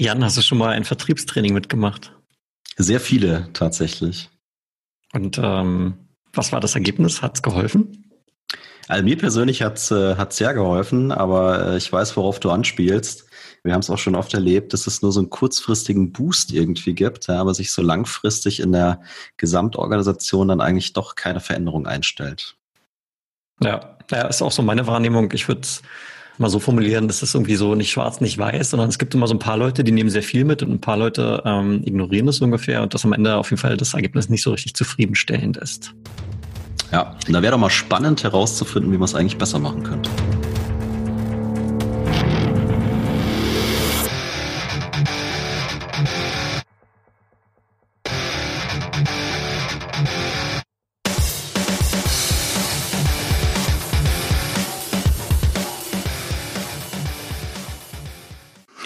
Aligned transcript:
Jan, 0.00 0.22
hast 0.22 0.36
du 0.36 0.42
schon 0.42 0.58
mal 0.58 0.70
ein 0.70 0.84
Vertriebstraining 0.84 1.52
mitgemacht? 1.52 2.12
Sehr 2.76 3.00
viele 3.00 3.48
tatsächlich. 3.52 4.30
Und 5.12 5.40
ähm, 5.42 5.94
was 6.32 6.52
war 6.52 6.60
das 6.60 6.76
Ergebnis? 6.76 7.20
Hat 7.20 7.34
es 7.34 7.42
geholfen? 7.42 8.04
Also 8.86 9.02
mir 9.02 9.18
persönlich 9.18 9.62
hat 9.62 9.78
es 9.78 9.90
äh, 9.90 10.14
sehr 10.30 10.54
geholfen, 10.54 11.10
aber 11.10 11.72
äh, 11.72 11.76
ich 11.76 11.92
weiß, 11.92 12.16
worauf 12.16 12.38
du 12.38 12.50
anspielst. 12.50 13.28
Wir 13.64 13.72
haben 13.72 13.80
es 13.80 13.90
auch 13.90 13.98
schon 13.98 14.14
oft 14.14 14.32
erlebt, 14.34 14.72
dass 14.72 14.86
es 14.86 15.02
nur 15.02 15.10
so 15.10 15.18
einen 15.18 15.30
kurzfristigen 15.30 16.12
Boost 16.12 16.52
irgendwie 16.52 16.94
gibt, 16.94 17.26
ja, 17.26 17.40
aber 17.40 17.52
sich 17.52 17.72
so 17.72 17.82
langfristig 17.82 18.60
in 18.60 18.70
der 18.70 19.02
Gesamtorganisation 19.36 20.46
dann 20.46 20.60
eigentlich 20.60 20.92
doch 20.92 21.16
keine 21.16 21.40
Veränderung 21.40 21.88
einstellt. 21.88 22.56
Ja, 23.60 23.98
ja, 24.12 24.28
ist 24.28 24.42
auch 24.42 24.52
so 24.52 24.62
meine 24.62 24.86
Wahrnehmung. 24.86 25.32
Ich 25.32 25.48
würde 25.48 25.62
es 25.62 25.82
mal 26.38 26.50
so 26.50 26.58
formulieren, 26.58 27.08
dass 27.08 27.22
es 27.22 27.34
irgendwie 27.34 27.56
so 27.56 27.74
nicht 27.74 27.90
schwarz, 27.90 28.20
nicht 28.20 28.38
weiß, 28.38 28.70
sondern 28.70 28.88
es 28.88 28.98
gibt 28.98 29.14
immer 29.14 29.26
so 29.26 29.34
ein 29.34 29.38
paar 29.38 29.56
Leute, 29.56 29.84
die 29.84 29.92
nehmen 29.92 30.10
sehr 30.10 30.22
viel 30.22 30.44
mit 30.44 30.62
und 30.62 30.70
ein 30.70 30.80
paar 30.80 30.96
Leute 30.96 31.42
ähm, 31.44 31.82
ignorieren 31.84 32.26
das 32.26 32.40
ungefähr 32.40 32.82
und 32.82 32.94
dass 32.94 33.04
am 33.04 33.12
Ende 33.12 33.36
auf 33.36 33.50
jeden 33.50 33.60
Fall 33.60 33.76
das 33.76 33.94
Ergebnis 33.94 34.28
nicht 34.28 34.42
so 34.42 34.50
richtig 34.50 34.74
zufriedenstellend 34.74 35.56
ist. 35.56 35.94
Ja, 36.92 37.16
da 37.28 37.42
wäre 37.42 37.52
doch 37.52 37.58
mal 37.58 37.70
spannend 37.70 38.22
herauszufinden, 38.22 38.92
wie 38.92 38.96
man 38.96 39.04
es 39.04 39.14
eigentlich 39.14 39.36
besser 39.36 39.58
machen 39.58 39.82
könnte. 39.82 40.10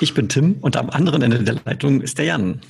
Ich 0.02 0.14
bin 0.14 0.28
Tim 0.28 0.56
und 0.62 0.76
am 0.76 0.90
anderen 0.90 1.22
Ende 1.22 1.44
der 1.44 1.60
Leitung 1.64 2.00
ist 2.00 2.18
der 2.18 2.24
Jan. 2.24 2.60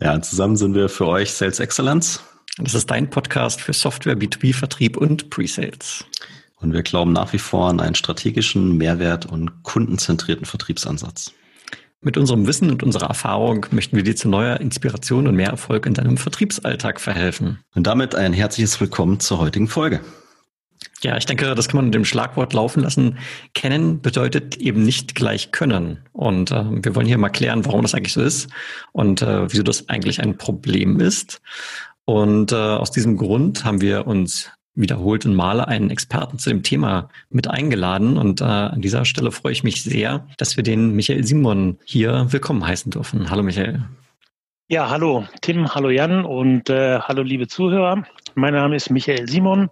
Ja, 0.00 0.18
zusammen 0.22 0.56
sind 0.56 0.74
wir 0.74 0.88
für 0.88 1.06
euch 1.06 1.30
Sales 1.30 1.60
Excellence. 1.60 2.24
Das 2.56 2.72
ist 2.72 2.90
dein 2.90 3.10
Podcast 3.10 3.60
für 3.60 3.74
Software, 3.74 4.16
B2B-Vertrieb 4.16 4.96
und 4.96 5.28
Pre-Sales. 5.28 6.06
Und 6.60 6.72
wir 6.72 6.82
glauben 6.82 7.12
nach 7.12 7.34
wie 7.34 7.38
vor 7.38 7.68
an 7.68 7.80
einen 7.80 7.94
strategischen, 7.94 8.78
Mehrwert- 8.78 9.26
und 9.26 9.62
kundenzentrierten 9.62 10.46
Vertriebsansatz. 10.46 11.34
Mit 12.00 12.16
unserem 12.16 12.46
Wissen 12.46 12.70
und 12.70 12.82
unserer 12.82 13.08
Erfahrung 13.08 13.66
möchten 13.70 13.96
wir 13.96 14.02
dir 14.02 14.16
zu 14.16 14.30
neuer 14.30 14.58
Inspiration 14.58 15.28
und 15.28 15.34
mehr 15.34 15.50
Erfolg 15.50 15.84
in 15.84 15.92
deinem 15.92 16.16
Vertriebsalltag 16.16 16.98
verhelfen. 16.98 17.58
Und 17.74 17.86
damit 17.86 18.14
ein 18.14 18.32
herzliches 18.32 18.80
Willkommen 18.80 19.20
zur 19.20 19.36
heutigen 19.36 19.68
Folge. 19.68 20.00
Ja, 21.04 21.18
ich 21.18 21.26
denke, 21.26 21.54
das 21.54 21.68
kann 21.68 21.76
man 21.76 21.84
mit 21.86 21.94
dem 21.94 22.06
Schlagwort 22.06 22.54
laufen 22.54 22.82
lassen. 22.82 23.18
Kennen 23.52 24.00
bedeutet 24.00 24.56
eben 24.56 24.82
nicht 24.82 25.14
gleich 25.14 25.52
können. 25.52 25.98
Und 26.12 26.50
äh, 26.50 26.64
wir 26.70 26.94
wollen 26.94 27.06
hier 27.06 27.18
mal 27.18 27.28
klären, 27.28 27.66
warum 27.66 27.82
das 27.82 27.94
eigentlich 27.94 28.14
so 28.14 28.22
ist 28.22 28.48
und 28.92 29.20
äh, 29.20 29.52
wieso 29.52 29.62
das 29.62 29.90
eigentlich 29.90 30.22
ein 30.22 30.38
Problem 30.38 31.00
ist. 31.00 31.42
Und 32.06 32.52
äh, 32.52 32.56
aus 32.56 32.90
diesem 32.90 33.18
Grund 33.18 33.66
haben 33.66 33.82
wir 33.82 34.06
uns 34.06 34.50
wiederholten 34.74 35.34
Male 35.34 35.68
einen 35.68 35.90
Experten 35.90 36.38
zu 36.38 36.48
dem 36.48 36.62
Thema 36.62 37.10
mit 37.28 37.48
eingeladen. 37.48 38.16
Und 38.16 38.40
äh, 38.40 38.44
an 38.44 38.80
dieser 38.80 39.04
Stelle 39.04 39.30
freue 39.30 39.52
ich 39.52 39.62
mich 39.62 39.82
sehr, 39.82 40.26
dass 40.38 40.56
wir 40.56 40.64
den 40.64 40.96
Michael 40.96 41.22
Simon 41.24 41.78
hier 41.84 42.28
willkommen 42.30 42.66
heißen 42.66 42.90
dürfen. 42.90 43.28
Hallo 43.28 43.42
Michael. 43.42 43.84
Ja, 44.68 44.88
hallo 44.88 45.28
Tim, 45.42 45.74
hallo 45.74 45.90
Jan 45.90 46.24
und 46.24 46.70
äh, 46.70 46.98
hallo 47.00 47.20
liebe 47.20 47.46
Zuhörer. 47.46 48.04
Mein 48.34 48.54
Name 48.54 48.76
ist 48.76 48.88
Michael 48.88 49.28
Simon. 49.28 49.68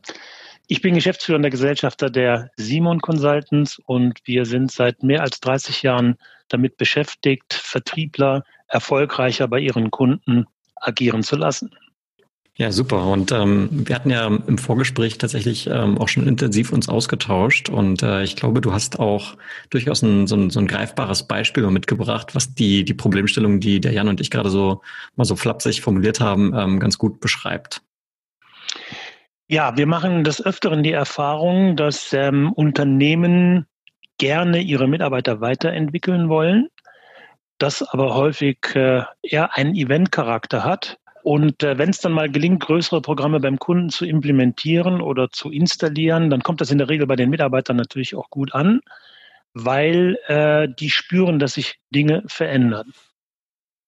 Ich 0.72 0.80
bin 0.80 0.94
geschäftsführender 0.94 1.50
Gesellschafter 1.50 2.08
der 2.08 2.50
Simon 2.56 3.02
Consultants 3.02 3.78
und 3.84 4.20
wir 4.24 4.46
sind 4.46 4.72
seit 4.72 5.02
mehr 5.02 5.20
als 5.20 5.38
30 5.40 5.82
Jahren 5.82 6.16
damit 6.48 6.78
beschäftigt, 6.78 7.52
Vertriebler 7.52 8.42
erfolgreicher 8.68 9.48
bei 9.48 9.58
ihren 9.58 9.90
Kunden 9.90 10.46
agieren 10.76 11.24
zu 11.24 11.36
lassen. 11.36 11.74
Ja, 12.56 12.72
super. 12.72 13.04
Und 13.04 13.32
ähm, 13.32 13.68
wir 13.86 13.94
hatten 13.94 14.08
ja 14.08 14.27
im 14.27 14.56
Vorgespräch 14.56 15.18
tatsächlich 15.18 15.66
ähm, 15.66 15.98
auch 15.98 16.08
schon 16.08 16.27
intensiv 16.27 16.72
uns 16.72 16.88
ausgetauscht. 16.88 17.68
Und 17.68 18.02
äh, 18.02 18.22
ich 18.22 18.34
glaube, 18.34 18.62
du 18.62 18.72
hast 18.72 18.98
auch 18.98 19.36
durchaus 19.68 20.00
ein, 20.00 20.27
so, 20.27 20.36
ein, 20.36 20.48
so 20.48 20.58
ein 20.58 20.68
greifbares 20.68 21.24
Beispiel 21.24 21.66
mitgebracht, 21.66 22.34
was 22.34 22.55
die, 22.55 22.86
die 22.86 22.94
Problemstellung, 22.94 23.61
die 23.61 23.78
der 23.78 23.92
Jan 23.92 24.08
und 24.08 24.22
ich 24.22 24.30
gerade 24.30 24.48
so 24.48 24.80
mal 25.16 25.27
so 25.27 25.36
flapsig 25.36 25.82
formuliert 25.82 26.20
haben, 26.20 26.55
ähm, 26.56 26.80
ganz 26.80 26.96
gut 26.96 27.20
beschreibt. 27.20 27.82
Ja, 29.52 29.77
wir 29.77 29.86
machen 29.86 30.24
des 30.24 30.42
Öfteren 30.42 30.83
die 30.83 30.92
Erfahrung, 30.92 31.77
dass 31.77 32.14
ähm, 32.14 32.55
Unternehmen 32.55 33.67
gerne 34.17 34.63
ihre 34.63 34.89
Mitarbeiter 34.89 35.42
weiterentwickeln 35.42 36.30
wollen, 36.30 36.68
das 37.58 37.83
aber 37.83 38.14
häufig 38.14 38.57
äh, 38.74 39.02
eher 39.20 39.55
einen 39.55 39.74
Eventcharakter 39.74 40.64
hat. 40.64 40.96
Und 41.23 41.62
äh, 41.62 41.77
wenn 41.77 41.91
es 41.91 42.01
dann 42.01 42.12
mal 42.12 42.30
gelingt, 42.30 42.62
größere 42.62 43.02
Programme 43.02 43.41
beim 43.41 43.58
Kunden 43.58 43.91
zu 43.91 44.07
implementieren 44.07 45.02
oder 45.02 45.29
zu 45.30 45.51
installieren, 45.51 46.30
dann 46.30 46.42
kommt 46.42 46.62
das 46.62 46.70
in 46.70 46.79
der 46.79 46.89
Regel 46.89 47.07
bei 47.07 47.17
den 47.17 47.29
Mitarbeitern 47.29 47.77
natürlich 47.77 48.14
auch 48.14 48.30
gut 48.30 48.55
an, 48.55 48.80
weil 49.52 50.17
äh, 50.29 50.67
die 50.67 50.89
spüren, 50.89 51.39
dass 51.39 51.52
sich 51.52 51.79
Dinge 51.91 52.23
verändern. 52.27 52.95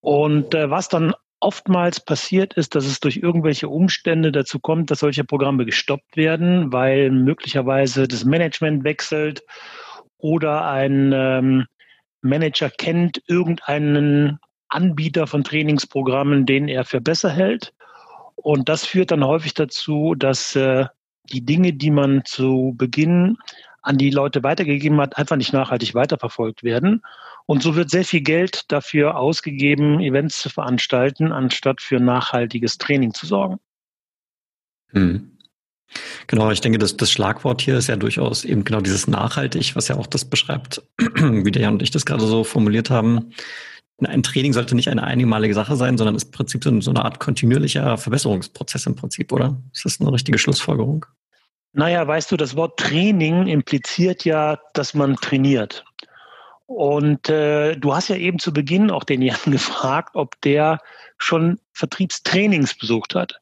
Und 0.03 0.55
äh, 0.55 0.69
was 0.69 0.91
dann 0.91 1.15
oftmals 1.45 2.01
passiert 2.01 2.55
ist, 2.55 2.75
dass 2.75 2.87
es 2.87 3.01
durch 3.01 3.19
irgendwelche 3.19 3.69
Umstände 3.69 4.33
dazu 4.33 4.59
kommt, 4.59 4.91
dass 4.91 5.01
solche 5.01 5.25
Programme 5.25 5.67
gestoppt 5.67 6.17
werden, 6.17 6.73
weil 6.73 7.11
möglicherweise 7.11 8.09
das 8.09 8.25
Management 8.25 8.83
wechselt 8.83 9.43
oder 10.17 10.67
ein 10.67 11.13
ähm, 11.15 11.67
Manager 12.23 12.71
kennt 12.71 13.23
irgendeinen 13.29 14.39
Anbieter 14.69 15.27
von 15.27 15.45
Trainingsprogrammen, 15.45 16.47
den 16.47 16.67
er 16.67 16.85
für 16.85 17.03
besser 17.03 17.31
hält. 17.31 17.75
Und 18.37 18.71
das 18.71 18.87
führt 18.87 19.11
dann 19.11 19.25
häufig 19.25 19.53
dazu, 19.53 20.15
dass 20.15 20.57
äh, 20.57 20.87
die 21.31 21.45
Dinge, 21.45 21.75
die 21.75 21.91
man 21.91 22.25
zu 22.25 22.75
Beginn 22.77 23.37
an 23.85 23.99
die 23.99 24.11
Leute 24.11 24.43
weitergegeben 24.43 25.01
hat, 25.01 25.17
einfach 25.19 25.37
nicht 25.37 25.53
nachhaltig 25.53 25.95
weiterverfolgt 25.95 26.63
werden. 26.63 27.03
Und 27.47 27.63
so 27.63 27.77
wird 27.77 27.91
sehr 27.91 28.05
viel 28.05 28.23
Geld 28.23 28.73
dafür 28.73 29.19
ausgegeben, 29.19 30.01
Events 30.01 30.41
zu 30.41 30.49
veranstalten, 30.49 31.31
anstatt 31.31 31.83
für 31.83 32.01
nachhaltiges 32.01 32.79
Training 32.79 33.13
zu 33.13 33.27
sorgen. 33.27 33.59
Hm. 34.93 35.31
Genau, 36.27 36.51
ich 36.51 36.63
denke, 36.63 36.79
das, 36.79 36.97
das 36.97 37.13
Schlagwort 37.13 37.61
hier 37.61 37.77
ist 37.77 37.89
ja 37.89 37.97
durchaus 37.97 38.45
eben 38.45 38.65
genau 38.65 38.81
dieses 38.81 39.07
nachhaltig, 39.07 39.77
was 39.77 39.89
ja 39.89 39.97
auch 39.97 40.07
das 40.07 40.25
beschreibt, 40.25 40.83
wie 40.99 41.51
der 41.51 41.63
Jan 41.63 41.75
und 41.75 41.83
ich 41.83 41.91
das 41.91 42.07
gerade 42.07 42.27
so 42.27 42.43
formuliert 42.43 42.89
haben. 42.89 43.33
Ein 44.03 44.23
Training 44.23 44.55
sollte 44.55 44.75
nicht 44.75 44.89
eine 44.89 45.05
einmalige 45.05 45.55
Sache 45.55 45.77
sein, 45.77 45.99
sondern 45.99 46.17
ist 46.17 46.25
im 46.25 46.31
Prinzip 46.33 46.65
so 46.65 46.91
eine 46.91 47.05
Art 47.05 47.21
kontinuierlicher 47.21 47.97
Verbesserungsprozess 47.97 48.87
im 48.87 48.97
Prinzip, 48.97 49.31
oder? 49.31 49.63
Ist 49.73 49.85
das 49.85 50.01
eine 50.01 50.13
richtige 50.13 50.39
Schlussfolgerung? 50.39 51.07
Naja, 51.75 52.07
weißt 52.07 52.31
du, 52.31 52.37
das 52.37 52.55
Wort 52.55 52.79
Training 52.79 53.49
impliziert 53.49 54.25
ja, 54.25 54.61
dass 54.75 54.95
man 54.95 55.17
trainiert. 55.17 55.85
Und 56.67 57.29
äh, 57.29 57.77
du 57.77 57.95
hast 57.95 58.09
ja 58.09 58.17
eben 58.17 58.39
zu 58.39 58.53
Beginn 58.53 58.93
auch 58.93 59.03
den 59.03 59.21
Jan 59.21 59.37
gefragt, 59.47 60.15
ob 60.15 60.41
der 60.43 60.79
schon 61.19 61.59
Vertriebstrainings 61.73 62.75
besucht 62.79 63.17
hat. 63.17 63.41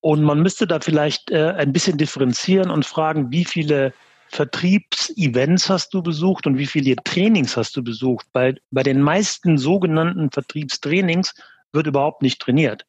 Und 0.00 0.22
man 0.22 0.42
müsste 0.42 0.66
da 0.66 0.78
vielleicht 0.78 1.32
äh, 1.32 1.54
ein 1.56 1.72
bisschen 1.72 1.98
differenzieren 1.98 2.70
und 2.70 2.86
fragen, 2.86 3.32
wie 3.32 3.44
viele 3.44 3.92
Vertriebsevents 4.28 5.68
hast 5.68 5.92
du 5.92 6.02
besucht 6.02 6.46
und 6.46 6.56
wie 6.56 6.66
viele 6.66 6.94
Trainings 6.96 7.56
hast 7.56 7.76
du 7.76 7.82
besucht? 7.82 8.26
Bei, 8.32 8.54
bei 8.70 8.82
den 8.84 9.00
meisten 9.00 9.58
sogenannten 9.58 10.30
Vertriebstrainings 10.30 11.34
wird 11.72 11.88
überhaupt 11.88 12.22
nicht 12.22 12.40
trainiert. 12.40 12.86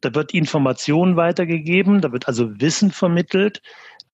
Da 0.00 0.14
wird 0.14 0.32
Information 0.32 1.16
weitergegeben, 1.16 2.00
da 2.00 2.12
wird 2.12 2.28
also 2.28 2.60
Wissen 2.60 2.90
vermittelt, 2.90 3.62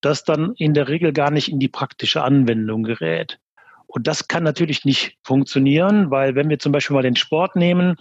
das 0.00 0.24
dann 0.24 0.54
in 0.56 0.74
der 0.74 0.88
Regel 0.88 1.12
gar 1.12 1.30
nicht 1.30 1.48
in 1.48 1.58
die 1.58 1.68
praktische 1.68 2.22
Anwendung 2.22 2.82
gerät. 2.82 3.38
Und 3.86 4.06
das 4.06 4.28
kann 4.28 4.42
natürlich 4.42 4.84
nicht 4.84 5.16
funktionieren, 5.22 6.10
weil 6.10 6.34
wenn 6.34 6.50
wir 6.50 6.58
zum 6.58 6.72
Beispiel 6.72 6.94
mal 6.94 7.02
den 7.02 7.16
Sport 7.16 7.56
nehmen, 7.56 7.96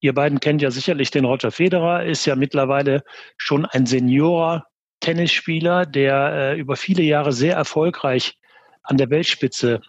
ihr 0.00 0.14
beiden 0.14 0.40
kennt 0.40 0.62
ja 0.62 0.70
sicherlich 0.70 1.10
den 1.10 1.24
Roger 1.24 1.50
Federer, 1.50 2.04
ist 2.04 2.24
ja 2.24 2.36
mittlerweile 2.36 3.02
schon 3.36 3.66
ein 3.66 3.84
Seniorer 3.86 4.66
Tennisspieler, 5.00 5.86
der 5.86 6.32
äh, 6.32 6.58
über 6.58 6.76
viele 6.76 7.02
Jahre 7.02 7.32
sehr 7.32 7.54
erfolgreich 7.54 8.38
an 8.82 8.96
der 8.96 9.10
Weltspitze 9.10 9.80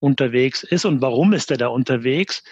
unterwegs 0.00 0.62
ist. 0.62 0.84
Und 0.84 1.00
warum 1.02 1.32
ist 1.32 1.50
er 1.50 1.56
da 1.56 1.68
unterwegs? 1.68 2.42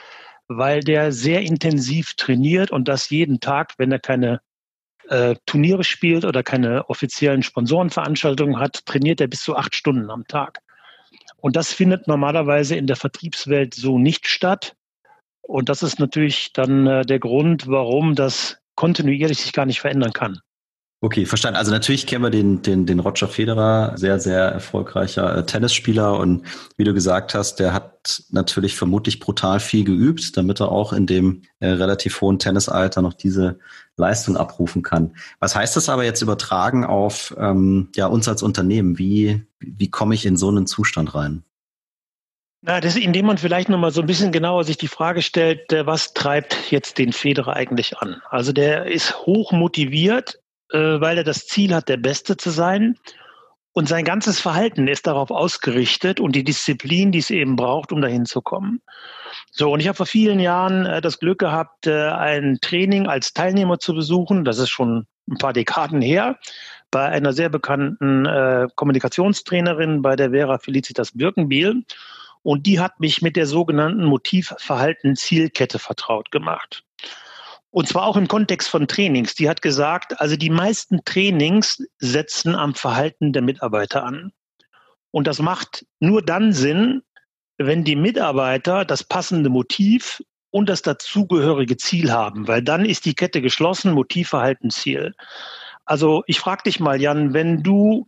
Weil 0.48 0.80
der 0.80 1.12
sehr 1.12 1.42
intensiv 1.42 2.14
trainiert 2.14 2.70
und 2.70 2.88
das 2.88 3.10
jeden 3.10 3.40
Tag, 3.40 3.74
wenn 3.78 3.92
er 3.92 3.98
keine 3.98 4.40
äh, 5.08 5.36
Turniere 5.46 5.84
spielt 5.84 6.24
oder 6.24 6.42
keine 6.42 6.88
offiziellen 6.88 7.42
Sponsorenveranstaltungen 7.42 8.58
hat, 8.58 8.84
trainiert 8.86 9.20
er 9.20 9.28
bis 9.28 9.42
zu 9.42 9.56
acht 9.56 9.74
Stunden 9.74 10.10
am 10.10 10.26
Tag. 10.26 10.60
Und 11.36 11.56
das 11.56 11.72
findet 11.72 12.08
normalerweise 12.08 12.76
in 12.76 12.86
der 12.86 12.96
Vertriebswelt 12.96 13.74
so 13.74 13.98
nicht 13.98 14.26
statt. 14.26 14.76
Und 15.42 15.68
das 15.68 15.82
ist 15.82 16.00
natürlich 16.00 16.52
dann 16.52 16.86
äh, 16.86 17.04
der 17.04 17.18
Grund, 17.18 17.66
warum 17.66 18.14
das 18.14 18.58
kontinuierlich 18.74 19.38
sich 19.38 19.52
gar 19.52 19.66
nicht 19.66 19.80
verändern 19.80 20.12
kann. 20.12 20.40
Okay, 21.04 21.26
verstanden. 21.26 21.58
Also 21.58 21.70
natürlich 21.70 22.06
kennen 22.06 22.24
wir 22.24 22.30
den, 22.30 22.62
den, 22.62 22.86
den 22.86 22.98
Roger 22.98 23.28
Federer, 23.28 23.92
sehr, 23.98 24.18
sehr 24.18 24.40
erfolgreicher 24.40 25.36
äh, 25.36 25.44
Tennisspieler. 25.44 26.18
Und 26.18 26.46
wie 26.78 26.84
du 26.84 26.94
gesagt 26.94 27.34
hast, 27.34 27.56
der 27.56 27.74
hat 27.74 28.22
natürlich 28.30 28.74
vermutlich 28.74 29.20
brutal 29.20 29.60
viel 29.60 29.84
geübt, 29.84 30.34
damit 30.38 30.62
er 30.62 30.72
auch 30.72 30.94
in 30.94 31.06
dem 31.06 31.42
äh, 31.60 31.68
relativ 31.68 32.22
hohen 32.22 32.38
Tennisalter 32.38 33.02
noch 33.02 33.12
diese 33.12 33.58
Leistung 33.98 34.38
abrufen 34.38 34.80
kann. 34.80 35.14
Was 35.40 35.54
heißt 35.54 35.76
das 35.76 35.90
aber 35.90 36.04
jetzt 36.04 36.22
übertragen 36.22 36.86
auf 36.86 37.36
ähm, 37.38 37.90
ja, 37.94 38.06
uns 38.06 38.26
als 38.26 38.42
Unternehmen? 38.42 38.96
Wie, 38.96 39.44
wie 39.60 39.90
komme 39.90 40.14
ich 40.14 40.24
in 40.24 40.38
so 40.38 40.48
einen 40.48 40.66
Zustand 40.66 41.14
rein? 41.14 41.44
Na, 42.62 42.80
das 42.80 42.96
indem 42.96 43.26
man 43.26 43.36
vielleicht 43.36 43.68
nochmal 43.68 43.90
so 43.90 44.00
ein 44.00 44.06
bisschen 44.06 44.32
genauer 44.32 44.64
sich 44.64 44.78
die 44.78 44.88
Frage 44.88 45.20
stellt, 45.20 45.70
äh, 45.70 45.84
was 45.84 46.14
treibt 46.14 46.70
jetzt 46.70 46.96
den 46.96 47.12
Federer 47.12 47.56
eigentlich 47.56 47.98
an? 47.98 48.22
Also 48.30 48.52
der 48.52 48.86
ist 48.86 49.26
hoch 49.26 49.52
motiviert, 49.52 50.40
äh, 50.74 51.00
weil 51.00 51.16
er 51.16 51.24
das 51.24 51.46
Ziel 51.46 51.74
hat, 51.74 51.88
der 51.88 51.96
Beste 51.96 52.36
zu 52.36 52.50
sein. 52.50 52.98
Und 53.72 53.88
sein 53.88 54.04
ganzes 54.04 54.40
Verhalten 54.40 54.86
ist 54.86 55.06
darauf 55.06 55.30
ausgerichtet 55.30 56.20
und 56.20 56.36
die 56.36 56.44
Disziplin, 56.44 57.10
die 57.10 57.18
es 57.18 57.30
eben 57.30 57.56
braucht, 57.56 57.90
um 57.90 58.00
dahin 58.00 58.24
zu 58.24 58.40
kommen. 58.40 58.80
So, 59.50 59.72
und 59.72 59.80
ich 59.80 59.88
habe 59.88 59.96
vor 59.96 60.06
vielen 60.06 60.38
Jahren 60.38 60.86
äh, 60.86 61.00
das 61.00 61.18
Glück 61.18 61.38
gehabt, 61.38 61.86
äh, 61.86 62.08
ein 62.08 62.58
Training 62.60 63.06
als 63.06 63.32
Teilnehmer 63.32 63.78
zu 63.78 63.94
besuchen. 63.94 64.44
Das 64.44 64.58
ist 64.58 64.70
schon 64.70 65.06
ein 65.28 65.38
paar 65.38 65.52
Dekaden 65.52 66.02
her, 66.02 66.38
bei 66.90 67.08
einer 67.08 67.32
sehr 67.32 67.48
bekannten 67.48 68.26
äh, 68.26 68.68
Kommunikationstrainerin, 68.74 70.02
bei 70.02 70.16
der 70.16 70.30
Vera 70.30 70.58
Felicitas 70.58 71.12
Birkenbiel. 71.12 71.84
Und 72.42 72.66
die 72.66 72.78
hat 72.78 73.00
mich 73.00 73.22
mit 73.22 73.36
der 73.36 73.46
sogenannten 73.46 74.04
Motivverhalten-Zielkette 74.04 75.78
vertraut 75.78 76.30
gemacht. 76.30 76.84
Und 77.74 77.88
zwar 77.88 78.04
auch 78.04 78.16
im 78.16 78.28
Kontext 78.28 78.68
von 78.68 78.86
Trainings. 78.86 79.34
Die 79.34 79.48
hat 79.48 79.60
gesagt, 79.60 80.20
also 80.20 80.36
die 80.36 80.48
meisten 80.48 81.04
Trainings 81.04 81.84
setzen 81.98 82.54
am 82.54 82.76
Verhalten 82.76 83.32
der 83.32 83.42
Mitarbeiter 83.42 84.04
an. 84.04 84.30
Und 85.10 85.26
das 85.26 85.40
macht 85.40 85.84
nur 85.98 86.22
dann 86.22 86.52
Sinn, 86.52 87.02
wenn 87.58 87.82
die 87.82 87.96
Mitarbeiter 87.96 88.84
das 88.84 89.02
passende 89.02 89.50
Motiv 89.50 90.22
und 90.50 90.68
das 90.68 90.82
dazugehörige 90.82 91.76
Ziel 91.76 92.12
haben, 92.12 92.46
weil 92.46 92.62
dann 92.62 92.84
ist 92.84 93.06
die 93.06 93.14
Kette 93.14 93.42
geschlossen, 93.42 93.90
Motiv, 93.90 94.28
Verhalten, 94.28 94.70
Ziel. 94.70 95.12
Also 95.84 96.22
ich 96.28 96.38
frage 96.38 96.62
dich 96.66 96.78
mal, 96.78 97.00
Jan, 97.00 97.34
wenn 97.34 97.64
du 97.64 98.06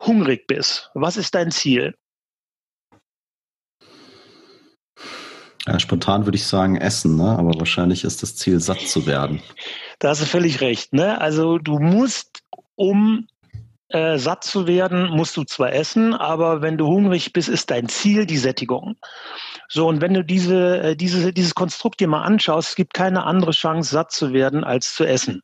hungrig 0.00 0.46
bist, 0.46 0.92
was 0.94 1.16
ist 1.16 1.34
dein 1.34 1.50
Ziel? 1.50 1.96
Ja, 5.66 5.78
spontan 5.80 6.26
würde 6.26 6.36
ich 6.36 6.46
sagen 6.46 6.76
Essen, 6.76 7.16
ne? 7.16 7.36
aber 7.38 7.58
wahrscheinlich 7.58 8.04
ist 8.04 8.22
das 8.22 8.36
Ziel, 8.36 8.60
satt 8.60 8.80
zu 8.80 9.06
werden. 9.06 9.42
Da 9.98 10.10
hast 10.10 10.22
du 10.22 10.26
völlig 10.26 10.60
recht. 10.60 10.92
Ne? 10.92 11.20
Also 11.20 11.58
du 11.58 11.78
musst, 11.78 12.44
um 12.76 13.26
äh, 13.88 14.18
satt 14.18 14.44
zu 14.44 14.66
werden, 14.66 15.08
musst 15.10 15.36
du 15.36 15.44
zwar 15.44 15.72
essen, 15.72 16.14
aber 16.14 16.62
wenn 16.62 16.76
du 16.76 16.86
hungrig 16.86 17.32
bist, 17.32 17.48
ist 17.48 17.70
dein 17.70 17.88
Ziel 17.88 18.26
die 18.26 18.36
Sättigung. 18.36 18.96
So, 19.68 19.88
und 19.88 20.00
wenn 20.00 20.14
du 20.14 20.24
diese, 20.24 20.80
äh, 20.80 20.96
diese, 20.96 21.32
dieses 21.32 21.54
Konstrukt 21.54 22.00
dir 22.00 22.08
mal 22.08 22.22
anschaust, 22.22 22.70
es 22.70 22.74
gibt 22.76 22.94
keine 22.94 23.24
andere 23.24 23.52
Chance, 23.52 23.90
satt 23.90 24.12
zu 24.12 24.32
werden, 24.32 24.64
als 24.64 24.94
zu 24.94 25.04
essen. 25.04 25.42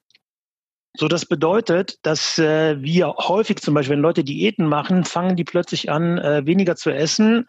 So, 0.94 1.08
das 1.08 1.24
bedeutet, 1.24 1.98
dass 2.02 2.38
äh, 2.38 2.80
wir 2.82 3.14
häufig 3.16 3.60
zum 3.60 3.74
Beispiel, 3.74 3.96
wenn 3.96 4.02
Leute 4.02 4.24
Diäten 4.24 4.66
machen, 4.66 5.04
fangen 5.04 5.36
die 5.36 5.44
plötzlich 5.44 5.90
an, 5.90 6.18
äh, 6.18 6.44
weniger 6.44 6.76
zu 6.76 6.90
essen, 6.90 7.46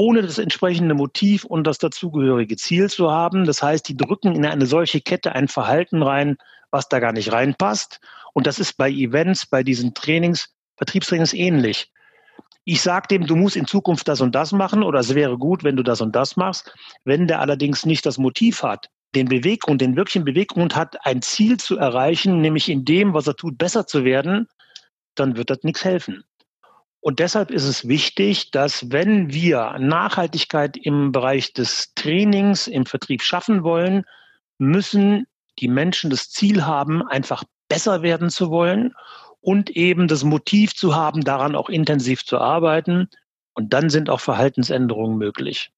ohne 0.00 0.22
das 0.22 0.38
entsprechende 0.38 0.94
Motiv 0.94 1.44
und 1.44 1.66
das 1.66 1.76
dazugehörige 1.76 2.56
Ziel 2.56 2.88
zu 2.88 3.10
haben. 3.10 3.44
Das 3.44 3.62
heißt, 3.62 3.86
die 3.86 3.98
drücken 3.98 4.34
in 4.34 4.46
eine 4.46 4.64
solche 4.64 5.02
Kette 5.02 5.32
ein 5.34 5.46
Verhalten 5.46 6.02
rein, 6.02 6.38
was 6.70 6.88
da 6.88 7.00
gar 7.00 7.12
nicht 7.12 7.32
reinpasst. 7.32 8.00
Und 8.32 8.46
das 8.46 8.58
ist 8.58 8.78
bei 8.78 8.90
Events, 8.90 9.44
bei 9.44 9.62
diesen 9.62 9.92
Trainings, 9.92 10.54
Vertriebstrainings 10.78 11.34
ähnlich. 11.34 11.92
Ich 12.64 12.80
sage 12.80 13.08
dem, 13.08 13.26
du 13.26 13.36
musst 13.36 13.56
in 13.56 13.66
Zukunft 13.66 14.08
das 14.08 14.22
und 14.22 14.34
das 14.34 14.52
machen 14.52 14.82
oder 14.82 15.00
es 15.00 15.14
wäre 15.14 15.36
gut, 15.36 15.64
wenn 15.64 15.76
du 15.76 15.82
das 15.82 16.00
und 16.00 16.16
das 16.16 16.34
machst. 16.34 16.74
Wenn 17.04 17.26
der 17.26 17.40
allerdings 17.40 17.84
nicht 17.84 18.06
das 18.06 18.16
Motiv 18.16 18.62
hat, 18.62 18.88
den 19.14 19.28
Beweggrund, 19.28 19.82
den 19.82 19.96
wirklichen 19.96 20.24
Beweggrund 20.24 20.76
hat, 20.76 20.96
ein 21.04 21.20
Ziel 21.20 21.58
zu 21.58 21.76
erreichen, 21.76 22.40
nämlich 22.40 22.70
in 22.70 22.86
dem, 22.86 23.12
was 23.12 23.26
er 23.26 23.36
tut, 23.36 23.58
besser 23.58 23.86
zu 23.86 24.02
werden, 24.02 24.48
dann 25.14 25.36
wird 25.36 25.50
das 25.50 25.62
nichts 25.62 25.84
helfen. 25.84 26.24
Und 27.00 27.18
deshalb 27.18 27.50
ist 27.50 27.64
es 27.64 27.88
wichtig, 27.88 28.50
dass 28.50 28.90
wenn 28.90 29.32
wir 29.32 29.76
Nachhaltigkeit 29.78 30.76
im 30.76 31.12
Bereich 31.12 31.54
des 31.54 31.94
Trainings, 31.94 32.66
im 32.66 32.84
Vertrieb 32.84 33.22
schaffen 33.22 33.62
wollen, 33.62 34.04
müssen 34.58 35.26
die 35.58 35.68
Menschen 35.68 36.10
das 36.10 36.28
Ziel 36.28 36.66
haben, 36.66 37.06
einfach 37.06 37.42
besser 37.68 38.02
werden 38.02 38.28
zu 38.28 38.50
wollen 38.50 38.94
und 39.40 39.70
eben 39.70 40.08
das 40.08 40.24
Motiv 40.24 40.74
zu 40.74 40.94
haben, 40.94 41.22
daran 41.22 41.54
auch 41.54 41.70
intensiv 41.70 42.24
zu 42.24 42.38
arbeiten. 42.38 43.08
Und 43.54 43.72
dann 43.72 43.88
sind 43.88 44.10
auch 44.10 44.20
Verhaltensänderungen 44.20 45.16
möglich. 45.16 45.72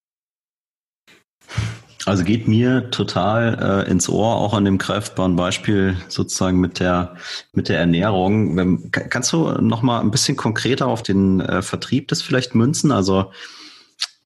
Also 2.06 2.24
geht 2.24 2.48
mir 2.48 2.90
total 2.90 3.84
äh, 3.86 3.90
ins 3.90 4.08
Ohr, 4.08 4.36
auch 4.36 4.54
an 4.54 4.64
dem 4.64 4.78
greifbaren 4.78 5.36
Beispiel 5.36 5.96
sozusagen 6.08 6.58
mit 6.58 6.80
der 6.80 7.16
mit 7.52 7.68
der 7.68 7.78
Ernährung. 7.78 8.56
Wenn, 8.56 8.90
kannst 8.90 9.32
du 9.32 9.50
noch 9.60 9.82
mal 9.82 10.00
ein 10.00 10.10
bisschen 10.10 10.36
konkreter 10.36 10.86
auf 10.86 11.02
den 11.02 11.40
äh, 11.40 11.62
Vertrieb 11.62 12.08
das 12.08 12.22
vielleicht 12.22 12.54
münzen? 12.54 12.90
Also 12.90 13.30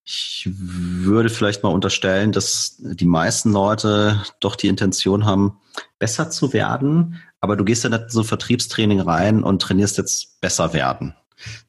ich 0.04 0.48
würde 0.48 1.28
vielleicht 1.28 1.64
mal 1.64 1.70
unterstellen, 1.72 2.30
dass 2.30 2.76
die 2.78 3.06
meisten 3.06 3.52
Leute 3.52 4.22
doch 4.38 4.54
die 4.54 4.68
Intention 4.68 5.24
haben, 5.24 5.58
besser 5.98 6.30
zu 6.30 6.52
werden, 6.52 7.20
aber 7.40 7.56
du 7.56 7.64
gehst 7.64 7.82
ja 7.84 7.90
nicht 7.90 8.04
in 8.04 8.10
so 8.10 8.20
ein 8.20 8.26
Vertriebstraining 8.26 9.00
rein 9.00 9.42
und 9.42 9.60
trainierst 9.60 9.98
jetzt 9.98 10.40
besser 10.40 10.72
werden, 10.72 11.14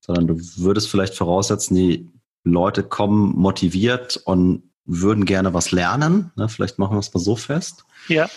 sondern 0.02 0.28
du 0.28 0.40
würdest 0.58 0.90
vielleicht 0.90 1.16
voraussetzen, 1.16 1.76
die 1.76 2.10
Leute 2.44 2.84
kommen 2.84 3.36
motiviert 3.36 4.22
und 4.24 4.64
würden 4.88 5.26
gerne 5.26 5.54
was 5.54 5.72
lernen. 5.72 6.32
Ne? 6.36 6.50
Vielleicht 6.50 6.80
machen 6.80 6.96
wir 6.96 7.00
es 7.00 7.14
mal 7.14 7.20
so 7.20 7.36
fest. 7.36 7.86
Ja. 8.08 8.28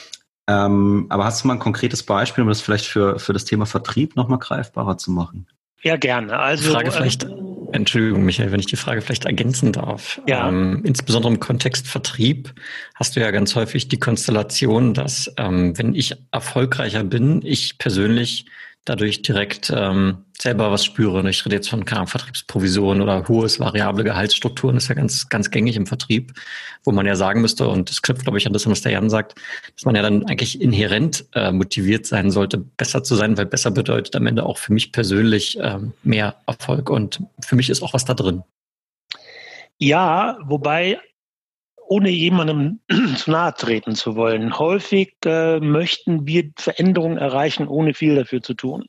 Ähm, 0.49 1.07
aber 1.09 1.25
hast 1.25 1.43
du 1.43 1.49
mal 1.49 1.55
ein 1.55 1.61
konkretes 1.61 2.03
Beispiel, 2.03 2.43
um 2.43 2.49
das 2.49 2.61
vielleicht 2.61 2.87
für, 2.87 3.19
für 3.19 3.33
das 3.33 3.45
Thema 3.45 3.67
Vertrieb 3.67 4.17
nochmal 4.17 4.39
greifbarer 4.39 4.99
zu 4.99 5.13
machen? 5.13 5.47
Ja, 5.83 5.97
gerne. 5.97 6.39
Also, 6.39 6.73
Frage 6.73 6.91
vielleicht, 6.91 7.25
äh, 7.25 7.29
Entschuldigung, 7.73 8.25
Michael, 8.25 8.53
wenn 8.53 8.61
ich 8.61 8.67
die 8.67 8.77
Frage 8.77 9.01
vielleicht 9.01 9.25
ergänzen 9.25 9.73
darf. 9.73 10.21
Ja. 10.27 10.49
Ähm, 10.49 10.83
insbesondere 10.85 11.33
im 11.33 11.41
Kontext 11.41 11.87
Vertrieb 11.87 12.53
hast 12.97 13.17
du 13.17 13.21
ja 13.21 13.31
ganz 13.31 13.55
häufig 13.55 13.89
die 13.89 13.99
Konstellation, 13.99 14.93
dass 14.93 15.33
ähm, 15.37 15.79
wenn 15.79 15.95
ich 15.95 16.17
erfolgreicher 16.33 17.05
bin, 17.05 17.41
ich 17.45 17.79
persönlich 17.79 18.47
dadurch 18.85 19.23
direkt 19.23 19.73
ähm, 19.75 20.25
selber 20.41 20.71
was 20.71 20.85
spüre. 20.85 21.29
Ich 21.29 21.45
rede 21.45 21.57
jetzt 21.57 21.69
von 21.69 21.85
Vertriebsprovisionen 21.85 23.03
oder 23.03 23.29
hohes 23.29 23.61
variable 23.61 24.05
Gehaltsstrukturen, 24.05 24.77
ist 24.77 24.89
ja 24.89 24.95
ganz, 24.95 25.29
ganz 25.29 25.51
gängig 25.51 25.77
im 25.77 25.87
Vertrieb, 25.87 26.33
wo 26.85 26.93
man 26.93 27.07
ja 27.07 27.15
sagen 27.15 27.43
müsste, 27.43 27.69
und 27.69 27.91
das 27.91 28.01
knüpft, 28.01 28.23
glaube 28.23 28.39
ich, 28.39 28.47
an 28.47 28.53
das, 28.53 28.67
was 28.67 28.81
der 28.81 28.93
Jan 28.93 29.11
sagt, 29.11 29.35
dass 29.75 29.85
man 29.85 29.95
ja 29.95 30.03
dann 30.03 30.25
eigentlich 30.25 30.61
inhärent 30.61 31.27
äh, 31.35 31.53
motiviert 31.53 32.07
sein 32.07 32.31
sollte, 32.31 32.59
besser 32.59 33.03
zu 33.03 33.17
sein, 33.17 33.37
weil 33.37 33.47
besser 33.47 33.71
bedeutet 33.71 34.17
am 34.17 34.27
Ende 34.27 34.45
auch 34.47 34.59
für 34.59 34.73
mich 34.73 34.93
persönlich 34.93 35.59
ähm, 35.61 35.93
mehr 36.03 36.37
Erfolg. 36.47 36.89
Und 36.89 37.23
für 37.45 37.57
mich 37.57 37.69
ist 37.69 37.83
auch 37.83 37.93
was 37.93 38.07
da 38.07 38.15
drin. 38.15 38.43
Ja, 39.77 40.39
wobei 40.45 40.99
ohne 41.91 42.09
jemandem 42.09 42.79
zu 43.17 43.33
nahe 43.33 43.53
treten 43.53 43.97
zu 43.97 44.15
wollen. 44.15 44.57
Häufig 44.59 45.17
äh, 45.25 45.59
möchten 45.59 46.25
wir 46.25 46.53
Veränderungen 46.57 47.19
erreichen, 47.19 47.67
ohne 47.67 47.95
viel 47.95 48.15
dafür 48.15 48.43
zu 48.43 48.55
tun. 48.55 48.87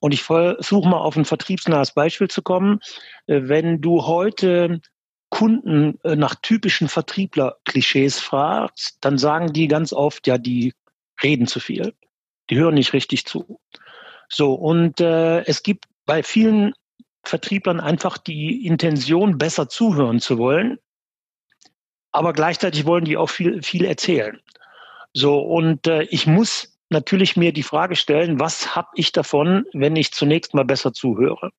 Und 0.00 0.12
ich 0.12 0.22
versuche 0.22 0.88
mal 0.88 0.98
auf 0.98 1.16
ein 1.16 1.26
vertriebsnahes 1.26 1.92
Beispiel 1.92 2.28
zu 2.28 2.40
kommen. 2.40 2.80
Äh, 3.26 3.42
wenn 3.44 3.82
du 3.82 4.06
heute 4.06 4.80
Kunden 5.28 5.98
äh, 6.02 6.16
nach 6.16 6.34
typischen 6.36 6.88
Vertriebler-Klischees 6.88 8.20
fragst, 8.20 8.96
dann 9.02 9.18
sagen 9.18 9.52
die 9.52 9.68
ganz 9.68 9.92
oft, 9.92 10.26
ja, 10.26 10.38
die 10.38 10.72
reden 11.22 11.46
zu 11.46 11.60
viel. 11.60 11.92
Die 12.48 12.56
hören 12.56 12.74
nicht 12.74 12.94
richtig 12.94 13.26
zu. 13.26 13.60
So, 14.30 14.54
und 14.54 14.98
äh, 14.98 15.44
es 15.44 15.62
gibt 15.62 15.84
bei 16.06 16.22
vielen 16.22 16.72
Vertrieblern 17.22 17.80
einfach 17.80 18.16
die 18.16 18.64
Intention, 18.64 19.36
besser 19.36 19.68
zuhören 19.68 20.20
zu 20.20 20.38
wollen 20.38 20.78
aber 22.14 22.32
gleichzeitig 22.32 22.86
wollen 22.86 23.04
die 23.04 23.16
auch 23.16 23.28
viel, 23.28 23.60
viel 23.62 23.84
erzählen. 23.84 24.38
So, 25.12 25.40
und 25.40 25.88
äh, 25.88 26.04
ich 26.04 26.28
muss 26.28 26.78
natürlich 26.88 27.36
mir 27.36 27.52
die 27.52 27.64
Frage 27.64 27.96
stellen, 27.96 28.38
was 28.38 28.76
habe 28.76 28.88
ich 28.94 29.10
davon, 29.10 29.64
wenn 29.72 29.96
ich 29.96 30.12
zunächst 30.12 30.54
mal 30.54 30.64
besser 30.64 30.92
zuhöre? 30.92 31.50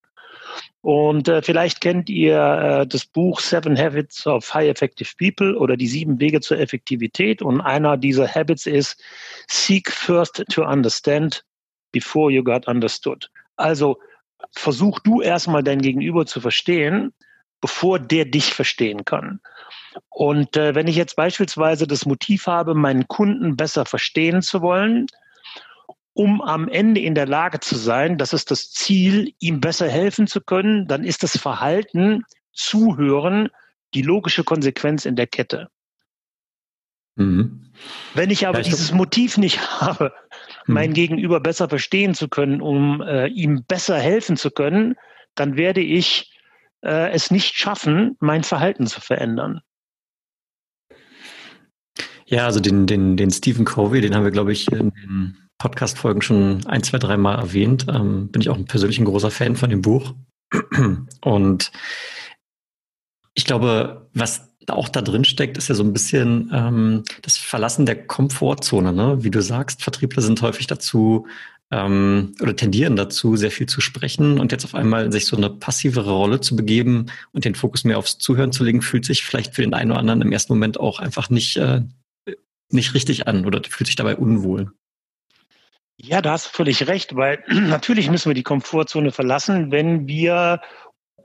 Und 0.80 1.28
äh, 1.28 1.42
vielleicht 1.42 1.82
kennt 1.82 2.10
ihr 2.10 2.38
äh, 2.38 2.88
das 2.88 3.06
Buch 3.06 3.42
Seven 3.42 3.78
Habits 3.78 4.26
of 4.26 4.54
High 4.54 4.70
Effective 4.70 5.10
People 5.20 5.58
oder 5.58 5.76
die 5.76 5.88
sieben 5.88 6.22
Wege 6.22 6.40
zur 6.40 6.58
Effektivität. 6.58 7.42
Und 7.42 7.60
einer 7.60 7.98
dieser 7.98 8.34
Habits 8.34 8.66
ist 8.66 9.04
Seek 9.48 9.92
first 9.92 10.42
to 10.50 10.64
understand 10.64 11.44
before 11.92 12.32
you 12.32 12.42
got 12.42 12.66
understood. 12.66 13.30
Also 13.58 14.00
versuch 14.52 15.00
du 15.00 15.22
erstmal 15.22 15.64
dein 15.64 15.82
Gegenüber 15.82 16.26
zu 16.26 16.40
verstehen, 16.40 17.12
bevor 17.66 18.00
der 18.00 18.26
dich 18.26 18.54
verstehen 18.54 19.06
kann. 19.06 19.40
Und 20.10 20.56
äh, 20.56 20.76
wenn 20.76 20.88
ich 20.88 20.96
jetzt 20.96 21.16
beispielsweise 21.16 21.88
das 21.88 22.06
Motiv 22.06 22.48
habe, 22.48 22.76
meinen 22.76 23.08
Kunden 23.08 23.56
besser 23.56 23.86
verstehen 23.86 24.42
zu 24.42 24.62
wollen 24.62 25.08
um 26.16 26.42
am 26.42 26.70
Ende 26.70 27.02
in 27.02 27.14
der 27.14 27.28
Lage 27.28 27.60
zu 27.60 27.76
sein, 27.76 28.18
das 28.18 28.32
ist 28.32 28.50
das 28.50 28.72
Ziel, 28.72 29.34
ihm 29.40 29.60
besser 29.60 29.90
helfen 29.90 30.28
zu 30.28 30.40
können, 30.40 30.88
dann 30.88 31.04
ist 31.04 31.24
das 31.24 31.38
Verhalten, 31.38 32.24
Zuhören 32.54 33.50
die 33.94 34.02
logische 34.02 34.46
Konsequenz 34.46 35.06
in 35.06 35.18
der 35.18 35.28
Kette. 35.28 35.70
Mhm. 37.16 37.70
Wenn 38.14 38.30
ich 38.30 38.48
aber 38.48 38.60
ja, 38.60 38.62
ich 38.62 38.70
dieses 38.70 38.94
Motiv 38.94 39.38
nicht 39.38 39.60
habe, 39.82 40.14
mhm. 40.66 40.74
mein 40.74 40.94
Gegenüber 40.94 41.42
besser 41.42 41.68
verstehen 41.68 42.14
zu 42.14 42.30
können, 42.30 42.62
um 42.62 43.02
äh, 43.02 43.28
ihm 43.28 43.66
besser 43.66 44.00
helfen 44.00 44.38
zu 44.38 44.52
können, 44.52 44.96
dann 45.36 45.58
werde 45.58 45.82
ich 45.82 46.32
äh, 46.86 47.10
es 47.12 47.32
nicht 47.32 47.56
schaffen, 47.56 48.16
mein 48.20 48.44
Verhalten 48.44 48.88
zu 48.88 49.02
verändern. 49.02 49.62
Ja, 52.28 52.46
also 52.46 52.60
den, 52.60 52.88
den, 52.88 53.18
den 53.18 53.32
Stephen 53.32 53.66
Covey, 53.66 54.02
den 54.02 54.16
haben 54.16 54.24
wir, 54.24 54.32
glaube 54.32 54.52
ich, 54.52 54.72
in 54.72 54.92
den 54.92 55.38
Podcast-Folgen 55.58 56.22
schon 56.22 56.66
ein, 56.66 56.84
zwei, 56.84 56.98
drei 56.98 57.18
Mal 57.18 57.36
erwähnt. 57.36 57.86
Ähm, 57.90 58.30
bin 58.32 58.42
ich 58.42 58.50
auch 58.50 58.58
persönlich 58.66 59.00
ein 59.00 59.06
großer 59.06 59.32
Fan 59.32 59.56
von 59.56 59.70
dem 59.70 59.82
Buch. 59.82 60.16
Und 61.22 61.72
ich 63.36 63.46
glaube, 63.46 64.10
was 64.14 64.50
auch 64.68 64.90
da 64.90 65.02
drin 65.02 65.26
steckt, 65.26 65.58
ist 65.58 65.68
ja 65.68 65.76
so 65.76 65.84
ein 65.84 65.94
bisschen 65.94 66.50
ähm, 66.54 67.04
das 67.22 67.38
Verlassen 67.38 67.86
der 67.86 68.08
Komfortzone. 68.08 68.94
Ne? 68.94 69.24
Wie 69.24 69.32
du 69.32 69.42
sagst, 69.42 69.84
Vertriebler 69.84 70.24
sind 70.24 70.42
häufig 70.42 70.68
dazu 70.68 71.28
ähm, 71.72 72.36
oder 72.42 72.56
tendieren 72.56 72.96
dazu, 72.96 73.36
sehr 73.36 73.52
viel 73.52 73.68
zu 73.68 73.82
sprechen 73.82 74.40
und 74.40 74.52
jetzt 74.52 74.66
auf 74.66 74.76
einmal 74.76 75.12
sich 75.12 75.26
so 75.26 75.36
eine 75.36 75.50
passivere 75.50 76.12
Rolle 76.12 76.40
zu 76.40 76.56
begeben 76.56 77.08
und 77.32 77.46
den 77.46 77.56
Fokus 77.56 77.84
mehr 77.84 77.98
aufs 77.98 78.18
Zuhören 78.18 78.52
zu 78.52 78.64
legen, 78.64 78.82
fühlt 78.82 79.06
sich 79.06 79.24
vielleicht 79.24 79.56
für 79.56 79.62
den 79.62 79.74
einen 79.74 79.92
oder 79.92 80.00
anderen 80.00 80.22
im 80.22 80.32
ersten 80.32 80.54
Moment 80.54 80.80
auch 80.80 81.00
einfach 81.00 81.30
nicht, 81.30 81.58
äh, 81.58 81.82
nicht 82.70 82.94
richtig 82.94 83.28
an 83.28 83.46
oder 83.46 83.62
fühlt 83.68 83.88
sich 83.88 83.96
dabei 83.96 84.16
unwohl. 84.16 84.72
Ja, 85.98 86.22
da 86.22 86.32
hast 86.32 86.48
du 86.48 86.50
völlig 86.52 86.88
recht, 86.88 87.16
weil 87.16 87.44
natürlich 87.48 88.10
müssen 88.10 88.30
wir 88.30 88.36
die 88.36 88.44
Komfortzone 88.44 89.12
verlassen, 89.12 89.72
wenn 89.72 90.08
wir 90.08 90.62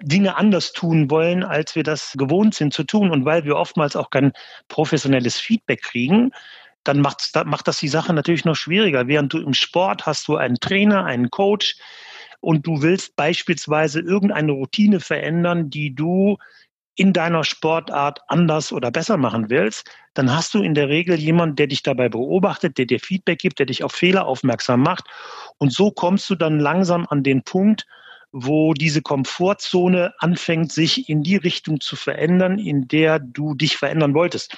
Dinge 0.02 0.36
anders 0.36 0.72
tun 0.72 1.10
wollen, 1.10 1.42
als 1.42 1.76
wir 1.76 1.82
das 1.82 2.14
gewohnt 2.16 2.54
sind 2.54 2.72
zu 2.72 2.84
tun. 2.84 3.10
Und 3.10 3.24
weil 3.24 3.44
wir 3.44 3.56
oftmals 3.56 3.96
auch 3.96 4.10
kein 4.10 4.32
professionelles 4.68 5.36
Feedback 5.38 5.82
kriegen, 5.82 6.30
dann 6.84 7.00
macht's, 7.00 7.32
macht 7.44 7.68
das 7.68 7.78
die 7.78 7.88
Sache 7.88 8.12
natürlich 8.12 8.44
noch 8.44 8.56
schwieriger. 8.56 9.06
Während 9.06 9.32
du 9.32 9.38
im 9.38 9.54
Sport 9.54 10.06
hast 10.06 10.28
du 10.28 10.36
einen 10.36 10.56
Trainer, 10.56 11.04
einen 11.04 11.30
Coach 11.30 11.76
und 12.40 12.66
du 12.66 12.82
willst 12.82 13.16
beispielsweise 13.16 14.00
irgendeine 14.00 14.52
Routine 14.52 15.00
verändern, 15.00 15.70
die 15.70 15.94
du 15.94 16.38
in 16.96 17.12
deiner 17.12 17.44
Sportart 17.44 18.20
anders 18.28 18.72
oder 18.72 18.90
besser 18.90 19.16
machen 19.16 19.48
willst, 19.48 19.90
dann 20.14 20.34
hast 20.34 20.52
du 20.52 20.62
in 20.62 20.74
der 20.74 20.88
Regel 20.88 21.18
jemanden, 21.18 21.56
der 21.56 21.66
dich 21.66 21.82
dabei 21.82 22.08
beobachtet, 22.08 22.76
der 22.78 22.86
dir 22.86 23.00
Feedback 23.00 23.38
gibt, 23.38 23.58
der 23.58 23.66
dich 23.66 23.84
auf 23.84 23.92
Fehler 23.92 24.26
aufmerksam 24.26 24.82
macht. 24.82 25.04
Und 25.58 25.72
so 25.72 25.90
kommst 25.90 26.28
du 26.28 26.34
dann 26.34 26.58
langsam 26.58 27.06
an 27.08 27.22
den 27.22 27.42
Punkt, 27.42 27.86
wo 28.32 28.74
diese 28.74 29.02
Komfortzone 29.02 30.12
anfängt, 30.18 30.72
sich 30.72 31.08
in 31.08 31.22
die 31.22 31.36
Richtung 31.36 31.80
zu 31.80 31.96
verändern, 31.96 32.58
in 32.58 32.86
der 32.86 33.18
du 33.18 33.54
dich 33.54 33.76
verändern 33.76 34.14
wolltest. 34.14 34.56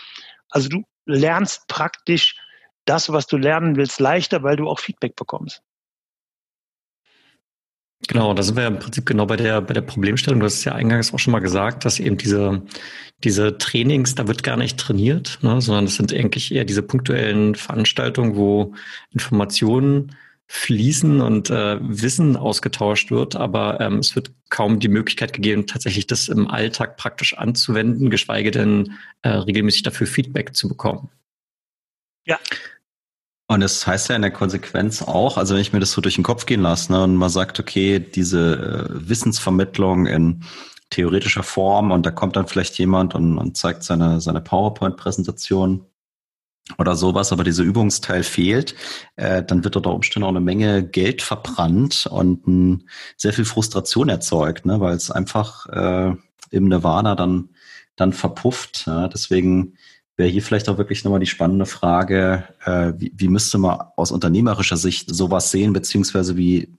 Also 0.51 0.69
du 0.69 0.83
lernst 1.07 1.67
praktisch 1.69 2.37
das, 2.85 3.13
was 3.13 3.27
du 3.27 3.37
lernen 3.37 3.77
willst, 3.77 4.01
leichter, 4.01 4.43
weil 4.43 4.57
du 4.57 4.69
auch 4.69 4.81
Feedback 4.81 5.17
bekommst. 5.17 5.63
Genau, 8.09 8.35
da 8.35 8.43
sind 8.43 8.57
wir 8.57 8.67
im 8.67 8.81
Prinzip 8.81 9.07
genau 9.07 9.27
bei 9.27 9.37
der, 9.37 9.61
bei 9.61 9.75
der 9.75 9.81
Problemstellung. 9.81 10.41
Du 10.41 10.47
hast 10.47 10.55
es 10.55 10.65
ja 10.65 10.73
eingangs 10.73 11.15
auch 11.15 11.21
schon 11.21 11.33
mal 11.33 11.39
gesagt, 11.39 11.85
dass 11.85 12.01
eben 12.01 12.17
diese, 12.17 12.63
diese 13.23 13.59
Trainings, 13.59 14.17
da 14.17 14.27
wird 14.27 14.43
gar 14.43 14.57
nicht 14.57 14.79
trainiert, 14.79 15.39
ne, 15.43 15.61
sondern 15.61 15.85
es 15.85 15.95
sind 15.95 16.13
eigentlich 16.13 16.53
eher 16.53 16.65
diese 16.65 16.83
punktuellen 16.83 17.55
Veranstaltungen, 17.55 18.35
wo 18.35 18.75
Informationen 19.13 20.17
fließen 20.55 21.23
und 21.23 21.49
äh, 21.49 21.79
Wissen 21.81 22.37
ausgetauscht 22.37 23.11
wird, 23.11 23.37
aber 23.37 23.81
ähm, 23.81 23.99
es 23.99 24.15
wird 24.15 24.33
kaum 24.51 24.81
die 24.81 24.89
Möglichkeit 24.89 25.33
gegeben, 25.33 25.67
tatsächlich 25.67 26.07
das 26.07 26.29
im 26.29 26.47
Alltag 26.47 26.99
praktisch 26.99 27.37
anzuwenden, 27.39 28.11
geschweige 28.11 28.51
denn 28.51 28.99
äh, 29.23 29.31
regelmäßig 29.31 29.83
dafür 29.83 30.07
Feedback 30.07 30.55
zu 30.55 30.69
bekommen. 30.69 31.09
Ja, 32.27 32.39
und 33.49 33.61
das 33.61 33.87
heißt 33.87 34.11
ja 34.11 34.17
in 34.17 34.23
der 34.23 34.31
Konsequenz 34.31 35.03
auch, 35.03 35.39
also 35.39 35.55
wenn 35.55 35.61
ich 35.63 35.73
mir 35.73 35.81
das 35.81 35.93
so 35.93 36.01
durch 36.01 36.15
den 36.15 36.25
Kopf 36.25 36.45
gehen 36.47 36.61
lasse 36.61 36.93
ne, 36.93 37.03
und 37.03 37.17
man 37.17 37.31
sagt, 37.31 37.59
okay, 37.59 37.99
diese 37.99 38.89
äh, 38.91 39.09
Wissensvermittlung 39.09 40.07
in 40.07 40.45
theoretischer 40.91 41.43
Form 41.43 41.91
und 41.91 42.05
da 42.05 42.11
kommt 42.11 42.37
dann 42.37 42.47
vielleicht 42.47 42.79
jemand 42.79 43.15
und, 43.15 43.39
und 43.39 43.57
zeigt 43.57 43.83
seine, 43.85 44.21
seine 44.21 44.43
PowerPoint-Präsentation 44.43 45.87
oder 46.79 46.95
sowas, 46.95 47.33
aber 47.33 47.45
dieser 47.45 47.65
Übungsteil 47.65 48.23
fehlt, 48.23 48.75
äh, 49.17 49.43
dann 49.43 49.65
wird 49.65 49.77
unter 49.77 49.93
Umständen 49.93 50.25
auch 50.25 50.31
eine 50.31 50.41
Menge 50.41 50.83
Geld 50.87 51.23
verbrannt 51.23 52.07
und 52.11 52.47
m, 52.47 52.83
sehr 53.17 53.33
viel 53.33 53.45
Frustration 53.45 54.09
erzeugt, 54.09 54.65
ne, 54.65 54.81
weil 54.81 54.95
es 54.95 55.11
einfach 55.11 55.67
äh, 55.67 56.15
im 56.51 56.69
Nirvana 56.69 57.15
dann, 57.15 57.51
dann 57.97 58.13
verpufft. 58.13 58.85
Ja, 58.87 59.09
deswegen 59.09 59.75
wäre 60.17 60.29
hier 60.29 60.43
vielleicht 60.43 60.69
auch 60.69 60.79
wirklich 60.79 61.05
nochmal 61.05 61.21
die 61.21 61.27
spannende 61.27 61.67
Frage, 61.67 62.45
äh, 62.65 62.93
wie, 62.97 63.13
wie 63.17 63.29
müsste 63.29 63.59
man 63.59 63.81
aus 63.97 64.13
unternehmerischer 64.13 64.77
Sicht 64.77 65.13
sowas 65.15 65.51
sehen, 65.51 65.73
beziehungsweise 65.73 66.37
wie 66.37 66.75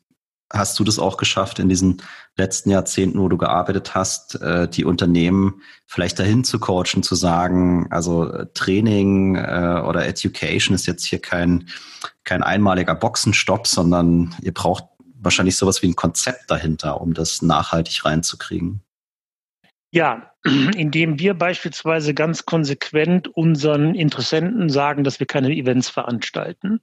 hast 0.51 0.79
du 0.79 0.83
das 0.83 0.99
auch 0.99 1.17
geschafft 1.17 1.59
in 1.59 1.69
diesen 1.69 2.01
letzten 2.37 2.69
Jahrzehnten, 2.69 3.19
wo 3.19 3.27
du 3.27 3.37
gearbeitet 3.37 3.95
hast, 3.95 4.35
äh, 4.41 4.67
die 4.67 4.85
Unternehmen 4.85 5.61
vielleicht 5.85 6.19
dahin 6.19 6.43
zu 6.43 6.59
coachen, 6.59 7.03
zu 7.03 7.15
sagen, 7.15 7.87
also 7.91 8.31
äh, 8.31 8.47
Training 8.53 9.35
äh, 9.35 9.81
oder 9.85 10.05
Education 10.07 10.75
ist 10.75 10.85
jetzt 10.85 11.05
hier 11.05 11.19
kein, 11.19 11.67
kein 12.23 12.43
einmaliger 12.43 12.95
Boxenstopp, 12.95 13.67
sondern 13.67 14.35
ihr 14.41 14.53
braucht 14.53 14.85
wahrscheinlich 15.15 15.55
sowas 15.55 15.81
wie 15.81 15.87
ein 15.87 15.95
Konzept 15.95 16.49
dahinter, 16.49 17.01
um 17.01 17.13
das 17.13 17.41
nachhaltig 17.41 18.05
reinzukriegen. 18.05 18.81
Ja, 19.91 20.33
indem 20.43 21.19
wir 21.19 21.33
beispielsweise 21.35 22.13
ganz 22.13 22.45
konsequent 22.45 23.27
unseren 23.27 23.95
Interessenten 23.95 24.69
sagen, 24.69 25.03
dass 25.03 25.19
wir 25.19 25.27
keine 25.27 25.51
Events 25.51 25.89
veranstalten, 25.89 26.81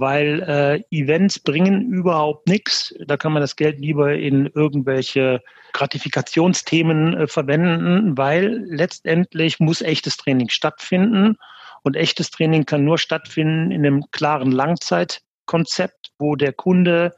weil 0.00 0.42
äh, 0.42 0.96
Events 0.96 1.38
bringen 1.38 1.90
überhaupt 1.90 2.48
nichts. 2.48 2.94
Da 3.06 3.16
kann 3.16 3.32
man 3.32 3.42
das 3.42 3.56
Geld 3.56 3.80
lieber 3.80 4.14
in 4.14 4.46
irgendwelche 4.54 5.42
Gratifikationsthemen 5.72 7.14
äh, 7.14 7.26
verwenden, 7.26 8.16
weil 8.16 8.64
letztendlich 8.66 9.60
muss 9.60 9.82
echtes 9.82 10.16
Training 10.16 10.48
stattfinden 10.48 11.36
und 11.82 11.96
echtes 11.96 12.30
Training 12.30 12.66
kann 12.66 12.84
nur 12.84 12.98
stattfinden 12.98 13.70
in 13.70 13.84
einem 13.84 14.04
klaren 14.10 14.52
Langzeitkonzept, 14.52 16.12
wo 16.18 16.36
der 16.36 16.52
Kunde 16.52 17.14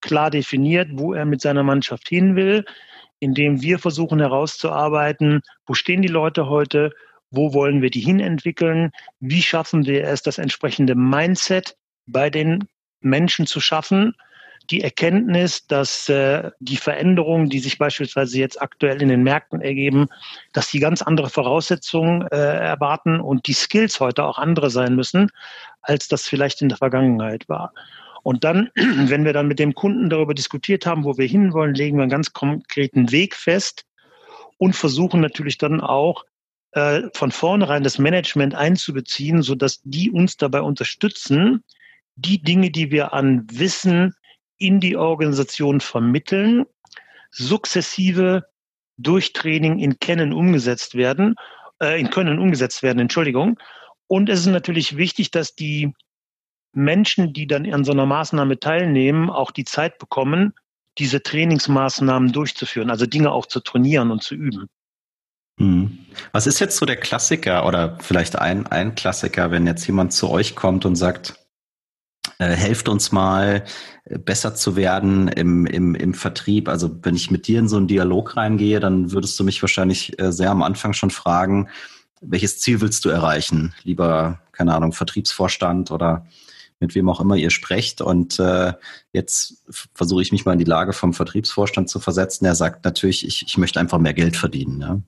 klar 0.00 0.30
definiert, 0.30 0.88
wo 0.92 1.12
er 1.12 1.24
mit 1.24 1.40
seiner 1.40 1.62
Mannschaft 1.62 2.08
hin 2.08 2.36
will 2.36 2.64
indem 3.20 3.62
wir 3.62 3.78
versuchen 3.78 4.20
herauszuarbeiten, 4.20 5.42
wo 5.66 5.74
stehen 5.74 6.02
die 6.02 6.08
Leute 6.08 6.48
heute, 6.48 6.92
wo 7.30 7.52
wollen 7.52 7.82
wir 7.82 7.90
die 7.90 8.00
hinentwickeln, 8.00 8.90
wie 9.20 9.42
schaffen 9.42 9.86
wir 9.86 10.04
es, 10.04 10.22
das 10.22 10.38
entsprechende 10.38 10.94
Mindset 10.94 11.76
bei 12.08 12.30
den 12.30 12.68
Menschen 13.00 13.46
zu 13.46 13.60
schaffen, 13.60 14.14
die 14.70 14.82
Erkenntnis, 14.82 15.66
dass 15.66 16.08
äh, 16.08 16.50
die 16.60 16.76
Veränderungen, 16.76 17.48
die 17.48 17.58
sich 17.58 17.78
beispielsweise 17.78 18.38
jetzt 18.38 18.60
aktuell 18.60 19.00
in 19.00 19.08
den 19.08 19.22
Märkten 19.22 19.62
ergeben, 19.62 20.08
dass 20.52 20.70
die 20.70 20.80
ganz 20.80 21.00
andere 21.00 21.30
Voraussetzungen 21.30 22.26
äh, 22.28 22.36
erwarten 22.36 23.20
und 23.20 23.46
die 23.46 23.54
Skills 23.54 23.98
heute 24.00 24.24
auch 24.24 24.38
andere 24.38 24.70
sein 24.70 24.94
müssen, 24.94 25.30
als 25.80 26.08
das 26.08 26.26
vielleicht 26.26 26.60
in 26.60 26.68
der 26.68 26.78
Vergangenheit 26.78 27.48
war. 27.48 27.72
Und 28.22 28.44
dann, 28.44 28.70
wenn 28.74 29.24
wir 29.24 29.32
dann 29.32 29.48
mit 29.48 29.58
dem 29.58 29.74
Kunden 29.74 30.10
darüber 30.10 30.34
diskutiert 30.34 30.84
haben, 30.84 31.04
wo 31.04 31.16
wir 31.16 31.26
hinwollen, 31.26 31.74
legen 31.74 31.96
wir 31.96 32.02
einen 32.02 32.10
ganz 32.10 32.32
konkreten 32.34 33.10
Weg 33.10 33.34
fest 33.34 33.86
und 34.58 34.76
versuchen 34.76 35.20
natürlich 35.20 35.56
dann 35.56 35.80
auch 35.80 36.24
äh, 36.72 37.02
von 37.14 37.30
vornherein 37.30 37.84
das 37.84 37.98
Management 37.98 38.54
einzubeziehen, 38.54 39.40
sodass 39.40 39.80
die 39.84 40.10
uns 40.10 40.36
dabei 40.36 40.60
unterstützen, 40.60 41.64
die 42.18 42.42
Dinge, 42.42 42.70
die 42.70 42.90
wir 42.90 43.12
an 43.12 43.46
Wissen 43.50 44.14
in 44.58 44.80
die 44.80 44.96
Organisation 44.96 45.80
vermitteln, 45.80 46.64
sukzessive 47.30 48.44
durch 48.96 49.32
Training 49.32 49.78
in 49.78 50.00
Kennen 50.00 50.32
umgesetzt 50.32 50.96
werden, 50.96 51.36
äh, 51.80 52.00
in 52.00 52.10
Können 52.10 52.38
umgesetzt 52.38 52.82
werden, 52.82 52.98
Entschuldigung. 52.98 53.58
Und 54.08 54.28
es 54.28 54.40
ist 54.40 54.46
natürlich 54.46 54.96
wichtig, 54.96 55.30
dass 55.30 55.54
die 55.54 55.92
Menschen, 56.72 57.32
die 57.32 57.46
dann 57.46 57.72
an 57.72 57.84
so 57.84 57.92
einer 57.92 58.06
Maßnahme 58.06 58.58
teilnehmen, 58.58 59.30
auch 59.30 59.52
die 59.52 59.64
Zeit 59.64 59.98
bekommen, 59.98 60.54
diese 60.98 61.22
Trainingsmaßnahmen 61.22 62.32
durchzuführen, 62.32 62.90
also 62.90 63.06
Dinge 63.06 63.30
auch 63.30 63.46
zu 63.46 63.60
trainieren 63.60 64.10
und 64.10 64.22
zu 64.22 64.34
üben. 64.34 64.68
Hm. 65.58 65.98
Was 66.32 66.48
ist 66.48 66.58
jetzt 66.58 66.76
so 66.76 66.86
der 66.86 66.96
Klassiker 66.96 67.66
oder 67.66 67.98
vielleicht 68.00 68.36
ein, 68.36 68.66
ein 68.66 68.96
Klassiker, 68.96 69.52
wenn 69.52 69.66
jetzt 69.66 69.86
jemand 69.86 70.12
zu 70.12 70.28
euch 70.30 70.56
kommt 70.56 70.84
und 70.84 70.96
sagt, 70.96 71.47
äh, 72.38 72.48
helft 72.48 72.88
uns 72.88 73.12
mal 73.12 73.64
äh, 74.04 74.18
besser 74.18 74.54
zu 74.54 74.76
werden 74.76 75.28
im, 75.28 75.66
im, 75.66 75.94
im 75.94 76.14
Vertrieb. 76.14 76.68
Also 76.68 76.98
wenn 77.02 77.16
ich 77.16 77.30
mit 77.30 77.46
dir 77.46 77.58
in 77.58 77.68
so 77.68 77.76
einen 77.76 77.88
Dialog 77.88 78.36
reingehe, 78.36 78.80
dann 78.80 79.12
würdest 79.12 79.38
du 79.38 79.44
mich 79.44 79.60
wahrscheinlich 79.62 80.18
äh, 80.20 80.32
sehr 80.32 80.50
am 80.50 80.62
Anfang 80.62 80.92
schon 80.92 81.10
fragen, 81.10 81.68
welches 82.20 82.58
Ziel 82.58 82.80
willst 82.80 83.04
du 83.04 83.10
erreichen? 83.10 83.74
Lieber, 83.84 84.40
keine 84.52 84.74
Ahnung, 84.74 84.92
Vertriebsvorstand 84.92 85.90
oder 85.90 86.26
mit 86.80 86.94
wem 86.94 87.08
auch 87.08 87.20
immer 87.20 87.36
ihr 87.36 87.50
sprecht. 87.50 88.00
Und 88.00 88.38
äh, 88.38 88.72
jetzt 89.12 89.64
versuche 89.94 90.22
ich 90.22 90.32
mich 90.32 90.44
mal 90.44 90.52
in 90.52 90.58
die 90.58 90.64
Lage 90.64 90.92
vom 90.92 91.12
Vertriebsvorstand 91.12 91.88
zu 91.88 92.00
versetzen. 92.00 92.44
Er 92.44 92.54
sagt 92.54 92.84
natürlich, 92.84 93.26
ich, 93.26 93.44
ich 93.46 93.58
möchte 93.58 93.80
einfach 93.80 93.98
mehr 93.98 94.14
Geld 94.14 94.36
verdienen. 94.36 94.80
Ja? 94.80 95.00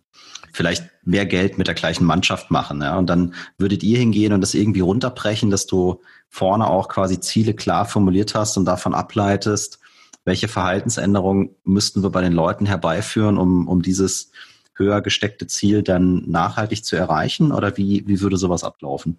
Vielleicht 0.53 0.91
mehr 1.05 1.27
Geld 1.27 1.59
mit 1.59 1.69
der 1.69 1.75
gleichen 1.75 2.05
Mannschaft 2.05 2.50
machen. 2.50 2.83
Ja? 2.83 2.99
Und 2.99 3.07
dann 3.07 3.35
würdet 3.59 3.83
ihr 3.83 3.99
hingehen 3.99 4.33
und 4.33 4.41
das 4.41 4.55
irgendwie 4.55 4.81
runterbrechen, 4.81 5.50
dass 5.50 5.67
du 5.67 6.00
vorne 6.29 6.67
auch 6.67 6.89
quasi 6.89 7.21
Ziele 7.21 7.55
klar 7.55 7.85
formuliert 7.85 8.35
hast 8.35 8.57
und 8.57 8.65
davon 8.65 8.95
ableitest, 8.95 9.79
welche 10.25 10.49
Verhaltensänderungen 10.49 11.57
müssten 11.65 12.03
wir 12.03 12.11
bei 12.11 12.21
den 12.21 12.33
Leuten 12.33 12.67
herbeiführen, 12.67 13.39
um, 13.39 13.69
um 13.69 13.81
dieses 13.81 14.33
höher 14.75 15.00
gesteckte 15.00 15.47
Ziel 15.47 15.83
dann 15.83 16.29
nachhaltig 16.29 16.85
zu 16.85 16.97
erreichen? 16.97 17.53
Oder 17.53 17.77
wie, 17.77 18.07
wie 18.07 18.21
würde 18.21 18.37
sowas 18.37 18.65
ablaufen? 18.65 19.19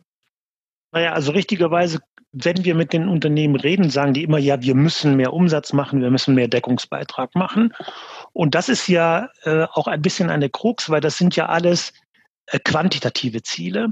Naja, 0.92 1.14
also 1.14 1.32
richtigerweise, 1.32 2.00
wenn 2.34 2.64
wir 2.64 2.76
mit 2.76 2.94
den 2.94 3.08
Unternehmen 3.08 3.56
reden, 3.56 3.90
sagen 3.90 4.14
die 4.14 4.24
immer, 4.24 4.38
ja, 4.38 4.62
wir 4.62 4.76
müssen 4.76 5.16
mehr 5.16 5.34
Umsatz 5.34 5.74
machen, 5.74 6.02
wir 6.02 6.12
müssen 6.12 6.36
mehr 6.36 6.48
Deckungsbeitrag 6.48 7.36
machen. 7.36 7.74
Und 8.34 8.56
das 8.56 8.70
ist 8.70 8.88
ja 8.88 9.30
äh, 9.44 9.66
auch 9.74 9.88
ein 9.88 10.02
bisschen 10.02 10.30
eine 10.30 10.50
Krux, 10.50 10.90
weil 10.90 11.02
das 11.02 11.18
sind 11.18 11.36
ja 11.36 11.48
alles 11.48 11.94
äh, 12.48 12.60
quantitative 12.60 13.42
Ziele. 13.44 13.90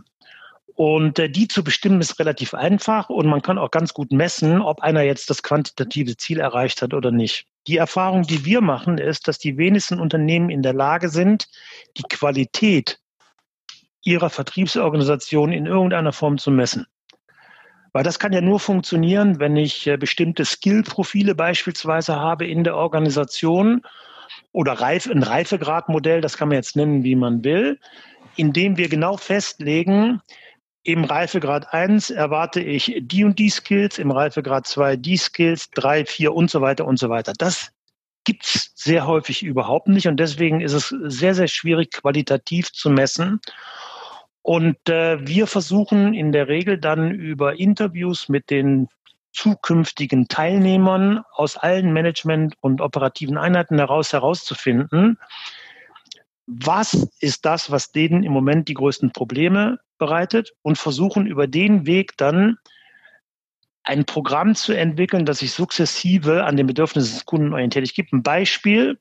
Und 0.76 1.20
äh, 1.20 1.30
die 1.30 1.50
zu 1.50 1.64
bestimmen 1.64 2.00
ist 2.00 2.20
relativ 2.20 2.54
einfach 2.54 3.10
und 3.10 3.28
man 3.28 3.42
kann 3.42 3.58
auch 3.58 3.72
ganz 3.72 3.94
gut 3.94 4.14
messen, 4.14 4.62
ob 4.62 4.82
einer 4.82 5.02
jetzt 5.02 5.30
das 5.30 5.44
quantitative 5.44 6.16
Ziel 6.16 6.40
erreicht 6.40 6.82
hat 6.82 6.94
oder 6.94 7.12
nicht. 7.12 7.48
Die 7.68 7.76
Erfahrung, 7.76 8.24
die 8.24 8.46
wir 8.46 8.62
machen, 8.62 8.98
ist, 8.98 9.28
dass 9.28 9.40
die 9.40 9.58
wenigsten 9.58 10.00
Unternehmen 10.00 10.50
in 10.50 10.62
der 10.62 10.74
Lage 10.74 11.10
sind, 11.10 11.50
die 11.98 12.04
Qualität 12.04 13.00
ihrer 14.04 14.30
Vertriebsorganisation 14.30 15.52
in 15.52 15.66
irgendeiner 15.66 16.14
Form 16.14 16.38
zu 16.38 16.52
messen. 16.52 16.88
Weil 17.92 18.04
das 18.04 18.20
kann 18.20 18.34
ja 18.34 18.42
nur 18.42 18.60
funktionieren, 18.60 19.40
wenn 19.40 19.56
ich 19.56 19.88
äh, 19.88 19.98
bestimmte 19.98 20.46
Skill-Profile 20.46 21.36
beispielsweise 21.36 22.16
habe 22.16 22.46
in 22.46 22.64
der 22.64 22.76
Organisation 22.76 23.82
oder 24.52 24.74
Reif, 24.74 25.08
ein 25.08 25.24
Reifegradmodell, 25.24 26.22
das 26.22 26.38
kann 26.38 26.50
man 26.50 26.58
jetzt 26.58 26.76
nennen, 26.76 27.04
wie 27.04 27.16
man 27.16 27.44
will, 27.44 27.80
indem 28.36 28.78
wir 28.78 28.90
genau 28.90 29.18
festlegen, 29.18 30.22
im 30.84 31.04
Reifegrad 31.04 31.74
1 31.74 32.10
erwarte 32.10 32.62
ich 32.62 32.96
die 33.02 33.24
und 33.24 33.38
die 33.38 33.50
Skills, 33.50 33.98
im 34.00 34.12
Reifegrad 34.12 34.66
2 34.66 34.96
die 34.96 35.18
Skills, 35.18 35.70
3, 35.72 36.06
4 36.06 36.34
und 36.34 36.50
so 36.50 36.62
weiter 36.62 36.86
und 36.86 36.98
so 36.98 37.10
weiter. 37.10 37.34
Das 37.38 37.72
gibt 38.24 38.46
es 38.46 38.72
sehr 38.76 39.06
häufig 39.06 39.44
überhaupt 39.44 39.88
nicht 39.88 40.08
und 40.08 40.18
deswegen 40.18 40.62
ist 40.62 40.74
es 40.74 40.90
sehr, 40.90 41.36
sehr 41.36 41.48
schwierig, 41.48 41.92
qualitativ 41.92 42.72
zu 42.72 42.90
messen. 42.90 43.40
Und 44.50 44.90
äh, 44.90 45.28
wir 45.28 45.46
versuchen 45.46 46.16
in 46.16 46.32
der 46.32 46.48
Regel 46.48 46.80
dann 46.80 47.12
über 47.12 47.60
Interviews 47.60 48.30
mit 48.30 48.50
den 48.50 48.88
zukünftigen 49.32 50.28
Teilnehmern 50.28 51.22
aus 51.34 51.56
allen 51.56 51.94
Management- 51.94 52.56
und 52.60 52.82
operativen 52.82 53.38
Einheiten 53.38 53.78
heraus 53.78 54.12
herauszufinden, 54.12 55.20
was 56.48 57.12
ist 57.20 57.46
das, 57.46 57.70
was 57.70 57.92
denen 57.92 58.24
im 58.24 58.32
Moment 58.32 58.70
die 58.70 58.74
größten 58.74 59.12
Probleme 59.12 59.78
bereitet 60.00 60.54
und 60.64 60.80
versuchen 60.80 61.28
über 61.28 61.46
den 61.46 61.86
Weg 61.86 62.18
dann 62.18 62.58
ein 63.84 64.06
Programm 64.06 64.56
zu 64.56 64.74
entwickeln, 64.74 65.28
das 65.28 65.38
sich 65.38 65.52
sukzessive 65.52 66.44
an 66.44 66.58
den 66.58 66.66
Bedürfnissen 66.66 67.14
des 67.14 67.26
Kunden 67.28 67.54
orientiert. 67.54 67.86
Ich 67.86 67.94
gebe 67.94 68.18
ein 68.18 68.24
Beispiel. 68.24 68.98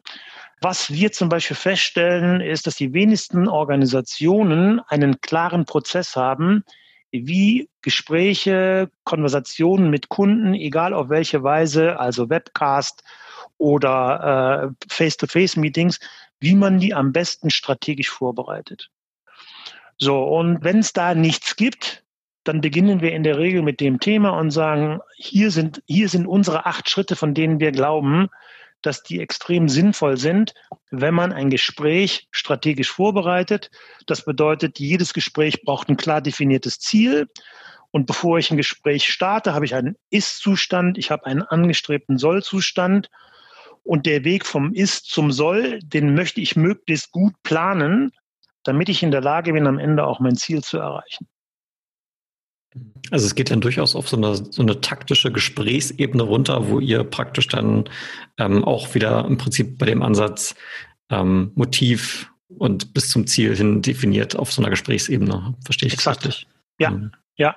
Was 0.60 0.92
wir 0.92 1.12
zum 1.12 1.28
Beispiel 1.28 1.56
feststellen, 1.56 2.40
ist, 2.40 2.66
dass 2.66 2.76
die 2.76 2.92
wenigsten 2.92 3.48
Organisationen 3.48 4.80
einen 4.88 5.20
klaren 5.20 5.64
Prozess 5.64 6.16
haben, 6.16 6.64
wie 7.10 7.68
Gespräche, 7.80 8.90
Konversationen 9.04 9.88
mit 9.88 10.08
Kunden, 10.08 10.54
egal 10.54 10.92
auf 10.92 11.08
welche 11.08 11.42
Weise, 11.42 11.98
also 11.98 12.28
Webcast 12.28 13.02
oder 13.56 14.72
äh, 14.78 14.84
Face-to-Face-Meetings, 14.92 16.00
wie 16.40 16.54
man 16.54 16.78
die 16.78 16.92
am 16.92 17.12
besten 17.12 17.50
strategisch 17.50 18.10
vorbereitet. 18.10 18.90
So, 19.96 20.22
und 20.22 20.62
wenn 20.62 20.78
es 20.78 20.92
da 20.92 21.14
nichts 21.14 21.56
gibt, 21.56 22.04
dann 22.44 22.60
beginnen 22.60 23.00
wir 23.00 23.12
in 23.12 23.24
der 23.24 23.38
Regel 23.38 23.62
mit 23.62 23.80
dem 23.80 24.00
Thema 24.00 24.30
und 24.30 24.50
sagen, 24.50 25.00
hier 25.16 25.50
sind, 25.50 25.82
hier 25.86 26.08
sind 26.08 26.26
unsere 26.26 26.66
acht 26.66 26.88
Schritte, 26.88 27.16
von 27.16 27.34
denen 27.34 27.58
wir 27.60 27.72
glauben, 27.72 28.28
dass 28.82 29.02
die 29.02 29.20
extrem 29.20 29.68
sinnvoll 29.68 30.16
sind, 30.16 30.54
wenn 30.90 31.14
man 31.14 31.32
ein 31.32 31.50
Gespräch 31.50 32.28
strategisch 32.30 32.90
vorbereitet. 32.90 33.70
Das 34.06 34.24
bedeutet, 34.24 34.78
jedes 34.78 35.12
Gespräch 35.12 35.62
braucht 35.62 35.88
ein 35.88 35.96
klar 35.96 36.20
definiertes 36.20 36.78
Ziel. 36.78 37.28
Und 37.90 38.06
bevor 38.06 38.38
ich 38.38 38.50
ein 38.50 38.56
Gespräch 38.56 39.10
starte, 39.10 39.54
habe 39.54 39.64
ich 39.64 39.74
einen 39.74 39.96
Ist-Zustand, 40.10 40.98
ich 40.98 41.10
habe 41.10 41.26
einen 41.26 41.42
angestrebten 41.42 42.18
Soll-Zustand 42.18 43.08
und 43.82 44.04
der 44.04 44.24
Weg 44.24 44.44
vom 44.44 44.74
Ist 44.74 45.06
zum 45.06 45.32
Soll, 45.32 45.80
den 45.80 46.14
möchte 46.14 46.40
ich 46.40 46.56
möglichst 46.56 47.10
gut 47.10 47.34
planen, 47.42 48.12
damit 48.62 48.90
ich 48.90 49.02
in 49.02 49.10
der 49.10 49.22
Lage 49.22 49.54
bin, 49.54 49.66
am 49.66 49.78
Ende 49.78 50.06
auch 50.06 50.20
mein 50.20 50.36
Ziel 50.36 50.62
zu 50.62 50.76
erreichen. 50.76 51.26
Also 53.10 53.26
es 53.26 53.34
geht 53.34 53.50
dann 53.50 53.60
durchaus 53.60 53.94
auf 53.96 54.08
so 54.08 54.16
eine, 54.16 54.34
so 54.36 54.62
eine 54.62 54.80
taktische 54.80 55.32
Gesprächsebene 55.32 56.22
runter, 56.22 56.68
wo 56.68 56.80
ihr 56.80 57.04
praktisch 57.04 57.48
dann 57.48 57.88
ähm, 58.36 58.64
auch 58.64 58.94
wieder 58.94 59.24
im 59.24 59.38
Prinzip 59.38 59.78
bei 59.78 59.86
dem 59.86 60.02
Ansatz 60.02 60.54
ähm, 61.10 61.52
Motiv 61.54 62.30
und 62.48 62.92
bis 62.92 63.08
zum 63.10 63.26
Ziel 63.26 63.56
hin 63.56 63.82
definiert 63.82 64.36
auf 64.36 64.52
so 64.52 64.60
einer 64.60 64.70
Gesprächsebene. 64.70 65.54
Verstehe 65.64 65.86
ich 65.86 65.94
Exakt. 65.94 66.26
richtig? 66.26 66.46
Ja, 66.78 66.90
mhm. 66.90 67.12
ja. 67.36 67.56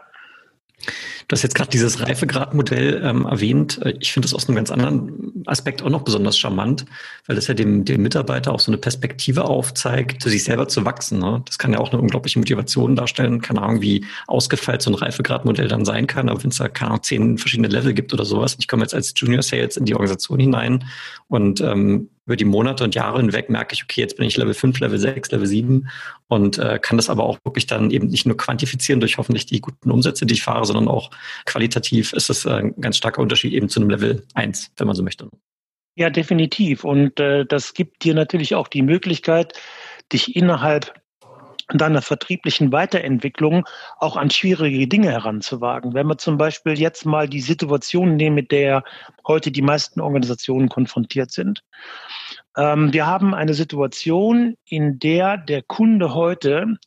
Du 1.28 1.34
hast 1.34 1.44
jetzt 1.44 1.56
gerade 1.56 1.70
dieses 1.70 2.02
Reifegradmodell 2.02 3.02
ähm, 3.04 3.26
erwähnt. 3.26 3.80
Äh, 3.84 3.94
ich 4.00 4.12
finde 4.12 4.28
das 4.28 4.34
aus 4.34 4.48
einem 4.48 4.56
ganz 4.56 4.72
anderen 4.72 5.44
Aspekt 5.46 5.82
auch 5.82 5.90
noch 5.90 6.04
besonders 6.04 6.38
charmant, 6.38 6.86
weil 7.28 7.36
das 7.36 7.48
ja 7.48 7.54
dem, 7.54 7.86
dem 7.86 8.02
Mitarbeiter 8.02 8.52
auch 8.52 8.60
so 8.60 8.72
eine 8.72 8.78
Perspektive 8.78 9.46
aufzeigt, 9.46 10.24
sich 10.24 10.44
selber 10.44 10.68
zu 10.68 10.86
wachsen. 10.86 11.20
Ne? 11.20 11.42
Das 11.46 11.58
kann 11.58 11.74
ja 11.74 11.80
auch 11.80 11.92
eine 11.92 12.02
unglaubliche 12.02 12.40
Motivation 12.40 12.96
darstellen. 12.96 13.42
Keine 13.42 13.62
Ahnung, 13.62 13.82
wie 13.82 14.06
ausgefeilt 14.28 14.82
so 14.82 14.92
ein 14.92 14.96
Reifegradmodell 14.96 15.68
dann 15.68 15.86
sein 15.86 16.08
kann, 16.08 16.30
aber 16.30 16.44
wenn 16.44 16.52
es 16.52 16.58
da 16.58 16.68
keine 16.68 16.92
Ahnung, 16.92 17.04
zehn 17.04 17.38
verschiedene 17.38 17.68
Level 17.68 17.94
gibt 17.94 18.14
oder 18.14 18.26
sowas. 18.26 18.58
Ich 18.60 18.68
komme 18.68 18.84
jetzt 18.84 18.94
als 18.94 19.14
Junior 19.16 19.44
Sales 19.44 19.78
in 19.78 19.86
die 19.86 19.94
Organisation 19.94 20.40
hinein 20.40 20.86
und 21.28 21.62
ähm, 21.62 22.10
über 22.32 22.38
die 22.38 22.46
Monate 22.46 22.86
und 22.86 22.96
Jahre 22.96 23.20
hinweg 23.20 23.50
merke 23.50 23.74
ich, 23.74 23.84
okay, 23.84 24.00
jetzt 24.00 24.16
bin 24.16 24.26
ich 24.26 24.38
Level 24.38 24.54
5, 24.54 24.80
Level 24.80 24.98
6, 24.98 25.32
Level 25.32 25.46
7 25.46 25.90
und 26.30 26.58
äh, 26.58 26.80
kann 26.82 26.96
das 26.96 27.10
aber 27.10 27.24
auch 27.26 27.38
wirklich 27.44 27.68
dann 27.68 27.92
eben 27.92 28.08
nicht 28.08 28.26
nur 28.26 28.38
quantifizieren 28.38 29.02
durch 29.02 29.18
hoffentlich 29.18 29.46
die 29.46 29.60
guten 29.60 29.92
Umsätze, 29.92 30.26
die 30.26 30.36
ich 30.36 30.44
fahre, 30.44 30.66
sondern 30.66 30.88
auch 30.88 31.12
qualitativ 31.46 32.14
ist 32.14 32.30
das 32.30 32.46
äh, 32.46 32.52
ein 32.52 32.80
ganz 32.80 32.96
starker 32.96 33.22
Unterschied 33.22 33.52
eben 33.52 33.68
zu 33.68 33.82
einem 33.82 33.90
Level 33.90 34.24
1, 34.34 34.72
wenn 34.78 34.88
man 34.88 34.96
so 34.96 35.04
möchte. 35.04 35.28
Ja, 35.96 36.10
definitiv. 36.10 36.86
Und 36.86 37.20
äh, 37.20 37.46
das 37.46 37.74
gibt 37.74 38.06
dir 38.06 38.14
natürlich 38.14 38.56
auch 38.56 38.70
die 38.70 38.82
Möglichkeit, 38.82 39.60
dich 40.14 40.38
innerhalb 40.38 40.94
deiner 41.74 42.02
vertrieblichen 42.02 42.72
Weiterentwicklung 42.72 43.66
auch 44.00 44.18
an 44.18 44.30
schwierige 44.30 44.88
Dinge 44.88 45.12
heranzuwagen. 45.12 45.94
Wenn 45.94 46.08
wir 46.08 46.18
zum 46.18 46.38
Beispiel 46.38 46.80
jetzt 46.80 47.06
mal 47.06 47.28
die 47.28 47.42
Situation 47.42 48.16
nehmen, 48.16 48.36
mit 48.36 48.52
der 48.52 48.84
heute 49.28 49.52
die 49.52 49.62
meisten 49.62 50.02
Organisationen 50.02 50.70
konfrontiert 50.70 51.32
sind. 51.32 51.64
Ähm, 52.58 52.94
wir 52.94 53.08
haben 53.08 53.34
eine 53.34 53.54
Situation, 53.54 54.56
in 54.66 55.00
der 55.00 55.38
der 55.38 55.62
Kunde 55.62 56.14
heute 56.14 56.78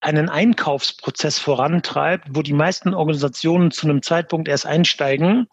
einen 0.00 0.28
Einkaufsprozess 0.28 1.38
vorantreibt, 1.38 2.28
wo 2.30 2.42
die 2.42 2.52
meisten 2.52 2.94
Organisationen 2.94 3.70
zu 3.70 3.88
einem 3.88 4.02
Zeitpunkt 4.02 4.48
erst 4.48 4.66
einsteigen, 4.66 5.48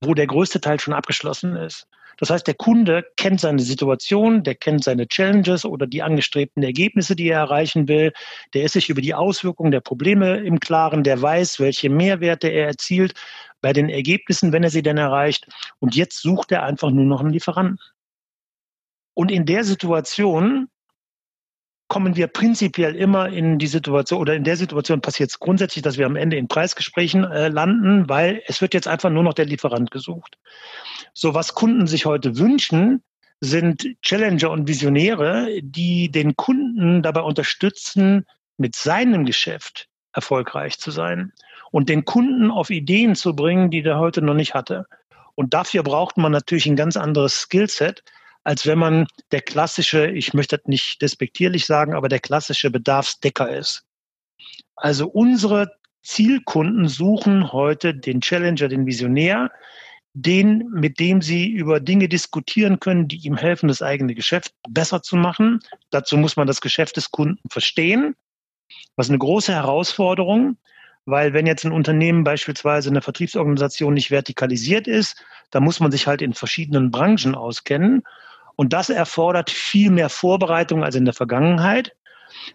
wo 0.00 0.14
der 0.14 0.26
größte 0.26 0.60
Teil 0.60 0.80
schon 0.80 0.94
abgeschlossen 0.94 1.56
ist. 1.56 1.86
Das 2.18 2.30
heißt, 2.30 2.46
der 2.46 2.54
Kunde 2.54 3.04
kennt 3.16 3.40
seine 3.40 3.60
Situation, 3.60 4.44
der 4.44 4.54
kennt 4.54 4.84
seine 4.84 5.08
Challenges 5.08 5.64
oder 5.64 5.86
die 5.86 6.02
angestrebten 6.02 6.62
Ergebnisse, 6.62 7.16
die 7.16 7.28
er 7.28 7.40
erreichen 7.40 7.88
will. 7.88 8.12
Der 8.54 8.64
ist 8.64 8.74
sich 8.74 8.88
über 8.88 9.00
die 9.00 9.14
Auswirkungen 9.14 9.72
der 9.72 9.80
Probleme 9.80 10.38
im 10.38 10.60
Klaren, 10.60 11.02
der 11.02 11.20
weiß, 11.20 11.58
welche 11.58 11.90
Mehrwerte 11.90 12.48
er 12.48 12.66
erzielt 12.68 13.14
bei 13.60 13.72
den 13.72 13.88
Ergebnissen, 13.88 14.52
wenn 14.52 14.62
er 14.62 14.70
sie 14.70 14.82
denn 14.82 14.98
erreicht. 14.98 15.48
Und 15.80 15.96
jetzt 15.96 16.20
sucht 16.22 16.52
er 16.52 16.62
einfach 16.62 16.90
nur 16.90 17.04
noch 17.04 17.20
einen 17.20 17.32
Lieferanten. 17.32 17.78
Und 19.14 19.30
in 19.30 19.46
der 19.46 19.64
Situation 19.64 20.68
kommen 21.88 22.16
wir 22.16 22.26
prinzipiell 22.26 22.96
immer 22.96 23.28
in 23.28 23.58
die 23.58 23.66
Situation 23.66 24.20
oder 24.20 24.34
in 24.34 24.44
der 24.44 24.56
Situation 24.56 25.00
passiert 25.00 25.30
es 25.30 25.38
grundsätzlich, 25.38 25.82
dass 25.82 25.98
wir 25.98 26.06
am 26.06 26.16
Ende 26.16 26.36
in 26.36 26.48
Preisgesprächen 26.48 27.24
äh, 27.24 27.48
landen, 27.48 28.08
weil 28.08 28.42
es 28.46 28.60
wird 28.60 28.74
jetzt 28.74 28.88
einfach 28.88 29.10
nur 29.10 29.22
noch 29.22 29.34
der 29.34 29.44
Lieferant 29.44 29.90
gesucht. 29.90 30.38
So 31.12 31.34
was 31.34 31.54
Kunden 31.54 31.86
sich 31.86 32.06
heute 32.06 32.36
wünschen, 32.38 33.02
sind 33.40 33.86
Challenger 34.02 34.50
und 34.50 34.66
Visionäre, 34.66 35.60
die 35.62 36.10
den 36.10 36.34
Kunden 36.36 37.02
dabei 37.02 37.20
unterstützen, 37.20 38.24
mit 38.56 38.74
seinem 38.74 39.24
Geschäft 39.24 39.88
erfolgreich 40.12 40.78
zu 40.78 40.90
sein 40.90 41.32
und 41.70 41.88
den 41.88 42.04
Kunden 42.04 42.50
auf 42.50 42.70
Ideen 42.70 43.14
zu 43.14 43.36
bringen, 43.36 43.70
die 43.70 43.82
der 43.82 43.98
heute 43.98 44.22
noch 44.22 44.34
nicht 44.34 44.54
hatte. 44.54 44.86
Und 45.34 45.52
dafür 45.52 45.82
braucht 45.82 46.16
man 46.16 46.32
natürlich 46.32 46.66
ein 46.66 46.76
ganz 46.76 46.96
anderes 46.96 47.42
Skillset, 47.42 48.02
als 48.44 48.66
wenn 48.66 48.78
man 48.78 49.06
der 49.32 49.40
klassische, 49.40 50.06
ich 50.06 50.34
möchte 50.34 50.58
das 50.58 50.66
nicht 50.66 51.02
despektierlich 51.02 51.66
sagen, 51.66 51.94
aber 51.94 52.08
der 52.08 52.20
klassische 52.20 52.70
Bedarfsdecker 52.70 53.54
ist. 53.56 53.84
Also 54.76 55.08
unsere 55.08 55.72
Zielkunden 56.02 56.88
suchen 56.88 57.52
heute 57.52 57.94
den 57.94 58.20
Challenger, 58.20 58.68
den 58.68 58.86
Visionär, 58.86 59.50
den, 60.12 60.68
mit 60.70 61.00
dem 61.00 61.22
sie 61.22 61.48
über 61.48 61.80
Dinge 61.80 62.08
diskutieren 62.08 62.78
können, 62.78 63.08
die 63.08 63.26
ihm 63.26 63.36
helfen, 63.36 63.68
das 63.68 63.82
eigene 63.82 64.14
Geschäft 64.14 64.54
besser 64.68 65.02
zu 65.02 65.16
machen. 65.16 65.60
Dazu 65.90 66.16
muss 66.16 66.36
man 66.36 66.46
das 66.46 66.60
Geschäft 66.60 66.96
des 66.96 67.10
Kunden 67.10 67.48
verstehen, 67.50 68.14
was 68.94 69.08
eine 69.08 69.18
große 69.18 69.52
Herausforderung, 69.52 70.56
weil 71.04 71.32
wenn 71.32 71.46
jetzt 71.46 71.64
ein 71.64 71.72
Unternehmen 71.72 72.22
beispielsweise 72.24 72.90
eine 72.90 73.02
Vertriebsorganisation 73.02 73.94
nicht 73.94 74.10
vertikalisiert 74.10 74.86
ist, 74.86 75.24
dann 75.50 75.64
muss 75.64 75.80
man 75.80 75.90
sich 75.90 76.06
halt 76.06 76.22
in 76.22 76.32
verschiedenen 76.32 76.90
Branchen 76.90 77.34
auskennen. 77.34 78.02
Und 78.56 78.72
das 78.72 78.88
erfordert 78.88 79.50
viel 79.50 79.90
mehr 79.90 80.08
Vorbereitung 80.08 80.84
als 80.84 80.94
in 80.94 81.04
der 81.04 81.14
Vergangenheit. 81.14 81.92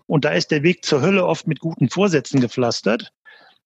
Und 0.07 0.25
da 0.25 0.29
ist 0.29 0.51
der 0.51 0.63
Weg 0.63 0.85
zur 0.85 1.01
Hölle 1.01 1.25
oft 1.25 1.47
mit 1.47 1.59
guten 1.59 1.89
Vorsätzen 1.89 2.39
gepflastert 2.39 3.11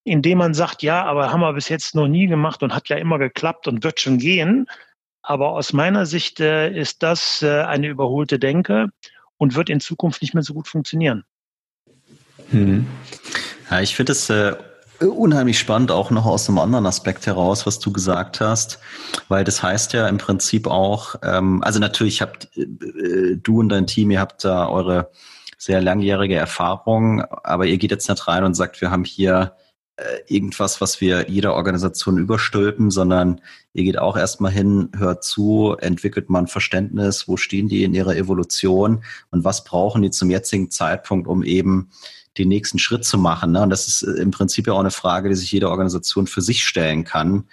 indem 0.04 0.38
man 0.38 0.54
sagt, 0.54 0.82
ja, 0.82 1.02
aber 1.02 1.32
haben 1.32 1.40
wir 1.40 1.52
bis 1.54 1.68
jetzt 1.70 1.94
noch 1.94 2.06
nie 2.06 2.26
gemacht 2.26 2.62
und 2.62 2.74
hat 2.74 2.88
ja 2.88 2.96
immer 2.96 3.18
geklappt 3.18 3.66
und 3.66 3.82
wird 3.82 4.00
schon 4.00 4.18
gehen. 4.18 4.66
Aber 5.22 5.52
aus 5.52 5.72
meiner 5.72 6.04
Sicht 6.04 6.38
äh, 6.40 6.70
ist 6.70 7.02
das 7.02 7.40
äh, 7.42 7.62
eine 7.62 7.88
überholte 7.88 8.38
Denke 8.38 8.90
und 9.38 9.54
wird 9.54 9.70
in 9.70 9.80
Zukunft 9.80 10.20
nicht 10.20 10.34
mehr 10.34 10.42
so 10.42 10.52
gut 10.52 10.68
funktionieren. 10.68 11.24
Hm. 12.50 12.86
Ja, 13.70 13.80
ich 13.80 13.96
finde 13.96 14.12
es 14.12 14.28
äh, 14.28 14.54
unheimlich 15.00 15.58
spannend, 15.58 15.90
auch 15.90 16.10
noch 16.10 16.26
aus 16.26 16.48
einem 16.48 16.58
anderen 16.58 16.86
Aspekt 16.86 17.26
heraus, 17.26 17.66
was 17.66 17.78
du 17.78 17.92
gesagt 17.92 18.40
hast, 18.40 18.78
weil 19.28 19.44
das 19.44 19.62
heißt 19.62 19.92
ja 19.92 20.08
im 20.08 20.18
Prinzip 20.18 20.66
auch, 20.66 21.16
ähm, 21.22 21.62
also 21.62 21.78
natürlich 21.80 22.22
habt 22.22 22.56
äh, 22.56 23.36
du 23.36 23.60
und 23.60 23.68
dein 23.68 23.86
Team, 23.86 24.10
ihr 24.10 24.20
habt 24.20 24.44
da 24.44 24.68
eure 24.68 25.10
sehr 25.58 25.80
langjährige 25.80 26.34
Erfahrung, 26.34 27.22
aber 27.22 27.66
ihr 27.66 27.78
geht 27.78 27.90
jetzt 27.90 28.08
nicht 28.08 28.28
rein 28.28 28.44
und 28.44 28.54
sagt, 28.54 28.80
wir 28.80 28.90
haben 28.90 29.04
hier 29.04 29.56
äh, 29.96 30.20
irgendwas, 30.26 30.80
was 30.80 31.00
wir 31.00 31.30
jeder 31.30 31.54
Organisation 31.54 32.18
überstülpen, 32.18 32.90
sondern 32.90 33.40
ihr 33.72 33.84
geht 33.84 33.98
auch 33.98 34.16
erstmal 34.16 34.50
hin, 34.50 34.90
hört 34.96 35.22
zu, 35.22 35.76
entwickelt 35.78 36.28
mal 36.30 36.40
ein 36.40 36.46
Verständnis, 36.48 37.28
wo 37.28 37.36
stehen 37.36 37.68
die 37.68 37.84
in 37.84 37.94
ihrer 37.94 38.16
Evolution 38.16 39.04
und 39.30 39.44
was 39.44 39.64
brauchen 39.64 40.02
die 40.02 40.10
zum 40.10 40.30
jetzigen 40.30 40.70
Zeitpunkt, 40.70 41.28
um 41.28 41.42
eben 41.42 41.90
den 42.38 42.48
nächsten 42.48 42.78
Schritt 42.78 43.04
zu 43.04 43.18
machen. 43.18 43.52
Ne? 43.52 43.62
Und 43.62 43.70
das 43.70 43.86
ist 43.86 44.02
äh, 44.02 44.20
im 44.20 44.30
Prinzip 44.30 44.66
ja 44.66 44.72
auch 44.72 44.80
eine 44.80 44.90
Frage, 44.90 45.28
die 45.28 45.34
sich 45.34 45.52
jede 45.52 45.70
Organisation 45.70 46.26
für 46.26 46.42
sich 46.42 46.64
stellen 46.64 47.04
kann. 47.04 47.44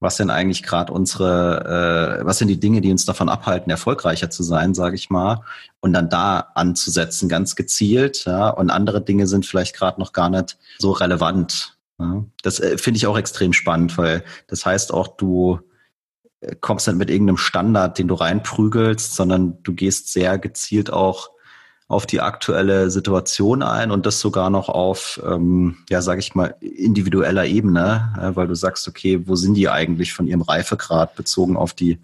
Was 0.00 0.16
denn 0.16 0.30
eigentlich 0.30 0.64
gerade 0.64 0.92
unsere, 0.92 2.18
äh, 2.20 2.26
was 2.26 2.38
sind 2.38 2.48
die 2.48 2.58
Dinge, 2.58 2.80
die 2.80 2.90
uns 2.90 3.04
davon 3.04 3.28
abhalten, 3.28 3.70
erfolgreicher 3.70 4.30
zu 4.30 4.42
sein, 4.42 4.74
sage 4.74 4.96
ich 4.96 5.10
mal, 5.10 5.42
und 5.80 5.92
dann 5.92 6.08
da 6.08 6.48
anzusetzen, 6.54 7.28
ganz 7.28 7.54
gezielt. 7.54 8.24
Ja? 8.24 8.48
Und 8.48 8.70
andere 8.70 9.00
Dinge 9.00 9.28
sind 9.28 9.46
vielleicht 9.46 9.76
gerade 9.76 10.00
noch 10.00 10.12
gar 10.12 10.28
nicht 10.28 10.58
so 10.78 10.90
relevant. 10.90 11.76
Das 12.42 12.58
äh, 12.58 12.78
finde 12.78 12.98
ich 12.98 13.06
auch 13.06 13.18
extrem 13.18 13.52
spannend, 13.52 13.96
weil 13.98 14.24
das 14.48 14.66
heißt 14.66 14.92
auch, 14.92 15.08
du 15.08 15.60
äh, 16.40 16.56
kommst 16.60 16.86
nicht 16.88 16.96
mit 16.96 17.10
irgendeinem 17.10 17.36
Standard, 17.36 17.98
den 17.98 18.08
du 18.08 18.14
reinprügelst, 18.14 19.14
sondern 19.14 19.62
du 19.62 19.74
gehst 19.74 20.12
sehr 20.12 20.38
gezielt 20.38 20.92
auch 20.92 21.31
auf 21.92 22.06
die 22.06 22.22
aktuelle 22.22 22.90
Situation 22.90 23.62
ein 23.62 23.90
und 23.90 24.06
das 24.06 24.18
sogar 24.18 24.48
noch 24.48 24.70
auf, 24.70 25.20
ähm, 25.26 25.76
ja, 25.90 26.00
sage 26.00 26.20
ich 26.20 26.34
mal, 26.34 26.54
individueller 26.60 27.44
Ebene, 27.44 28.14
äh, 28.18 28.34
weil 28.34 28.48
du 28.48 28.54
sagst, 28.54 28.88
okay, 28.88 29.20
wo 29.26 29.36
sind 29.36 29.54
die 29.54 29.68
eigentlich 29.68 30.14
von 30.14 30.26
ihrem 30.26 30.40
Reifegrad 30.40 31.14
bezogen 31.16 31.54
auf 31.54 31.74
die 31.74 31.98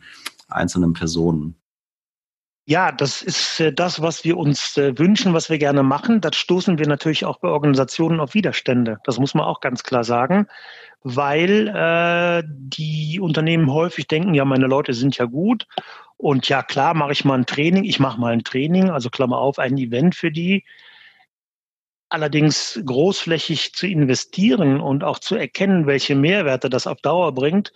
einzelnen 0.47 0.93
Personen? 0.93 1.55
Ja, 2.67 2.93
das 2.93 3.23
ist 3.23 3.61
äh, 3.61 3.73
das, 3.73 4.03
was 4.03 4.25
wir 4.25 4.37
uns 4.37 4.77
äh, 4.77 4.99
wünschen, 4.99 5.33
was 5.33 5.49
wir 5.49 5.57
gerne 5.57 5.83
machen. 5.83 6.21
Das 6.21 6.37
stoßen 6.37 6.77
wir 6.77 6.87
natürlich 6.87 7.25
auch 7.25 7.39
bei 7.39 7.49
Organisationen 7.49 8.21
auf 8.21 8.35
Widerstände. 8.35 8.99
Das 9.05 9.19
muss 9.19 9.33
man 9.33 9.47
auch 9.47 9.61
ganz 9.61 9.85
klar 9.85 10.05
sagen, 10.05 10.49
weil 11.03 11.69
äh, 11.69 12.43
die 12.47 13.21
Unternehmen 13.21 13.73
häufig 13.73 14.09
denken, 14.09 14.35
ja, 14.35 14.45
meine 14.45 14.67
Leute 14.67 14.95
sind 14.95 15.17
ja 15.17 15.25
gut. 15.25 15.67
Und 16.17 16.49
ja, 16.49 16.63
klar, 16.63 16.95
mache 16.95 17.13
ich 17.13 17.25
mal 17.25 17.39
ein 17.39 17.47
Training. 17.47 17.85
Ich 17.85 18.01
mache 18.01 18.21
mal 18.21 18.33
ein 18.33 18.45
Training, 18.45 18.91
also 18.91 19.09
Klammer 19.09 19.39
auf, 19.39 19.59
ein 19.59 19.79
Event 19.79 20.15
für 20.15 20.33
die. 20.33 20.65
Allerdings 22.09 22.81
großflächig 22.85 23.75
zu 23.75 23.87
investieren 23.87 24.81
und 24.81 25.05
auch 25.05 25.19
zu 25.19 25.37
erkennen, 25.37 25.87
welche 25.87 26.15
Mehrwerte 26.15 26.71
das 26.71 26.87
auf 26.87 27.01
Dauer 27.03 27.33
bringt, 27.35 27.73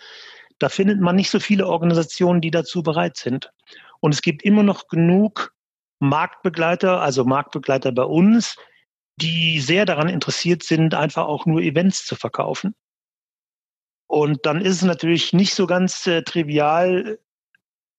da 0.59 0.69
findet 0.69 1.01
man 1.01 1.17
nicht 1.17 1.31
so 1.31 1.41
viele 1.41 1.67
Organisationen, 1.67 2.41
die 2.41 2.51
dazu 2.51 2.83
bereit 2.83 3.17
sind. 3.17 3.53
Und 4.01 4.15
es 4.15 4.23
gibt 4.23 4.43
immer 4.43 4.63
noch 4.63 4.89
genug 4.89 5.55
Marktbegleiter, 5.99 7.01
also 7.01 7.25
Marktbegleiter 7.25 7.93
bei 7.93 8.05
uns, 8.05 8.57
die 9.17 9.61
sehr 9.61 9.85
daran 9.85 10.09
interessiert 10.09 10.63
sind, 10.63 10.95
einfach 10.95 11.27
auch 11.27 11.47
nur 11.47 11.61
Events 11.61 12.07
zu 12.07 12.17
verkaufen. 12.17 12.75
Und 14.13 14.45
dann 14.45 14.61
ist 14.61 14.77
es 14.77 14.83
natürlich 14.83 15.33
nicht 15.33 15.55
so 15.55 15.67
ganz 15.67 16.07
äh, 16.07 16.21
trivial, 16.21 17.19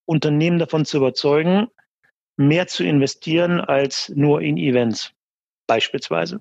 Unternehmen 0.06 0.60
davon 0.60 0.86
zu 0.86 0.98
überzeugen, 0.98 1.70
mehr 2.38 2.68
zu 2.68 2.84
investieren 2.84 3.60
als 3.60 4.10
nur 4.10 4.40
in 4.42 4.58
Events 4.58 5.12
beispielsweise. 5.66 6.40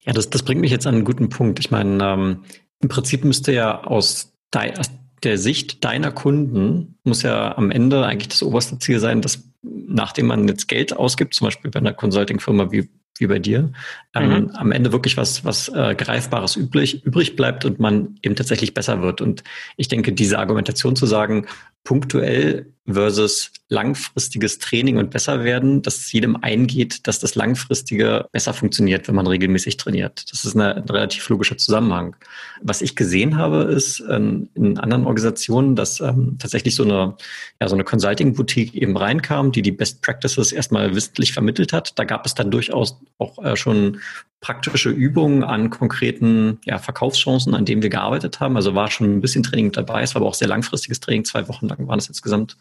Ja, 0.00 0.12
das, 0.12 0.28
das 0.28 0.42
bringt 0.42 0.60
mich 0.60 0.72
jetzt 0.72 0.84
an 0.88 0.96
einen 0.96 1.04
guten 1.04 1.28
Punkt. 1.28 1.60
Ich 1.60 1.70
meine, 1.70 2.02
ähm, 2.04 2.44
im 2.80 2.88
Prinzip 2.88 3.22
müsste 3.22 3.52
ja 3.52 3.84
aus, 3.84 4.34
aus 4.52 4.90
der 5.22 5.38
Sicht 5.38 5.84
deiner 5.84 6.10
Kunden 6.10 6.98
muss 7.04 7.22
ja 7.22 7.56
am 7.56 7.70
Ende 7.70 8.04
eigentlich 8.04 8.30
das 8.30 8.42
oberste 8.42 8.80
Ziel 8.80 8.98
sein, 8.98 9.22
dass 9.22 9.44
nachdem 9.62 10.26
man 10.26 10.48
jetzt 10.48 10.66
Geld 10.66 10.96
ausgibt, 10.96 11.34
zum 11.34 11.44
Beispiel 11.44 11.70
bei 11.70 11.78
einer 11.78 11.94
Consulting-Firma 11.94 12.72
wie, 12.72 12.88
wie 13.18 13.26
bei 13.26 13.38
dir, 13.38 13.70
ähm, 14.14 14.30
mhm. 14.30 14.50
am 14.54 14.72
Ende 14.72 14.92
wirklich 14.92 15.16
was, 15.16 15.44
was 15.44 15.68
äh, 15.68 15.94
Greifbares 15.94 16.56
übrig, 16.56 17.04
übrig 17.04 17.36
bleibt 17.36 17.64
und 17.64 17.78
man 17.78 18.16
eben 18.22 18.36
tatsächlich 18.36 18.74
besser 18.74 19.02
wird. 19.02 19.20
Und 19.20 19.44
ich 19.76 19.88
denke, 19.88 20.12
diese 20.12 20.38
Argumentation 20.38 20.96
zu 20.96 21.06
sagen, 21.06 21.46
punktuell 21.84 22.72
versus 22.86 23.52
langfristiges 23.68 24.58
Training 24.58 24.98
und 24.98 25.10
besser 25.10 25.44
werden, 25.44 25.82
dass 25.82 25.98
es 25.98 26.12
jedem 26.12 26.36
eingeht, 26.36 27.06
dass 27.06 27.18
das 27.20 27.34
langfristige 27.34 28.26
besser 28.32 28.52
funktioniert, 28.52 29.08
wenn 29.08 29.14
man 29.14 29.26
regelmäßig 29.26 29.76
trainiert. 29.76 30.30
Das 30.30 30.44
ist 30.44 30.54
eine, 30.54 30.76
ein 30.76 30.88
relativ 30.88 31.28
logischer 31.28 31.56
Zusammenhang. 31.56 32.16
Was 32.60 32.82
ich 32.82 32.96
gesehen 32.96 33.38
habe, 33.38 33.62
ist 33.62 34.02
ähm, 34.10 34.50
in 34.54 34.78
anderen 34.78 35.04
Organisationen, 35.04 35.74
dass 35.74 36.00
ähm, 36.00 36.36
tatsächlich 36.38 36.74
so 36.74 36.82
eine, 36.82 37.16
ja, 37.60 37.68
so 37.68 37.74
eine 37.74 37.84
Consulting-Boutique 37.84 38.74
eben 38.74 38.96
reinkam, 38.96 39.52
die 39.52 39.62
die 39.62 39.72
Best 39.72 40.02
Practices 40.02 40.52
erstmal 40.52 40.94
wissentlich 40.94 41.32
vermittelt 41.32 41.72
hat. 41.72 41.98
Da 41.98 42.04
gab 42.04 42.26
es 42.26 42.34
dann 42.34 42.50
durchaus 42.50 43.00
auch 43.18 43.42
äh, 43.42 43.56
schon 43.56 44.00
praktische 44.42 44.90
Übungen 44.90 45.44
an 45.44 45.70
konkreten 45.70 46.58
ja, 46.64 46.78
Verkaufschancen, 46.78 47.54
an 47.54 47.64
denen 47.64 47.80
wir 47.80 47.90
gearbeitet 47.90 48.40
haben. 48.40 48.56
Also 48.56 48.74
war 48.74 48.90
schon 48.90 49.06
ein 49.06 49.20
bisschen 49.20 49.44
Training 49.44 49.70
dabei. 49.70 50.02
Es 50.02 50.14
war 50.14 50.20
aber 50.20 50.28
auch 50.28 50.34
sehr 50.34 50.48
langfristiges 50.48 51.00
Training. 51.00 51.24
Zwei 51.24 51.48
Wochen 51.48 51.68
lang 51.68 51.86
waren 51.86 52.00
es 52.00 52.08
insgesamt. 52.08 52.56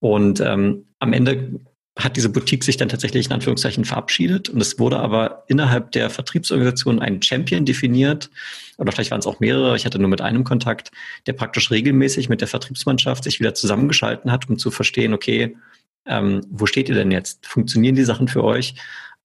Und 0.00 0.40
ähm, 0.40 0.86
am 0.98 1.12
Ende 1.12 1.60
hat 1.98 2.16
diese 2.16 2.28
Boutique 2.28 2.64
sich 2.64 2.76
dann 2.76 2.90
tatsächlich 2.90 3.26
in 3.26 3.32
Anführungszeichen 3.32 3.86
verabschiedet 3.86 4.50
und 4.50 4.60
es 4.60 4.78
wurde 4.78 4.98
aber 4.98 5.44
innerhalb 5.48 5.92
der 5.92 6.10
Vertriebsorganisation 6.10 6.98
ein 6.98 7.22
Champion 7.22 7.64
definiert 7.64 8.30
oder 8.76 8.92
vielleicht 8.92 9.10
waren 9.10 9.20
es 9.20 9.26
auch 9.26 9.40
mehrere, 9.40 9.76
ich 9.76 9.86
hatte 9.86 9.98
nur 9.98 10.10
mit 10.10 10.20
einem 10.20 10.44
Kontakt, 10.44 10.90
der 11.26 11.32
praktisch 11.32 11.70
regelmäßig 11.70 12.28
mit 12.28 12.42
der 12.42 12.48
Vertriebsmannschaft 12.48 13.24
sich 13.24 13.40
wieder 13.40 13.54
zusammengeschalten 13.54 14.30
hat, 14.30 14.46
um 14.50 14.58
zu 14.58 14.70
verstehen, 14.70 15.14
okay, 15.14 15.56
ähm, 16.04 16.42
wo 16.50 16.66
steht 16.66 16.90
ihr 16.90 16.94
denn 16.94 17.10
jetzt? 17.10 17.46
Funktionieren 17.46 17.94
die 17.94 18.04
Sachen 18.04 18.28
für 18.28 18.44
euch? 18.44 18.74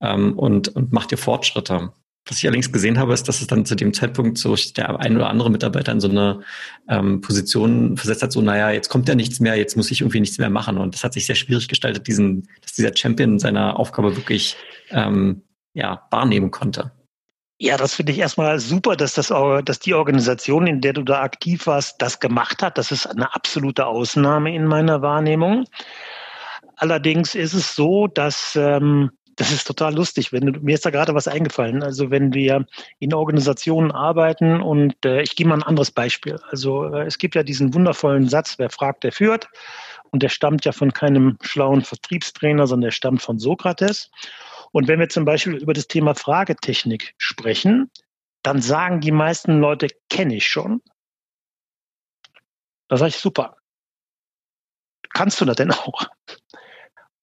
ähm, 0.01 0.37
und, 0.37 0.69
und 0.69 0.91
macht 0.91 1.11
ihr 1.11 1.17
Fortschritte. 1.17 1.93
Was 2.25 2.37
ich 2.37 2.45
allerdings 2.45 2.71
gesehen 2.71 2.99
habe, 2.99 3.13
ist, 3.13 3.27
dass 3.27 3.41
es 3.41 3.47
dann 3.47 3.65
zu 3.65 3.75
dem 3.75 3.93
Zeitpunkt 3.93 4.37
so 4.37 4.55
der 4.77 4.99
ein 4.99 5.15
oder 5.15 5.29
andere 5.29 5.49
Mitarbeiter 5.49 5.91
in 5.91 5.99
so 5.99 6.09
eine 6.09 6.41
ähm, 6.87 7.21
Position 7.21 7.97
versetzt 7.97 8.21
hat, 8.21 8.31
so, 8.31 8.41
naja, 8.41 8.69
jetzt 8.69 8.89
kommt 8.89 9.09
ja 9.09 9.15
nichts 9.15 9.39
mehr, 9.39 9.55
jetzt 9.55 9.75
muss 9.75 9.89
ich 9.89 10.01
irgendwie 10.01 10.19
nichts 10.19 10.37
mehr 10.37 10.51
machen. 10.51 10.77
Und 10.77 10.93
das 10.93 11.03
hat 11.03 11.13
sich 11.13 11.25
sehr 11.25 11.35
schwierig 11.35 11.67
gestaltet, 11.67 12.07
diesen, 12.07 12.47
dass 12.61 12.73
dieser 12.73 12.95
Champion 12.95 13.39
seine 13.39 13.75
Aufgabe 13.75 14.15
wirklich 14.15 14.55
ähm, 14.91 15.41
ja, 15.73 16.07
wahrnehmen 16.11 16.51
konnte. 16.51 16.91
Ja, 17.57 17.77
das 17.77 17.95
finde 17.95 18.11
ich 18.11 18.17
erstmal 18.17 18.59
super, 18.59 18.95
dass 18.95 19.13
das 19.13 19.27
dass 19.27 19.79
die 19.79 19.93
Organisation, 19.93 20.65
in 20.65 20.81
der 20.81 20.93
du 20.93 21.03
da 21.03 21.21
aktiv 21.21 21.67
warst, 21.67 22.01
das 22.01 22.19
gemacht 22.19 22.63
hat. 22.63 22.77
Das 22.77 22.91
ist 22.91 23.05
eine 23.05 23.33
absolute 23.35 23.85
Ausnahme 23.85 24.53
in 24.55 24.65
meiner 24.65 25.03
Wahrnehmung. 25.03 25.65
Allerdings 26.77 27.35
ist 27.35 27.53
es 27.53 27.75
so, 27.75 28.07
dass 28.07 28.55
ähm, 28.55 29.11
das 29.35 29.51
ist 29.51 29.65
total 29.65 29.95
lustig. 29.95 30.31
Wenn 30.31 30.59
mir 30.61 30.75
ist 30.75 30.85
da 30.85 30.89
gerade 30.89 31.13
was 31.13 31.27
eingefallen. 31.27 31.83
Also 31.83 32.11
wenn 32.11 32.33
wir 32.33 32.65
in 32.99 33.13
Organisationen 33.13 33.91
arbeiten 33.91 34.61
und 34.61 34.93
äh, 35.05 35.21
ich 35.21 35.35
gebe 35.35 35.49
mal 35.49 35.55
ein 35.55 35.63
anderes 35.63 35.91
Beispiel. 35.91 36.39
Also 36.49 36.85
äh, 36.85 37.05
es 37.05 37.17
gibt 37.17 37.35
ja 37.35 37.43
diesen 37.43 37.73
wundervollen 37.73 38.27
Satz, 38.27 38.57
wer 38.57 38.69
fragt, 38.69 39.03
der 39.03 39.11
führt. 39.11 39.47
Und 40.11 40.23
der 40.23 40.29
stammt 40.29 40.65
ja 40.65 40.73
von 40.73 40.91
keinem 40.91 41.37
schlauen 41.41 41.81
Vertriebstrainer, 41.81 42.67
sondern 42.67 42.87
der 42.87 42.91
stammt 42.91 43.21
von 43.21 43.39
Sokrates. 43.39 44.11
Und 44.71 44.87
wenn 44.87 44.99
wir 44.99 45.09
zum 45.09 45.25
Beispiel 45.25 45.55
über 45.55 45.73
das 45.73 45.87
Thema 45.87 46.15
Fragetechnik 46.15 47.13
sprechen, 47.17 47.89
dann 48.43 48.61
sagen 48.61 49.01
die 49.01 49.11
meisten 49.11 49.59
Leute, 49.59 49.87
kenne 50.09 50.35
ich 50.35 50.47
schon. 50.47 50.81
Da 52.87 52.97
sage 52.97 53.09
ich, 53.09 53.17
super. 53.17 53.55
Kannst 55.13 55.39
du 55.39 55.45
das 55.45 55.55
denn 55.55 55.71
auch? 55.71 56.05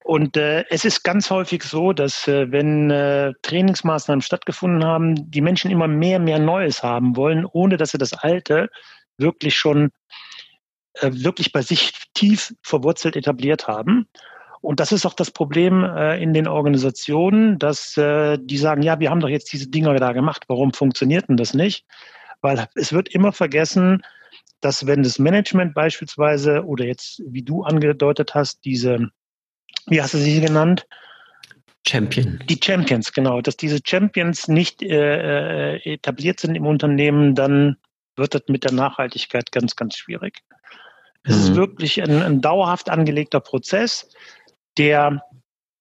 Und 0.08 0.38
äh, 0.38 0.64
es 0.70 0.86
ist 0.86 1.04
ganz 1.04 1.28
häufig 1.28 1.62
so, 1.62 1.92
dass 1.92 2.26
äh, 2.28 2.50
wenn 2.50 2.90
äh, 2.90 3.34
Trainingsmaßnahmen 3.42 4.22
stattgefunden 4.22 4.82
haben, 4.82 5.30
die 5.30 5.42
Menschen 5.42 5.70
immer 5.70 5.86
mehr, 5.86 6.18
mehr 6.18 6.38
Neues 6.38 6.82
haben 6.82 7.14
wollen, 7.14 7.44
ohne 7.44 7.76
dass 7.76 7.90
sie 7.90 7.98
das 7.98 8.14
Alte 8.14 8.70
wirklich 9.18 9.58
schon 9.58 9.90
äh, 10.94 11.10
wirklich 11.12 11.52
bei 11.52 11.60
sich 11.60 11.92
tief 12.14 12.54
verwurzelt 12.62 13.16
etabliert 13.16 13.68
haben. 13.68 14.08
Und 14.62 14.80
das 14.80 14.92
ist 14.92 15.04
auch 15.04 15.12
das 15.12 15.30
Problem 15.30 15.84
äh, 15.84 16.16
in 16.22 16.32
den 16.32 16.48
Organisationen, 16.48 17.58
dass 17.58 17.94
äh, 17.98 18.38
die 18.40 18.56
sagen, 18.56 18.80
ja, 18.80 19.00
wir 19.00 19.10
haben 19.10 19.20
doch 19.20 19.28
jetzt 19.28 19.52
diese 19.52 19.68
Dinger 19.68 19.94
da 19.96 20.12
gemacht, 20.12 20.44
warum 20.48 20.72
funktioniert 20.72 21.28
denn 21.28 21.36
das 21.36 21.52
nicht? 21.52 21.84
Weil 22.40 22.66
es 22.76 22.94
wird 22.94 23.10
immer 23.10 23.32
vergessen, 23.32 24.02
dass 24.62 24.86
wenn 24.86 25.02
das 25.02 25.18
Management 25.18 25.74
beispielsweise 25.74 26.64
oder 26.64 26.86
jetzt, 26.86 27.22
wie 27.26 27.42
du 27.42 27.62
angedeutet 27.64 28.34
hast, 28.34 28.64
diese, 28.64 29.10
wie 29.90 30.00
hast 30.00 30.14
du 30.14 30.18
sie 30.18 30.40
genannt? 30.40 30.86
Champion. 31.86 32.42
Die 32.48 32.60
Champions, 32.62 33.12
genau. 33.12 33.40
Dass 33.40 33.56
diese 33.56 33.80
Champions 33.84 34.48
nicht 34.48 34.82
äh, 34.82 35.76
äh 35.76 35.94
etabliert 35.94 36.40
sind 36.40 36.54
im 36.54 36.66
Unternehmen, 36.66 37.34
dann 37.34 37.76
wird 38.16 38.34
das 38.34 38.42
mit 38.48 38.64
der 38.64 38.72
Nachhaltigkeit 38.72 39.52
ganz, 39.52 39.76
ganz 39.76 39.96
schwierig. 39.96 40.42
Es 41.24 41.36
mhm. 41.36 41.42
ist 41.42 41.54
wirklich 41.54 42.02
ein, 42.02 42.22
ein 42.22 42.40
dauerhaft 42.40 42.90
angelegter 42.90 43.40
Prozess 43.40 44.10
der, 44.78 45.22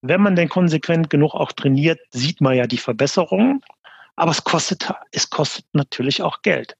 wenn 0.02 0.22
man 0.22 0.36
denn 0.36 0.50
konsequent 0.50 1.10
genug 1.10 1.34
auch 1.34 1.52
trainiert, 1.52 2.00
sieht 2.12 2.42
man 2.42 2.56
ja 2.56 2.68
die 2.68 2.78
Verbesserungen. 2.78 3.62
Aber 4.16 4.32
es 4.32 4.44
kostet, 4.44 4.92
es 5.12 5.30
kostet 5.30 5.66
natürlich 5.74 6.24
auch 6.24 6.42
Geld. 6.42 6.76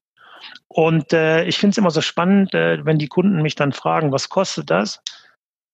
Und 0.66 1.12
äh, 1.12 1.44
ich 1.44 1.58
finde 1.58 1.72
es 1.72 1.78
immer 1.78 1.90
so 1.90 2.00
spannend, 2.00 2.52
äh, 2.54 2.84
wenn 2.84 2.98
die 2.98 3.08
Kunden 3.08 3.42
mich 3.42 3.54
dann 3.54 3.72
fragen, 3.72 4.12
was 4.12 4.28
kostet 4.28 4.70
das? 4.70 5.00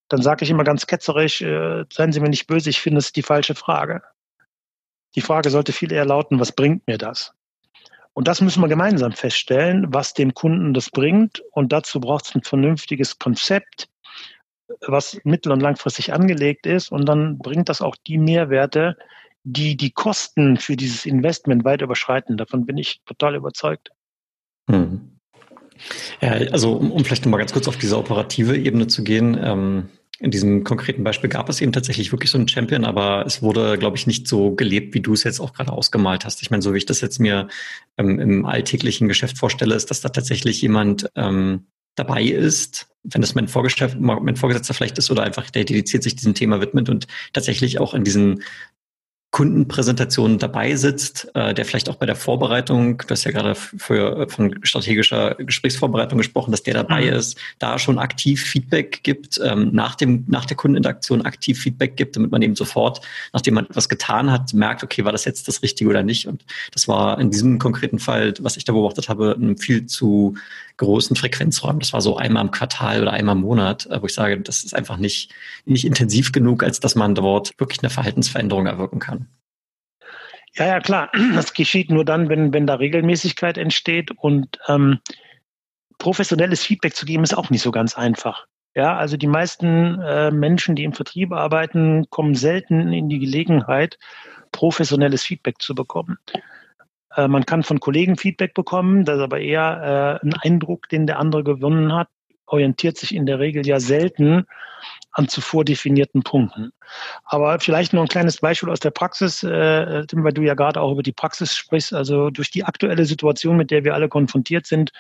Dann 0.08 0.22
sage 0.22 0.44
ich 0.44 0.50
immer 0.50 0.64
ganz 0.64 0.86
ketzerisch, 0.86 1.40
äh, 1.42 1.84
seien 1.92 2.12
Sie 2.12 2.20
mir 2.20 2.28
nicht 2.28 2.46
böse, 2.46 2.70
ich 2.70 2.80
finde 2.80 2.98
es 2.98 3.12
die 3.12 3.22
falsche 3.22 3.54
Frage. 3.54 4.02
Die 5.14 5.20
Frage 5.20 5.50
sollte 5.50 5.72
viel 5.72 5.92
eher 5.92 6.04
lauten, 6.04 6.40
was 6.40 6.52
bringt 6.52 6.86
mir 6.86 6.98
das? 6.98 7.32
Und 8.14 8.28
das 8.28 8.40
müssen 8.40 8.60
wir 8.60 8.68
gemeinsam 8.68 9.12
feststellen, 9.12 9.92
was 9.92 10.14
dem 10.14 10.34
Kunden 10.34 10.72
das 10.72 10.90
bringt. 10.90 11.42
Und 11.50 11.72
dazu 11.72 12.00
braucht 12.00 12.26
es 12.26 12.34
ein 12.34 12.42
vernünftiges 12.42 13.18
Konzept, 13.18 13.88
was 14.86 15.20
mittel- 15.24 15.52
und 15.52 15.60
langfristig 15.60 16.12
angelegt 16.12 16.66
ist. 16.66 16.92
Und 16.92 17.06
dann 17.06 17.38
bringt 17.38 17.68
das 17.68 17.82
auch 17.82 17.96
die 18.06 18.18
Mehrwerte, 18.18 18.96
die 19.42 19.76
die 19.76 19.90
Kosten 19.90 20.56
für 20.56 20.76
dieses 20.76 21.06
Investment 21.06 21.64
weit 21.64 21.82
überschreiten. 21.82 22.36
Davon 22.36 22.66
bin 22.66 22.78
ich 22.78 23.02
total 23.04 23.34
überzeugt. 23.34 23.90
Hm. 24.70 25.13
Also 26.20 26.72
um, 26.72 26.92
um 26.92 27.04
vielleicht 27.04 27.24
nochmal 27.24 27.40
ganz 27.40 27.52
kurz 27.52 27.68
auf 27.68 27.76
diese 27.76 27.98
operative 27.98 28.56
Ebene 28.56 28.86
zu 28.86 29.04
gehen. 29.04 29.38
Ähm, 29.40 29.88
in 30.20 30.30
diesem 30.30 30.62
konkreten 30.62 31.02
Beispiel 31.02 31.28
gab 31.28 31.48
es 31.48 31.60
eben 31.60 31.72
tatsächlich 31.72 32.12
wirklich 32.12 32.30
so 32.30 32.38
einen 32.38 32.48
Champion, 32.48 32.84
aber 32.84 33.24
es 33.26 33.42
wurde, 33.42 33.76
glaube 33.78 33.96
ich, 33.96 34.06
nicht 34.06 34.28
so 34.28 34.54
gelebt, 34.54 34.94
wie 34.94 35.00
du 35.00 35.12
es 35.12 35.24
jetzt 35.24 35.40
auch 35.40 35.52
gerade 35.52 35.72
ausgemalt 35.72 36.24
hast. 36.24 36.40
Ich 36.40 36.50
meine, 36.50 36.62
so 36.62 36.72
wie 36.72 36.78
ich 36.78 36.86
das 36.86 37.00
jetzt 37.00 37.18
mir 37.18 37.48
ähm, 37.98 38.20
im 38.20 38.46
alltäglichen 38.46 39.08
Geschäft 39.08 39.38
vorstelle, 39.38 39.74
ist, 39.74 39.90
dass 39.90 40.00
da 40.00 40.08
tatsächlich 40.10 40.62
jemand 40.62 41.10
ähm, 41.16 41.66
dabei 41.96 42.22
ist, 42.22 42.88
wenn 43.02 43.20
das 43.20 43.34
mein, 43.34 43.48
mein 43.98 44.36
Vorgesetzter 44.36 44.74
vielleicht 44.74 44.98
ist 44.98 45.10
oder 45.10 45.22
einfach 45.22 45.50
der 45.50 45.64
dediziert 45.64 46.02
sich 46.02 46.16
diesem 46.16 46.34
Thema 46.34 46.60
widmet 46.60 46.88
und 46.88 47.06
tatsächlich 47.32 47.78
auch 47.78 47.92
in 47.92 48.04
diesen 48.04 48.42
Kundenpräsentation 49.34 50.38
dabei 50.38 50.76
sitzt, 50.76 51.28
äh, 51.34 51.54
der 51.54 51.64
vielleicht 51.64 51.88
auch 51.88 51.96
bei 51.96 52.06
der 52.06 52.14
Vorbereitung, 52.14 52.98
du 52.98 53.10
hast 53.10 53.24
ja 53.24 53.32
gerade 53.32 53.56
für, 53.56 54.28
von 54.28 54.60
strategischer 54.62 55.34
Gesprächsvorbereitung 55.34 56.18
gesprochen, 56.18 56.52
dass 56.52 56.62
der 56.62 56.74
dabei 56.74 57.06
mhm. 57.06 57.14
ist, 57.14 57.36
da 57.58 57.80
schon 57.80 57.98
aktiv 57.98 58.40
Feedback 58.40 59.02
gibt, 59.02 59.40
ähm, 59.42 59.70
nach, 59.72 59.96
dem, 59.96 60.22
nach 60.28 60.44
der 60.44 60.56
Kundeninteraktion 60.56 61.22
aktiv 61.22 61.60
Feedback 61.60 61.96
gibt, 61.96 62.14
damit 62.14 62.30
man 62.30 62.42
eben 62.42 62.54
sofort, 62.54 63.00
nachdem 63.32 63.54
man 63.54 63.64
etwas 63.64 63.88
getan 63.88 64.30
hat, 64.30 64.54
merkt, 64.54 64.84
okay, 64.84 65.04
war 65.04 65.10
das 65.10 65.24
jetzt 65.24 65.48
das 65.48 65.64
Richtige 65.64 65.90
oder 65.90 66.04
nicht? 66.04 66.28
Und 66.28 66.44
das 66.70 66.86
war 66.86 67.18
in 67.18 67.32
diesem 67.32 67.58
konkreten 67.58 67.98
Fall, 67.98 68.34
was 68.38 68.56
ich 68.56 68.64
da 68.64 68.72
beobachtet 68.72 69.08
habe, 69.08 69.36
ein 69.36 69.58
viel 69.58 69.86
zu 69.86 70.36
großen 70.76 71.16
Frequenzräumen. 71.16 71.80
Das 71.80 71.92
war 71.92 72.00
so 72.00 72.16
einmal 72.16 72.44
im 72.44 72.50
Quartal 72.50 73.02
oder 73.02 73.12
einmal 73.12 73.36
im 73.36 73.42
Monat, 73.42 73.86
äh, 73.86 74.00
wo 74.00 74.06
ich 74.06 74.14
sage, 74.14 74.40
das 74.40 74.64
ist 74.64 74.74
einfach 74.74 74.96
nicht, 74.96 75.32
nicht 75.64 75.84
intensiv 75.84 76.32
genug, 76.32 76.62
als 76.62 76.80
dass 76.80 76.94
man 76.94 77.14
dort 77.14 77.58
wirklich 77.58 77.80
eine 77.82 77.90
Verhaltensveränderung 77.90 78.66
erwirken 78.66 78.98
kann. 78.98 79.28
Ja, 80.54 80.66
ja, 80.66 80.80
klar. 80.80 81.10
Das 81.34 81.52
geschieht 81.54 81.90
nur 81.90 82.04
dann, 82.04 82.28
wenn, 82.28 82.52
wenn 82.52 82.66
da 82.66 82.74
Regelmäßigkeit 82.74 83.58
entsteht 83.58 84.10
und 84.10 84.58
ähm, 84.68 84.98
professionelles 85.98 86.64
Feedback 86.64 86.94
zu 86.94 87.06
geben, 87.06 87.24
ist 87.24 87.36
auch 87.36 87.50
nicht 87.50 87.62
so 87.62 87.70
ganz 87.70 87.96
einfach. 87.96 88.46
Ja, 88.74 88.96
also 88.96 89.16
die 89.16 89.28
meisten 89.28 90.00
äh, 90.00 90.32
Menschen, 90.32 90.74
die 90.74 90.82
im 90.82 90.92
Vertrieb 90.92 91.32
arbeiten, 91.32 92.06
kommen 92.10 92.34
selten 92.34 92.92
in 92.92 93.08
die 93.08 93.20
Gelegenheit, 93.20 93.98
professionelles 94.50 95.22
Feedback 95.22 95.60
zu 95.60 95.76
bekommen. 95.76 96.18
Äh, 97.16 97.28
man 97.28 97.46
kann 97.46 97.62
von 97.62 97.80
Kollegen 97.80 98.16
Feedback 98.16 98.54
bekommen, 98.54 99.04
das 99.04 99.16
ist 99.16 99.22
aber 99.22 99.40
eher 99.40 100.20
äh, 100.22 100.26
ein 100.26 100.34
Eindruck, 100.34 100.88
den 100.88 101.06
der 101.06 101.18
andere 101.18 101.44
gewonnen 101.44 101.92
hat, 101.92 102.08
orientiert 102.46 102.98
sich 102.98 103.14
in 103.14 103.26
der 103.26 103.38
Regel 103.38 103.66
ja 103.66 103.80
selten 103.80 104.46
an 105.12 105.28
zuvor 105.28 105.64
definierten 105.64 106.22
Punkten. 106.22 106.72
Aber 107.24 107.58
vielleicht 107.60 107.92
noch 107.92 108.02
ein 108.02 108.08
kleines 108.08 108.38
Beispiel 108.38 108.68
aus 108.68 108.80
der 108.80 108.90
Praxis, 108.90 109.42
äh, 109.42 110.04
weil 110.12 110.32
du 110.32 110.42
ja 110.42 110.54
gerade 110.54 110.80
auch 110.80 110.92
über 110.92 111.02
die 111.02 111.12
Praxis 111.12 111.56
sprichst. 111.56 111.94
Also 111.94 112.30
durch 112.30 112.50
die 112.50 112.64
aktuelle 112.64 113.04
Situation, 113.06 113.56
mit 113.56 113.70
der 113.70 113.84
wir 113.84 113.94
alle 113.94 114.08
konfrontiert 114.08 114.66
sind, 114.66 114.90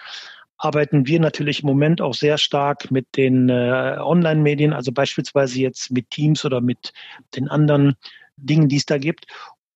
arbeiten 0.56 1.06
wir 1.06 1.20
natürlich 1.20 1.62
im 1.62 1.66
Moment 1.66 2.00
auch 2.00 2.14
sehr 2.14 2.38
stark 2.38 2.90
mit 2.90 3.06
den 3.16 3.48
äh, 3.48 3.96
Online-Medien, 3.98 4.72
also 4.72 4.92
beispielsweise 4.92 5.60
jetzt 5.60 5.90
mit 5.90 6.10
Teams 6.10 6.44
oder 6.44 6.60
mit 6.60 6.92
den 7.36 7.48
anderen 7.48 7.96
Dingen, 8.36 8.68
die 8.68 8.76
es 8.76 8.86
da 8.86 8.98
gibt. 8.98 9.26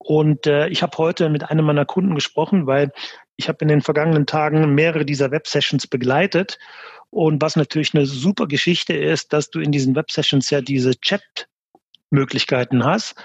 Und 0.08 0.46
äh, 0.46 0.68
ich 0.68 0.82
habe 0.82 0.96
heute 0.96 1.28
mit 1.28 1.50
einem 1.50 1.66
meiner 1.66 1.84
Kunden 1.84 2.14
gesprochen, 2.14 2.66
weil 2.66 2.92
ich 3.36 3.46
habe 3.46 3.58
in 3.60 3.68
den 3.68 3.82
vergangenen 3.82 4.24
Tagen 4.24 4.74
mehrere 4.74 5.04
dieser 5.04 5.30
Web-Sessions 5.30 5.86
begleitet. 5.86 6.58
Und 7.10 7.42
was 7.42 7.56
natürlich 7.56 7.94
eine 7.94 8.06
super 8.06 8.46
Geschichte 8.46 8.96
ist, 8.96 9.34
dass 9.34 9.50
du 9.50 9.60
in 9.60 9.70
diesen 9.70 9.94
Web-Sessions 9.94 10.48
ja 10.48 10.62
diese 10.62 10.98
Chat-Möglichkeiten 10.98 12.86
hast 12.86 13.16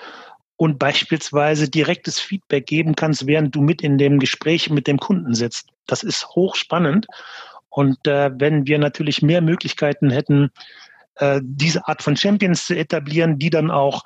und 0.58 0.78
beispielsweise 0.78 1.70
direktes 1.70 2.20
Feedback 2.20 2.66
geben 2.66 2.96
kannst, 2.96 3.28
während 3.28 3.56
du 3.56 3.62
mit 3.62 3.82
in 3.82 3.98
dem 3.98 4.20
Gespräch 4.20 4.70
mit 4.70 4.86
dem 4.86 4.98
Kunden 4.98 5.36
sitzt. 5.36 5.70
Das 5.88 6.04
ist 6.04 6.36
hochspannend. 6.36 7.08
Und 7.70 8.06
äh, 8.08 8.30
wenn 8.38 8.68
wir 8.68 8.78
natürlich 8.78 9.22
mehr 9.22 9.40
Möglichkeiten 9.40 10.10
hätten, 10.10 10.52
äh, 11.16 11.40
diese 11.42 11.88
Art 11.88 12.02
von 12.02 12.18
Champions 12.18 12.66
zu 12.66 12.76
etablieren, 12.76 13.40
die 13.40 13.50
dann 13.50 13.72
auch 13.72 14.04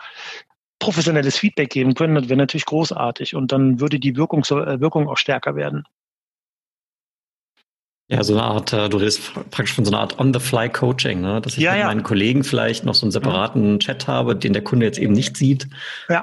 professionelles 0.80 1.38
Feedback 1.38 1.70
geben 1.70 1.94
können, 1.94 2.16
das 2.16 2.30
wäre 2.30 2.38
natürlich 2.38 2.66
großartig 2.66 3.36
und 3.36 3.52
dann 3.52 3.80
würde 3.80 4.00
die 4.00 4.16
Wirkung, 4.16 4.44
äh, 4.44 4.80
Wirkung 4.80 5.08
auch 5.08 5.18
stärker 5.18 5.56
werden. 5.56 5.84
Ja, 8.10 8.24
so 8.24 8.34
eine 8.34 8.44
Art, 8.44 8.72
äh, 8.72 8.88
du 8.88 8.98
redest 8.98 9.34
praktisch 9.52 9.74
von 9.74 9.84
so 9.84 9.92
einer 9.92 10.00
Art 10.00 10.18
On-the-Fly-Coaching, 10.18 11.20
ne? 11.20 11.42
dass 11.42 11.58
ich 11.58 11.64
ja, 11.64 11.72
mit 11.72 11.80
ja. 11.82 11.88
meinen 11.88 12.04
Kollegen 12.04 12.46
vielleicht 12.46 12.86
noch 12.86 12.96
so 12.96 13.06
einen 13.06 13.12
separaten 13.12 13.74
ja. 13.74 13.78
Chat 13.80 14.08
habe, 14.08 14.34
den 14.34 14.54
der 14.54 14.64
Kunde 14.64 14.86
jetzt 14.86 14.98
eben 14.98 15.12
nicht 15.12 15.36
sieht, 15.36 15.68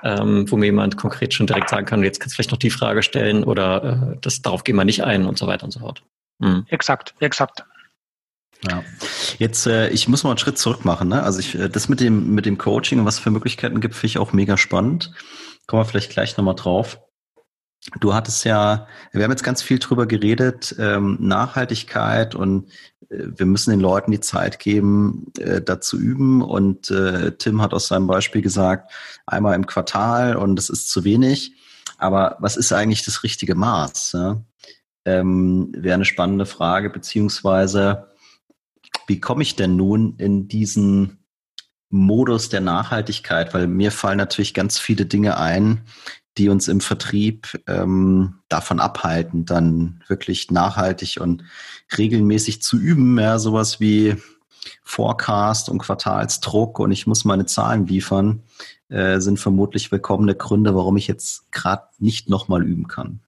ähm, 0.02 0.50
wo 0.50 0.56
mir 0.56 0.66
jemand 0.66 0.96
konkret 0.96 1.34
schon 1.34 1.46
direkt 1.46 1.68
sagen 1.68 1.84
kann, 1.84 2.02
jetzt 2.02 2.20
kannst 2.20 2.32
du 2.32 2.36
vielleicht 2.36 2.52
noch 2.52 2.58
die 2.58 2.70
Frage 2.70 3.02
stellen 3.02 3.44
oder 3.44 4.14
äh, 4.14 4.16
das, 4.22 4.40
darauf 4.40 4.64
gehen 4.64 4.76
wir 4.76 4.86
nicht 4.86 5.04
ein 5.04 5.26
und 5.26 5.36
so 5.36 5.46
weiter 5.46 5.64
und 5.64 5.72
so 5.72 5.80
fort. 5.80 6.02
Mhm. 6.38 6.64
Exakt, 6.70 7.14
exakt. 7.20 7.64
Ja. 8.62 8.82
Jetzt, 9.38 9.66
äh, 9.66 9.88
ich 9.90 10.08
muss 10.08 10.24
mal 10.24 10.30
einen 10.30 10.38
Schritt 10.38 10.58
zurück 10.58 10.84
machen. 10.84 11.08
Ne? 11.08 11.22
Also 11.22 11.40
ich, 11.40 11.54
äh, 11.54 11.68
das 11.68 11.88
mit 11.88 12.00
dem, 12.00 12.34
mit 12.34 12.46
dem 12.46 12.58
Coaching 12.58 13.00
und 13.00 13.04
was 13.04 13.18
für 13.18 13.30
Möglichkeiten 13.30 13.80
gibt, 13.80 13.94
finde 13.94 14.06
ich 14.06 14.18
auch 14.18 14.32
mega 14.32 14.56
spannend. 14.56 15.12
Kommen 15.66 15.80
wir 15.80 15.86
vielleicht 15.86 16.10
gleich 16.10 16.36
nochmal 16.36 16.54
drauf. 16.54 17.00
Du 18.00 18.14
hattest 18.14 18.44
ja, 18.44 18.86
wir 19.12 19.24
haben 19.24 19.30
jetzt 19.30 19.44
ganz 19.44 19.62
viel 19.62 19.78
drüber 19.78 20.06
geredet, 20.06 20.74
ähm, 20.78 21.18
Nachhaltigkeit 21.20 22.34
und 22.34 22.70
äh, 23.10 23.24
wir 23.36 23.44
müssen 23.44 23.70
den 23.70 23.80
Leuten 23.80 24.10
die 24.10 24.20
Zeit 24.20 24.58
geben, 24.58 25.26
äh, 25.38 25.60
dazu 25.60 25.98
üben. 25.98 26.40
Und 26.42 26.90
äh, 26.90 27.32
Tim 27.36 27.60
hat 27.60 27.74
aus 27.74 27.88
seinem 27.88 28.06
Beispiel 28.06 28.40
gesagt, 28.40 28.92
einmal 29.26 29.54
im 29.54 29.66
Quartal 29.66 30.36
und 30.36 30.56
das 30.56 30.70
ist 30.70 30.88
zu 30.88 31.04
wenig. 31.04 31.52
Aber 31.98 32.36
was 32.40 32.56
ist 32.56 32.72
eigentlich 32.72 33.04
das 33.04 33.22
richtige 33.22 33.54
Maß? 33.54 34.12
Ja? 34.12 34.42
Ähm, 35.04 35.72
Wäre 35.76 35.94
eine 35.94 36.06
spannende 36.06 36.46
Frage, 36.46 36.88
beziehungsweise 36.88 38.08
wie 39.06 39.20
komme 39.20 39.42
ich 39.42 39.56
denn 39.56 39.76
nun 39.76 40.16
in 40.18 40.48
diesen 40.48 41.18
Modus 41.90 42.48
der 42.48 42.60
Nachhaltigkeit? 42.60 43.54
Weil 43.54 43.66
mir 43.66 43.92
fallen 43.92 44.18
natürlich 44.18 44.54
ganz 44.54 44.78
viele 44.78 45.06
Dinge 45.06 45.38
ein, 45.38 45.82
die 46.36 46.48
uns 46.48 46.68
im 46.68 46.80
Vertrieb 46.80 47.60
ähm, 47.66 48.40
davon 48.48 48.80
abhalten, 48.80 49.44
dann 49.44 50.02
wirklich 50.08 50.50
nachhaltig 50.50 51.18
und 51.20 51.44
regelmäßig 51.96 52.60
zu 52.62 52.76
üben. 52.76 53.18
Ja, 53.18 53.38
sowas 53.38 53.78
wie 53.78 54.16
Forecast 54.82 55.68
und 55.68 55.78
Quartalsdruck 55.78 56.78
und 56.78 56.90
ich 56.90 57.06
muss 57.06 57.24
meine 57.24 57.46
Zahlen 57.46 57.86
liefern, 57.86 58.42
äh, 58.88 59.20
sind 59.20 59.38
vermutlich 59.38 59.92
willkommene 59.92 60.34
Gründe, 60.34 60.74
warum 60.74 60.96
ich 60.96 61.06
jetzt 61.06 61.50
gerade 61.52 61.84
nicht 61.98 62.28
nochmal 62.28 62.64
üben 62.64 62.88
kann. 62.88 63.20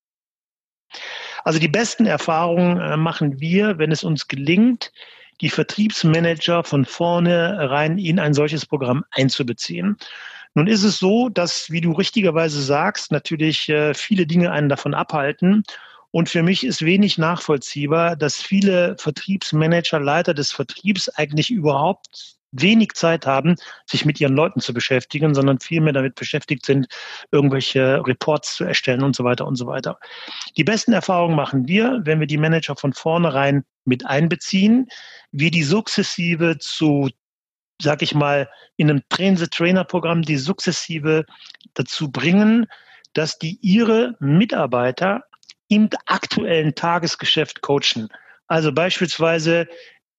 Also 1.45 1.59
die 1.59 1.69
besten 1.69 2.07
Erfahrungen 2.07 2.81
äh, 2.81 2.97
machen 2.97 3.41
wir, 3.41 3.79
wenn 3.79 3.93
es 3.93 4.03
uns 4.03 4.27
gelingt, 4.27 4.93
die 5.41 5.51
Vertriebsmanager 5.51 6.65
von 6.65 6.85
vorne 6.85 7.71
rein 7.71 7.99
in 7.99 8.19
ein 8.19 8.35
solches 8.35 8.67
Programm 8.67 9.05
einzubeziehen. 9.11 9.97
Nun 10.55 10.67
ist 10.67 10.85
es 10.85 10.99
so, 10.99 11.29
dass, 11.29 11.71
wie 11.71 11.83
du 11.83 11.93
richtigerweise 11.93 12.63
sagst, 12.63 13.13
natürlich 13.13 13.69
äh, 13.69 13.93
viele 13.93 14.27
Dinge 14.27 14.53
einen 14.53 14.71
davon 14.71 14.95
abhalten. 14.95 15.65
Und 16.11 16.31
für 16.31 16.43
mich 16.43 16.65
ist 16.65 16.83
wenig 16.83 17.19
nachvollziehbar, 17.19 18.17
dass 18.17 18.41
viele 18.41 18.97
Vertriebsmanager, 18.99 20.01
Leiter 20.01 20.33
des 20.33 20.53
Vertriebs 20.53 21.11
eigentlich 21.11 21.51
überhaupt 21.51 22.36
wenig 22.63 22.93
Zeit 22.95 23.27
haben, 23.27 23.57
sich 23.87 24.05
mit 24.05 24.21
ihren 24.21 24.35
Leuten 24.35 24.61
zu 24.61 24.73
beschäftigen, 24.73 25.35
sondern 25.35 25.61
vielmehr 25.61 25.93
damit 25.93 26.15
beschäftigt 26.15 26.67
sind, 26.67 26.87
irgendwelche 27.31 28.07
Reports 28.07 28.57
zu 28.57 28.65
erstellen 28.65 29.03
und 29.03 29.17
so 29.17 29.25
weiter 29.25 29.47
und 29.47 29.57
so 29.57 29.67
weiter. 29.67 29.99
Die 30.57 30.65
besten 30.65 30.93
Erfahrungen 30.93 31.37
machen 31.37 31.69
wir, 31.69 32.01
wenn 32.05 32.21
wir 32.21 32.27
die 32.27 32.39
Manager 32.39 32.77
von 32.77 32.93
vornherein 32.93 33.65
mit 33.85 34.07
einbeziehen, 34.07 34.89
wie 35.33 35.51
die 35.51 35.63
sukzessive 35.63 36.59
zu 36.59 37.11
sag 37.81 38.03
ich 38.03 38.15
mal, 38.15 38.49
in 38.77 38.91
einem 38.91 39.03
Train-the-Trainer-Programm 39.11 40.23
die 40.23 40.39
sukzessive 40.39 41.27
dazu 41.75 42.11
bringen, 42.11 42.67
dass 43.13 43.39
die 43.39 43.59
ihre 43.61 44.15
Mitarbeiter 44.19 45.25
im 45.69 45.89
aktuellen 46.07 46.75
Tagesgeschäft 46.75 47.61
coachen. 47.61 48.09
Also 48.47 48.73
beispielsweise 48.73 49.67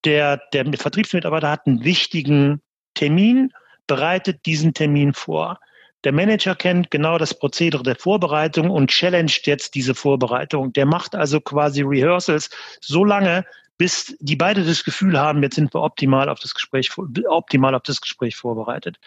der, 0.05 0.41
der 0.53 0.65
Vertriebsmitarbeiter 0.73 1.49
hat 1.49 1.67
einen 1.67 1.83
wichtigen 1.83 2.61
Termin, 2.93 3.51
bereitet 3.87 4.45
diesen 4.45 4.73
Termin 4.73 5.13
vor. 5.13 5.59
Der 6.03 6.11
Manager 6.11 6.55
kennt 6.55 6.91
genau 6.91 7.17
das 7.17 7.37
Prozedere 7.37 7.83
der 7.83 7.95
Vorbereitung 7.95 8.69
und 8.69 8.91
challenged 8.91 9.47
jetzt 9.47 9.75
diese 9.75 9.95
Vorbereitung. 9.95 10.71
Der 10.73 10.85
macht 10.85 11.15
also 11.15 11.41
quasi 11.41 11.81
Rehearsals 11.81 12.49
so 12.81 13.03
lange, 13.03 13.45
bis 13.77 14.15
die 14.19 14.35
beide 14.35 14.63
das 14.63 14.83
Gefühl 14.83 15.19
haben, 15.19 15.43
jetzt 15.43 15.55
sind 15.55 15.73
wir 15.73 15.81
optimal 15.81 16.29
auf 16.29 16.39
das 16.39 16.53
Gespräch, 16.53 16.91
optimal 17.27 17.75
auf 17.75 17.83
das 17.83 18.01
Gespräch 18.01 18.35
vorbereitet. 18.35 18.97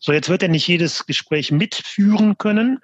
So, 0.00 0.12
jetzt 0.12 0.28
wird 0.28 0.42
er 0.42 0.48
nicht 0.48 0.66
jedes 0.66 1.06
Gespräch 1.06 1.50
mitführen 1.52 2.38
können, 2.38 2.80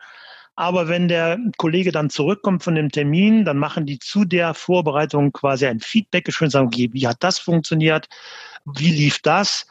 aber 0.61 0.89
wenn 0.89 1.09
der 1.09 1.39
Kollege 1.57 1.91
dann 1.91 2.11
zurückkommt 2.11 2.63
von 2.63 2.75
dem 2.75 2.91
Termin, 2.91 3.47
dann 3.47 3.57
machen 3.57 3.87
die 3.87 3.99
zu 3.99 4.27
der 4.27 4.53
Vorbereitung 4.53 5.33
quasi 5.33 5.67
ein 5.67 5.81
Feedback, 5.81 6.27
geschwind 6.27 6.53
sagen, 6.53 6.71
wie 6.71 7.09
hat 7.09 7.17
das 7.21 7.39
funktioniert? 7.39 8.09
Wie 8.67 8.91
lief 8.91 9.21
das? 9.23 9.67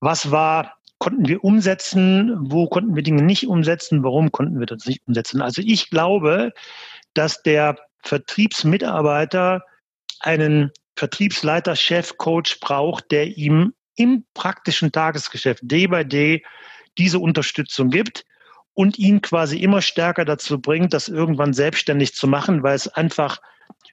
Was 0.00 0.30
war, 0.30 0.76
konnten 0.96 1.28
wir 1.28 1.44
umsetzen? 1.44 2.34
Wo 2.40 2.66
konnten 2.68 2.96
wir 2.96 3.02
Dinge 3.02 3.22
nicht 3.22 3.46
umsetzen? 3.46 4.02
Warum 4.02 4.32
konnten 4.32 4.58
wir 4.58 4.64
das 4.66 4.86
nicht 4.86 5.02
umsetzen? 5.06 5.42
Also 5.42 5.60
ich 5.62 5.90
glaube, 5.90 6.54
dass 7.12 7.42
der 7.42 7.76
Vertriebsmitarbeiter 8.02 9.62
einen 10.20 10.72
Vertriebsleiter, 10.96 11.76
Chef, 11.76 12.16
Coach 12.16 12.60
braucht, 12.60 13.10
der 13.10 13.36
ihm 13.36 13.74
im 13.94 14.24
praktischen 14.32 14.90
Tagesgeschäft, 14.90 15.60
day 15.64 15.86
by 15.86 16.02
day, 16.02 16.42
diese 16.96 17.18
Unterstützung 17.18 17.90
gibt 17.90 18.24
und 18.74 18.98
ihn 18.98 19.22
quasi 19.22 19.58
immer 19.58 19.80
stärker 19.80 20.24
dazu 20.24 20.60
bringt, 20.60 20.92
das 20.92 21.08
irgendwann 21.08 21.52
selbstständig 21.54 22.14
zu 22.14 22.26
machen, 22.26 22.62
weil 22.62 22.74
es 22.74 22.88
einfach 22.88 23.40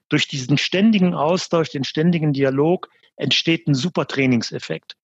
durch 0.08 0.28
diesen 0.28 0.58
ständigen 0.58 1.14
Austausch, 1.14 1.70
den 1.70 1.84
ständigen 1.84 2.32
Dialog 2.32 2.90
entsteht 3.16 3.66
ein 3.68 3.74
super 3.74 4.06
Trainingseffekt. 4.06 4.96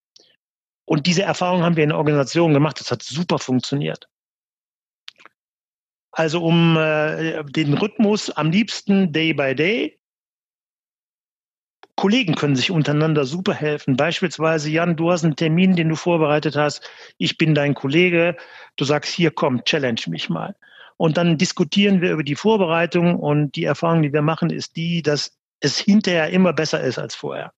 Und 0.84 1.06
diese 1.06 1.22
Erfahrung 1.22 1.62
haben 1.62 1.76
wir 1.76 1.84
in 1.84 1.90
der 1.90 1.98
Organisation 1.98 2.54
gemacht. 2.54 2.80
Das 2.80 2.90
hat 2.90 3.02
super 3.02 3.38
funktioniert. 3.38 4.08
Also 6.10 6.42
um 6.42 6.76
äh, 6.76 7.44
den 7.44 7.74
Rhythmus 7.74 8.30
am 8.30 8.50
liebsten 8.50 9.12
Day 9.12 9.32
by 9.32 9.54
Day 9.54 10.00
Kollegen 11.98 12.36
können 12.36 12.54
sich 12.54 12.70
untereinander 12.70 13.24
super 13.24 13.52
helfen. 13.52 13.96
Beispielsweise, 13.96 14.70
Jan, 14.70 14.94
du 14.94 15.10
hast 15.10 15.24
einen 15.24 15.34
Termin, 15.34 15.74
den 15.74 15.88
du 15.88 15.96
vorbereitet 15.96 16.54
hast. 16.54 16.88
Ich 17.18 17.38
bin 17.38 17.56
dein 17.56 17.74
Kollege. 17.74 18.36
Du 18.76 18.84
sagst, 18.84 19.12
hier 19.12 19.32
komm, 19.32 19.64
challenge 19.64 20.02
mich 20.06 20.30
mal. 20.30 20.54
Und 20.96 21.16
dann 21.16 21.38
diskutieren 21.38 22.00
wir 22.00 22.12
über 22.12 22.22
die 22.22 22.36
Vorbereitung 22.36 23.16
und 23.16 23.56
die 23.56 23.64
Erfahrung, 23.64 24.02
die 24.02 24.12
wir 24.12 24.22
machen, 24.22 24.50
ist 24.50 24.76
die, 24.76 25.02
dass 25.02 25.36
es 25.58 25.76
hinterher 25.76 26.30
immer 26.30 26.52
besser 26.52 26.80
ist 26.80 27.00
als 27.00 27.16
vorher. 27.16 27.52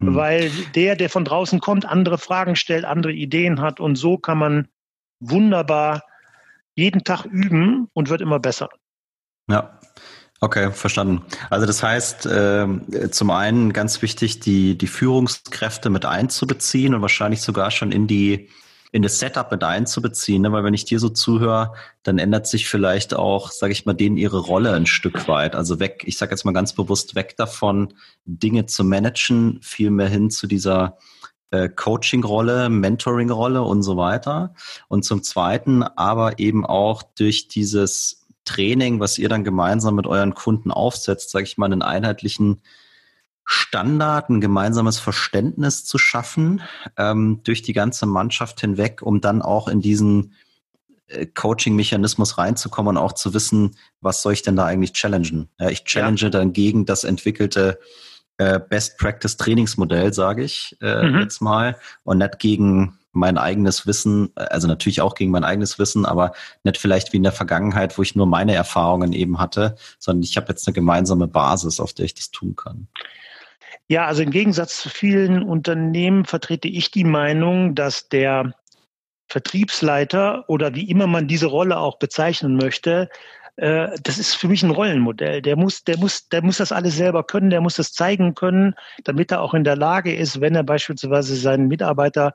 Hm. 0.00 0.14
Weil 0.14 0.50
der, 0.74 0.96
der 0.96 1.10
von 1.10 1.26
draußen 1.26 1.60
kommt, 1.60 1.84
andere 1.84 2.16
Fragen 2.16 2.56
stellt, 2.56 2.86
andere 2.86 3.12
Ideen 3.12 3.60
hat 3.60 3.78
und 3.78 3.96
so 3.96 4.16
kann 4.16 4.38
man 4.38 4.68
wunderbar 5.20 6.02
jeden 6.76 7.04
Tag 7.04 7.26
üben 7.26 7.88
und 7.92 8.08
wird 8.08 8.22
immer 8.22 8.40
besser. 8.40 8.70
Ja, 9.50 9.78
Okay, 10.44 10.72
verstanden. 10.72 11.22
Also 11.48 11.64
das 11.64 11.82
heißt, 11.82 12.26
äh, 12.26 12.68
zum 13.10 13.30
einen 13.30 13.72
ganz 13.72 14.02
wichtig, 14.02 14.40
die, 14.40 14.76
die 14.76 14.86
Führungskräfte 14.86 15.88
mit 15.88 16.04
einzubeziehen 16.04 16.94
und 16.94 17.00
wahrscheinlich 17.00 17.40
sogar 17.40 17.70
schon 17.70 17.92
in 17.92 18.06
die 18.06 18.50
in 18.92 19.02
das 19.02 19.18
Setup 19.18 19.50
mit 19.50 19.64
einzubeziehen, 19.64 20.42
ne? 20.42 20.52
weil 20.52 20.62
wenn 20.62 20.74
ich 20.74 20.84
dir 20.84 21.00
so 21.00 21.08
zuhöre, 21.08 21.72
dann 22.02 22.18
ändert 22.18 22.46
sich 22.46 22.68
vielleicht 22.68 23.14
auch, 23.14 23.50
sage 23.52 23.72
ich 23.72 23.86
mal, 23.86 23.94
denen 23.94 24.18
ihre 24.18 24.38
Rolle 24.38 24.74
ein 24.74 24.84
Stück 24.84 25.26
weit. 25.28 25.56
Also 25.56 25.80
weg, 25.80 26.04
ich 26.04 26.18
sage 26.18 26.32
jetzt 26.32 26.44
mal 26.44 26.52
ganz 26.52 26.74
bewusst 26.74 27.14
weg 27.14 27.38
davon, 27.38 27.94
Dinge 28.26 28.66
zu 28.66 28.84
managen, 28.84 29.60
viel 29.62 29.90
mehr 29.90 30.08
hin 30.08 30.28
zu 30.28 30.46
dieser 30.46 30.98
äh, 31.52 31.70
Coaching-Rolle, 31.70 32.68
Mentoring-Rolle 32.68 33.62
und 33.62 33.82
so 33.82 33.96
weiter. 33.96 34.54
Und 34.88 35.06
zum 35.06 35.22
Zweiten 35.22 35.82
aber 35.82 36.38
eben 36.38 36.66
auch 36.66 37.02
durch 37.02 37.48
dieses 37.48 38.23
Training, 38.44 39.00
was 39.00 39.18
ihr 39.18 39.28
dann 39.28 39.44
gemeinsam 39.44 39.94
mit 39.94 40.06
euren 40.06 40.34
Kunden 40.34 40.70
aufsetzt, 40.70 41.30
sage 41.30 41.44
ich 41.44 41.58
mal, 41.58 41.66
einen 41.66 41.82
einheitlichen 41.82 42.60
Standard, 43.44 44.30
ein 44.30 44.40
gemeinsames 44.40 44.98
Verständnis 44.98 45.84
zu 45.84 45.98
schaffen 45.98 46.62
ähm, 46.96 47.40
durch 47.44 47.62
die 47.62 47.74
ganze 47.74 48.06
Mannschaft 48.06 48.60
hinweg, 48.60 49.02
um 49.02 49.20
dann 49.20 49.42
auch 49.42 49.68
in 49.68 49.80
diesen 49.80 50.34
äh, 51.08 51.26
Coaching-Mechanismus 51.26 52.38
reinzukommen 52.38 52.96
und 52.96 53.02
auch 53.02 53.12
zu 53.12 53.34
wissen, 53.34 53.76
was 54.00 54.22
soll 54.22 54.32
ich 54.32 54.42
denn 54.42 54.56
da 54.56 54.64
eigentlich 54.64 54.94
challengen? 54.94 55.48
Ja, 55.60 55.68
ich 55.68 55.84
challenge 55.84 56.20
ja. 56.20 56.30
dann 56.30 56.54
gegen 56.54 56.86
das 56.86 57.04
entwickelte 57.04 57.78
äh, 58.38 58.58
Best 58.58 58.96
Practice 58.98 59.36
Trainingsmodell, 59.36 60.12
sage 60.14 60.44
ich 60.44 60.76
äh, 60.80 61.06
mhm. 61.06 61.20
jetzt 61.20 61.42
mal, 61.42 61.76
und 62.02 62.18
nicht 62.18 62.38
gegen 62.38 62.98
mein 63.14 63.38
eigenes 63.38 63.86
Wissen, 63.86 64.30
also 64.34 64.68
natürlich 64.68 65.00
auch 65.00 65.14
gegen 65.14 65.30
mein 65.30 65.44
eigenes 65.44 65.78
Wissen, 65.78 66.06
aber 66.06 66.32
nicht 66.62 66.78
vielleicht 66.78 67.12
wie 67.12 67.18
in 67.18 67.22
der 67.22 67.32
Vergangenheit, 67.32 67.96
wo 67.96 68.02
ich 68.02 68.14
nur 68.14 68.26
meine 68.26 68.54
Erfahrungen 68.54 69.12
eben 69.12 69.38
hatte, 69.38 69.76
sondern 69.98 70.22
ich 70.22 70.36
habe 70.36 70.48
jetzt 70.48 70.66
eine 70.66 70.74
gemeinsame 70.74 71.28
Basis, 71.28 71.80
auf 71.80 71.92
der 71.92 72.04
ich 72.04 72.14
das 72.14 72.30
tun 72.30 72.56
kann. 72.56 72.88
Ja, 73.88 74.06
also 74.06 74.22
im 74.22 74.30
Gegensatz 74.30 74.80
zu 74.80 74.88
vielen 74.88 75.42
Unternehmen 75.42 76.24
vertrete 76.24 76.68
ich 76.68 76.90
die 76.90 77.04
Meinung, 77.04 77.74
dass 77.74 78.08
der 78.08 78.54
Vertriebsleiter 79.28 80.44
oder 80.48 80.74
wie 80.74 80.88
immer 80.88 81.06
man 81.06 81.28
diese 81.28 81.46
Rolle 81.46 81.78
auch 81.78 81.98
bezeichnen 81.98 82.56
möchte, 82.56 83.08
äh, 83.56 83.88
das 84.02 84.18
ist 84.18 84.34
für 84.34 84.48
mich 84.48 84.62
ein 84.62 84.70
Rollenmodell. 84.70 85.42
Der 85.42 85.56
muss, 85.56 85.84
der 85.84 85.98
muss, 85.98 86.28
der 86.28 86.42
muss 86.42 86.58
das 86.58 86.72
alles 86.72 86.96
selber 86.96 87.24
können, 87.24 87.50
der 87.50 87.60
muss 87.60 87.76
das 87.76 87.92
zeigen 87.92 88.34
können, 88.34 88.74
damit 89.04 89.30
er 89.30 89.42
auch 89.42 89.54
in 89.54 89.64
der 89.64 89.76
Lage 89.76 90.14
ist, 90.14 90.40
wenn 90.40 90.54
er 90.54 90.64
beispielsweise 90.64 91.36
seinen 91.36 91.68
Mitarbeiter 91.68 92.34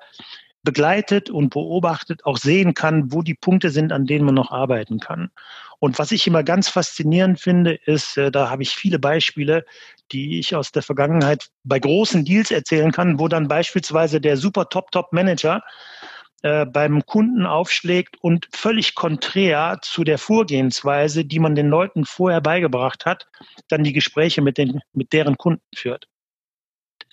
begleitet 0.63 1.29
und 1.29 1.51
beobachtet, 1.51 2.25
auch 2.25 2.37
sehen 2.37 2.73
kann, 2.73 3.11
wo 3.11 3.21
die 3.21 3.33
Punkte 3.33 3.69
sind, 3.69 3.91
an 3.91 4.05
denen 4.05 4.25
man 4.25 4.35
noch 4.35 4.51
arbeiten 4.51 4.99
kann. 4.99 5.31
Und 5.79 5.97
was 5.97 6.11
ich 6.11 6.27
immer 6.27 6.43
ganz 6.43 6.67
faszinierend 6.67 7.39
finde, 7.39 7.75
ist, 7.85 8.17
äh, 8.17 8.31
da 8.31 8.49
habe 8.49 8.63
ich 8.63 8.71
viele 8.71 8.99
Beispiele, 8.99 9.65
die 10.11 10.39
ich 10.39 10.55
aus 10.55 10.71
der 10.71 10.83
Vergangenheit 10.83 11.49
bei 11.63 11.79
großen 11.79 12.25
Deals 12.25 12.51
erzählen 12.51 12.91
kann, 12.91 13.19
wo 13.19 13.27
dann 13.27 13.47
beispielsweise 13.47 14.19
der 14.19 14.35
super 14.35 14.67
Top-Top-Manager 14.69 15.61
äh, 16.41 16.65
beim 16.65 17.05
Kunden 17.05 17.45
aufschlägt 17.45 18.17
und 18.21 18.47
völlig 18.53 18.95
konträr 18.95 19.79
zu 19.81 20.03
der 20.03 20.17
Vorgehensweise, 20.17 21.25
die 21.25 21.39
man 21.39 21.55
den 21.55 21.67
Leuten 21.67 22.05
vorher 22.05 22.41
beigebracht 22.41 23.05
hat, 23.05 23.27
dann 23.67 23.83
die 23.83 23.93
Gespräche 23.93 24.41
mit, 24.41 24.57
den, 24.57 24.81
mit 24.93 25.13
deren 25.13 25.37
Kunden 25.37 25.63
führt. 25.75 26.07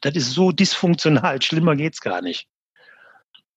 Das 0.01 0.15
ist 0.15 0.33
so 0.33 0.53
dysfunktional, 0.53 1.41
schlimmer 1.43 1.77
geht's 1.77 2.01
gar 2.01 2.23
nicht. 2.23 2.49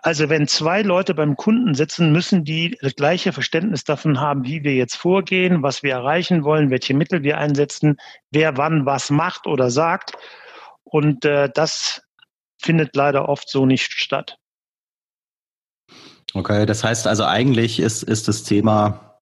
Also 0.02 0.30
wenn 0.30 0.48
zwei 0.48 0.82
Leute 0.82 1.14
beim 1.14 1.36
Kunden 1.36 1.76
sitzen, 1.76 2.14
müssen 2.14 2.46
die 2.46 2.78
das 2.82 2.96
gleiche 2.96 3.34
Verständnis 3.34 3.84
davon 3.84 4.22
haben, 4.22 4.46
wie 4.46 4.64
wir 4.64 4.74
jetzt 4.74 4.96
vorgehen, 4.96 5.62
was 5.62 5.84
wir 5.84 5.92
erreichen 5.92 6.44
wollen, 6.44 6.70
welche 6.70 6.94
Mittel 6.94 7.22
wir 7.22 7.38
einsetzen, 7.38 7.98
wer 8.32 8.56
wann 8.56 8.86
was 8.86 9.10
macht 9.10 9.46
oder 9.46 9.70
sagt. 9.70 10.14
Und 10.86 11.26
äh, 11.26 11.50
das 11.54 12.02
findet 12.58 12.96
leider 12.96 13.28
oft 13.28 13.50
so 13.50 13.66
nicht 13.66 13.92
statt. 13.92 14.38
Okay, 16.34 16.66
das 16.66 16.84
heißt 16.84 17.06
also 17.08 17.26
eigentlich 17.26 17.80
ist, 17.80 18.04
ist 18.04 18.28
das 18.28 18.44
Thema 18.44 19.20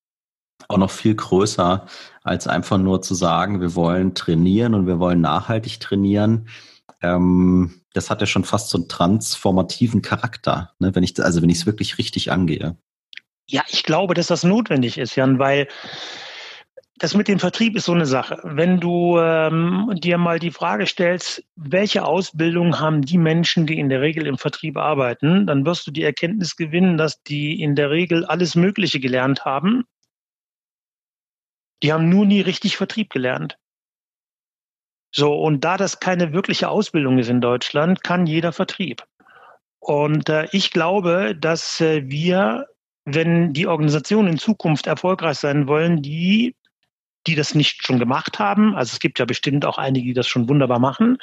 auch 0.67 0.77
noch 0.77 0.91
viel 0.91 1.15
größer, 1.15 1.85
als 2.23 2.47
einfach 2.47 2.77
nur 2.77 3.01
zu 3.01 3.15
sagen, 3.15 3.61
wir 3.61 3.73
wollen 3.73 4.13
trainieren 4.13 4.73
und 4.73 4.85
wir 4.85 4.99
wollen 4.99 5.21
nachhaltig 5.21 5.79
trainieren. 5.79 6.49
Ähm, 7.01 7.81
das 7.97 8.09
hat 8.09 8.21
ja 8.21 8.27
schon 8.27 8.43
fast 8.43 8.69
so 8.69 8.77
einen 8.77 8.87
transformativen 8.87 10.01
Charakter, 10.01 10.73
ne? 10.79 10.95
wenn 10.95 11.03
ich, 11.03 11.21
also 11.21 11.41
wenn 11.41 11.49
ich 11.49 11.57
es 11.57 11.65
wirklich 11.65 11.97
richtig 11.97 12.31
angehe. 12.31 12.77
Ja, 13.49 13.63
ich 13.69 13.83
glaube, 13.83 14.13
dass 14.13 14.27
das 14.27 14.43
notwendig 14.43 14.97
ist, 14.97 15.15
Jan, 15.15 15.39
weil 15.39 15.67
das 16.99 17.13
mit 17.13 17.27
dem 17.27 17.39
Vertrieb 17.39 17.75
ist 17.75 17.85
so 17.85 17.93
eine 17.93 18.05
Sache. 18.05 18.39
Wenn 18.43 18.79
du 18.79 19.19
ähm, 19.19 19.91
dir 20.01 20.17
mal 20.17 20.39
die 20.39 20.51
Frage 20.51 20.87
stellst, 20.87 21.43
welche 21.55 22.03
Ausbildung 22.03 22.79
haben 22.79 23.03
die 23.03 23.19
Menschen, 23.19 23.67
die 23.67 23.79
in 23.79 23.89
der 23.89 24.01
Regel 24.01 24.25
im 24.25 24.37
Vertrieb 24.37 24.77
arbeiten, 24.77 25.45
dann 25.45 25.65
wirst 25.65 25.85
du 25.85 25.91
die 25.91 26.03
Erkenntnis 26.03 26.55
gewinnen, 26.55 26.97
dass 26.97 27.21
die 27.21 27.61
in 27.61 27.75
der 27.75 27.91
Regel 27.91 28.25
alles 28.25 28.55
Mögliche 28.55 28.99
gelernt 28.99 29.45
haben. 29.45 29.83
Die 31.83 31.93
haben 31.93 32.09
nur 32.09 32.25
nie 32.25 32.41
richtig 32.41 32.77
Vertrieb 32.77 33.11
gelernt. 33.11 33.57
So, 35.11 35.33
und 35.33 35.63
da 35.63 35.77
das 35.77 35.99
keine 35.99 36.33
wirkliche 36.33 36.69
Ausbildung 36.69 37.17
ist 37.17 37.29
in 37.29 37.41
Deutschland, 37.41 38.03
kann 38.03 38.25
jeder 38.25 38.51
Vertrieb. 38.51 39.03
Und 39.79 40.29
äh, 40.29 40.47
ich 40.51 40.71
glaube, 40.71 41.35
dass 41.35 41.79
äh, 41.81 42.09
wir, 42.09 42.67
wenn 43.05 43.53
die 43.53 43.67
Organisationen 43.67 44.33
in 44.33 44.37
Zukunft 44.37 44.87
erfolgreich 44.87 45.37
sein 45.37 45.67
wollen, 45.67 46.01
die 46.01 46.55
die 47.27 47.35
das 47.35 47.53
nicht 47.53 47.85
schon 47.85 47.99
gemacht 47.99 48.39
haben, 48.39 48.75
also 48.75 48.93
es 48.93 48.99
gibt 48.99 49.19
ja 49.19 49.25
bestimmt 49.25 49.65
auch 49.65 49.77
einige, 49.77 50.07
die 50.07 50.13
das 50.13 50.27
schon 50.27 50.47
wunderbar 50.49 50.79
machen, 50.79 51.17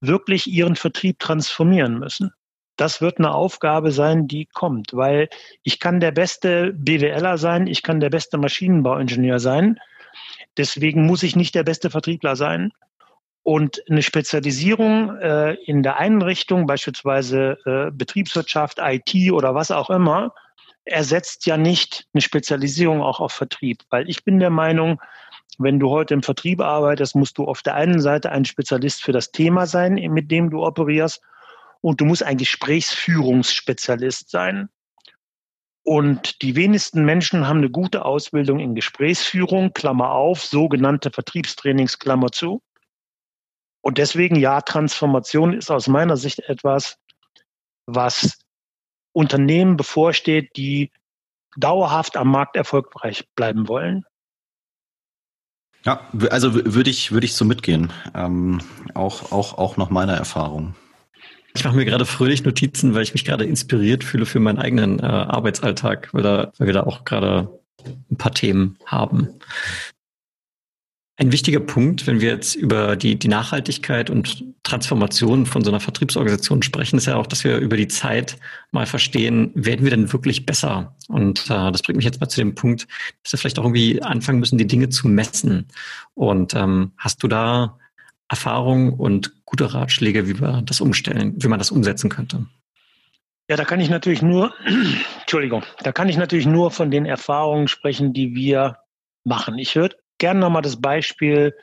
wirklich 0.00 0.46
ihren 0.46 0.76
Vertrieb 0.76 1.18
transformieren 1.18 1.98
müssen. 1.98 2.32
Das 2.76 3.00
wird 3.00 3.18
eine 3.18 3.32
Aufgabe 3.32 3.90
sein, 3.90 4.28
die 4.28 4.46
kommt, 4.46 4.94
weil 4.94 5.28
ich 5.62 5.80
kann 5.80 6.00
der 6.00 6.12
beste 6.12 6.72
BWLer 6.74 7.38
sein, 7.38 7.66
ich 7.66 7.82
kann 7.82 8.00
der 8.00 8.10
beste 8.10 8.38
Maschinenbauingenieur 8.38 9.40
sein. 9.40 9.78
Deswegen 10.56 11.06
muss 11.06 11.22
ich 11.22 11.34
nicht 11.34 11.54
der 11.54 11.64
beste 11.64 11.90
Vertriebler 11.90 12.36
sein. 12.36 12.72
Und 13.48 13.82
eine 13.88 14.02
Spezialisierung 14.02 15.16
äh, 15.16 15.54
in 15.64 15.82
der 15.82 15.96
einen 15.96 16.20
Richtung, 16.20 16.66
beispielsweise 16.66 17.56
äh, 17.64 17.90
Betriebswirtschaft, 17.90 18.76
IT 18.78 19.32
oder 19.32 19.54
was 19.54 19.70
auch 19.70 19.88
immer, 19.88 20.34
ersetzt 20.84 21.46
ja 21.46 21.56
nicht 21.56 22.06
eine 22.12 22.20
Spezialisierung 22.20 23.00
auch 23.00 23.20
auf 23.20 23.32
Vertrieb. 23.32 23.84
Weil 23.88 24.06
ich 24.10 24.22
bin 24.22 24.38
der 24.38 24.50
Meinung, 24.50 25.00
wenn 25.56 25.80
du 25.80 25.88
heute 25.88 26.12
im 26.12 26.22
Vertrieb 26.22 26.60
arbeitest, 26.60 27.16
musst 27.16 27.38
du 27.38 27.46
auf 27.46 27.62
der 27.62 27.74
einen 27.74 28.02
Seite 28.02 28.32
ein 28.32 28.44
Spezialist 28.44 29.02
für 29.02 29.12
das 29.12 29.32
Thema 29.32 29.64
sein, 29.64 29.94
mit 29.94 30.30
dem 30.30 30.50
du 30.50 30.62
operierst, 30.62 31.22
und 31.80 32.02
du 32.02 32.04
musst 32.04 32.24
ein 32.24 32.36
Gesprächsführungsspezialist 32.36 34.28
sein. 34.28 34.68
Und 35.84 36.42
die 36.42 36.54
wenigsten 36.54 37.02
Menschen 37.02 37.48
haben 37.48 37.60
eine 37.60 37.70
gute 37.70 38.04
Ausbildung 38.04 38.58
in 38.58 38.74
Gesprächsführung, 38.74 39.72
Klammer 39.72 40.10
auf, 40.10 40.44
sogenannte 40.44 41.10
Vertriebstrainings, 41.10 41.98
Klammer 41.98 42.30
zu. 42.30 42.60
Und 43.80 43.98
deswegen, 43.98 44.36
ja, 44.36 44.60
Transformation 44.60 45.52
ist 45.54 45.70
aus 45.70 45.88
meiner 45.88 46.16
Sicht 46.16 46.40
etwas, 46.40 46.98
was 47.86 48.38
Unternehmen 49.12 49.76
bevorsteht, 49.76 50.56
die 50.56 50.92
dauerhaft 51.56 52.16
am 52.16 52.30
Markt 52.30 52.56
erfolgreich 52.56 53.24
bleiben 53.34 53.68
wollen. 53.68 54.04
Ja, 55.84 56.08
also 56.30 56.54
würde 56.54 56.90
ich, 56.90 57.12
würde 57.12 57.24
ich 57.24 57.34
so 57.34 57.44
mitgehen. 57.44 57.92
Ähm, 58.14 58.60
auch, 58.94 59.32
auch, 59.32 59.56
auch 59.58 59.76
nach 59.76 59.90
meiner 59.90 60.14
Erfahrung. 60.14 60.74
Ich 61.54 61.64
mache 61.64 61.76
mir 61.76 61.84
gerade 61.84 62.04
fröhlich 62.04 62.44
Notizen, 62.44 62.94
weil 62.94 63.02
ich 63.02 63.14
mich 63.14 63.24
gerade 63.24 63.44
inspiriert 63.44 64.04
fühle 64.04 64.26
für 64.26 64.38
meinen 64.38 64.58
eigenen 64.58 65.00
äh, 65.00 65.04
Arbeitsalltag, 65.04 66.12
weil, 66.12 66.22
da, 66.22 66.52
weil 66.58 66.66
wir 66.66 66.74
da 66.74 66.82
auch 66.82 67.04
gerade 67.04 67.58
ein 68.10 68.16
paar 68.16 68.32
Themen 68.32 68.78
haben. 68.86 69.40
Ein 71.20 71.32
wichtiger 71.32 71.58
Punkt, 71.58 72.06
wenn 72.06 72.20
wir 72.20 72.28
jetzt 72.28 72.54
über 72.54 72.94
die, 72.94 73.18
die 73.18 73.26
Nachhaltigkeit 73.26 74.08
und 74.08 74.44
Transformation 74.62 75.46
von 75.46 75.64
so 75.64 75.70
einer 75.72 75.80
Vertriebsorganisation 75.80 76.62
sprechen, 76.62 76.96
ist 76.96 77.06
ja 77.06 77.16
auch, 77.16 77.26
dass 77.26 77.42
wir 77.42 77.58
über 77.58 77.76
die 77.76 77.88
Zeit 77.88 78.36
mal 78.70 78.86
verstehen, 78.86 79.50
werden 79.56 79.82
wir 79.82 79.90
denn 79.90 80.12
wirklich 80.12 80.46
besser? 80.46 80.94
Und 81.08 81.46
äh, 81.50 81.72
das 81.72 81.82
bringt 81.82 81.96
mich 81.96 82.04
jetzt 82.04 82.20
mal 82.20 82.28
zu 82.28 82.40
dem 82.40 82.54
Punkt, 82.54 82.86
dass 83.24 83.32
wir 83.32 83.38
vielleicht 83.40 83.58
auch 83.58 83.64
irgendwie 83.64 84.00
anfangen 84.00 84.38
müssen, 84.38 84.58
die 84.58 84.68
Dinge 84.68 84.90
zu 84.90 85.08
messen. 85.08 85.66
Und 86.14 86.54
ähm, 86.54 86.92
hast 86.96 87.20
du 87.24 87.26
da 87.26 87.80
Erfahrungen 88.28 88.92
und 88.92 89.44
gute 89.44 89.74
Ratschläge, 89.74 90.28
wie 90.28 90.38
wir 90.40 90.62
das 90.64 90.80
umstellen, 90.80 91.34
wie 91.38 91.48
man 91.48 91.58
das 91.58 91.72
umsetzen 91.72 92.10
könnte? 92.10 92.46
Ja, 93.50 93.56
da 93.56 93.64
kann 93.64 93.80
ich 93.80 93.90
natürlich 93.90 94.22
nur, 94.22 94.54
Entschuldigung, 95.22 95.64
da 95.82 95.90
kann 95.90 96.08
ich 96.08 96.16
natürlich 96.16 96.46
nur 96.46 96.70
von 96.70 96.92
den 96.92 97.06
Erfahrungen 97.06 97.66
sprechen, 97.66 98.12
die 98.12 98.36
wir 98.36 98.76
machen. 99.24 99.58
Ich 99.58 99.74
würde 99.74 99.96
gerne 100.18 100.40
nochmal 100.40 100.62
das 100.62 100.80
Beispiel 100.80 101.56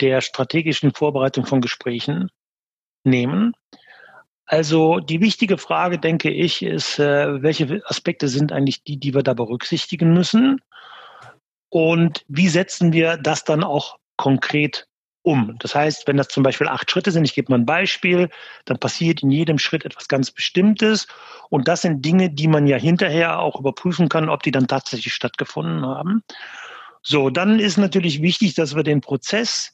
der 0.00 0.20
strategischen 0.20 0.92
Vorbereitung 0.92 1.46
von 1.46 1.60
Gesprächen 1.60 2.30
nehmen. 3.04 3.54
Also 4.46 4.98
die 5.00 5.20
wichtige 5.20 5.58
Frage, 5.58 5.98
denke 5.98 6.30
ich, 6.30 6.62
ist, 6.62 6.98
äh, 6.98 7.42
welche 7.42 7.82
Aspekte 7.86 8.28
sind 8.28 8.52
eigentlich 8.52 8.82
die, 8.82 8.98
die 8.98 9.14
wir 9.14 9.22
da 9.22 9.34
berücksichtigen 9.34 10.14
müssen? 10.14 10.60
Und 11.68 12.24
wie 12.28 12.48
setzen 12.48 12.92
wir 12.94 13.18
das 13.18 13.44
dann 13.44 13.62
auch 13.62 13.98
konkret 14.16 14.86
um? 15.20 15.56
Das 15.58 15.74
heißt, 15.74 16.06
wenn 16.06 16.16
das 16.16 16.28
zum 16.28 16.42
Beispiel 16.42 16.68
acht 16.68 16.90
Schritte 16.90 17.10
sind, 17.10 17.26
ich 17.26 17.34
gebe 17.34 17.52
mal 17.52 17.58
ein 17.58 17.66
Beispiel, 17.66 18.30
dann 18.64 18.78
passiert 18.78 19.22
in 19.22 19.30
jedem 19.30 19.58
Schritt 19.58 19.84
etwas 19.84 20.08
ganz 20.08 20.30
Bestimmtes. 20.30 21.08
Und 21.50 21.68
das 21.68 21.82
sind 21.82 22.02
Dinge, 22.02 22.30
die 22.30 22.48
man 22.48 22.66
ja 22.66 22.78
hinterher 22.78 23.40
auch 23.40 23.60
überprüfen 23.60 24.08
kann, 24.08 24.30
ob 24.30 24.42
die 24.42 24.50
dann 24.50 24.66
tatsächlich 24.66 25.12
stattgefunden 25.12 25.84
haben. 25.84 26.22
So, 27.02 27.30
dann 27.30 27.58
ist 27.58 27.78
natürlich 27.78 28.22
wichtig, 28.22 28.54
dass 28.54 28.74
wir 28.74 28.82
den 28.82 29.00
Prozess 29.00 29.72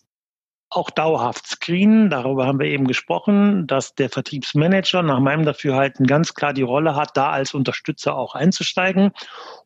auch 0.70 0.90
dauerhaft 0.90 1.46
screenen. 1.46 2.10
Darüber 2.10 2.46
haben 2.46 2.58
wir 2.58 2.66
eben 2.66 2.86
gesprochen, 2.86 3.66
dass 3.66 3.94
der 3.94 4.10
Vertriebsmanager 4.10 5.02
nach 5.02 5.20
meinem 5.20 5.44
Dafürhalten 5.44 6.06
ganz 6.06 6.34
klar 6.34 6.52
die 6.52 6.62
Rolle 6.62 6.96
hat, 6.96 7.16
da 7.16 7.30
als 7.30 7.54
Unterstützer 7.54 8.16
auch 8.16 8.34
einzusteigen, 8.34 9.12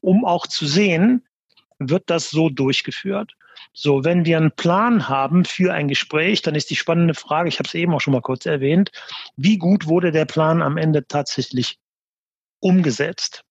um 0.01 0.25
auch 0.25 0.47
zu 0.47 0.67
sehen, 0.67 1.25
wird 1.79 2.11
das 2.11 2.31
so 2.31 2.49
durchgeführt. 2.51 3.35
So, 3.73 4.05
wenn 4.05 4.25
wir 4.25 4.37
einen 4.37 4.53
Plan 4.53 5.09
haben 5.09 5.45
für 5.45 5.73
ein 5.73 5.89
Gespräch, 5.89 6.43
dann 6.43 6.55
ist 6.55 6.71
die 6.71 6.77
spannende 6.77 7.15
Frage, 7.15 7.49
ich 7.49 7.59
habe 7.59 7.67
es 7.67 7.75
eben 7.75 7.95
auch 7.95 8.01
schon 8.01 8.13
mal 8.13 8.23
kurz 8.23 8.47
erwähnt, 8.47 8.91
wie 9.37 9.59
gut 9.59 9.87
wurde 9.87 10.11
der 10.11 10.25
Plan 10.25 10.63
am 10.63 10.77
Ende 10.77 11.07
tatsächlich 11.07 11.79
umgesetzt? 12.61 13.45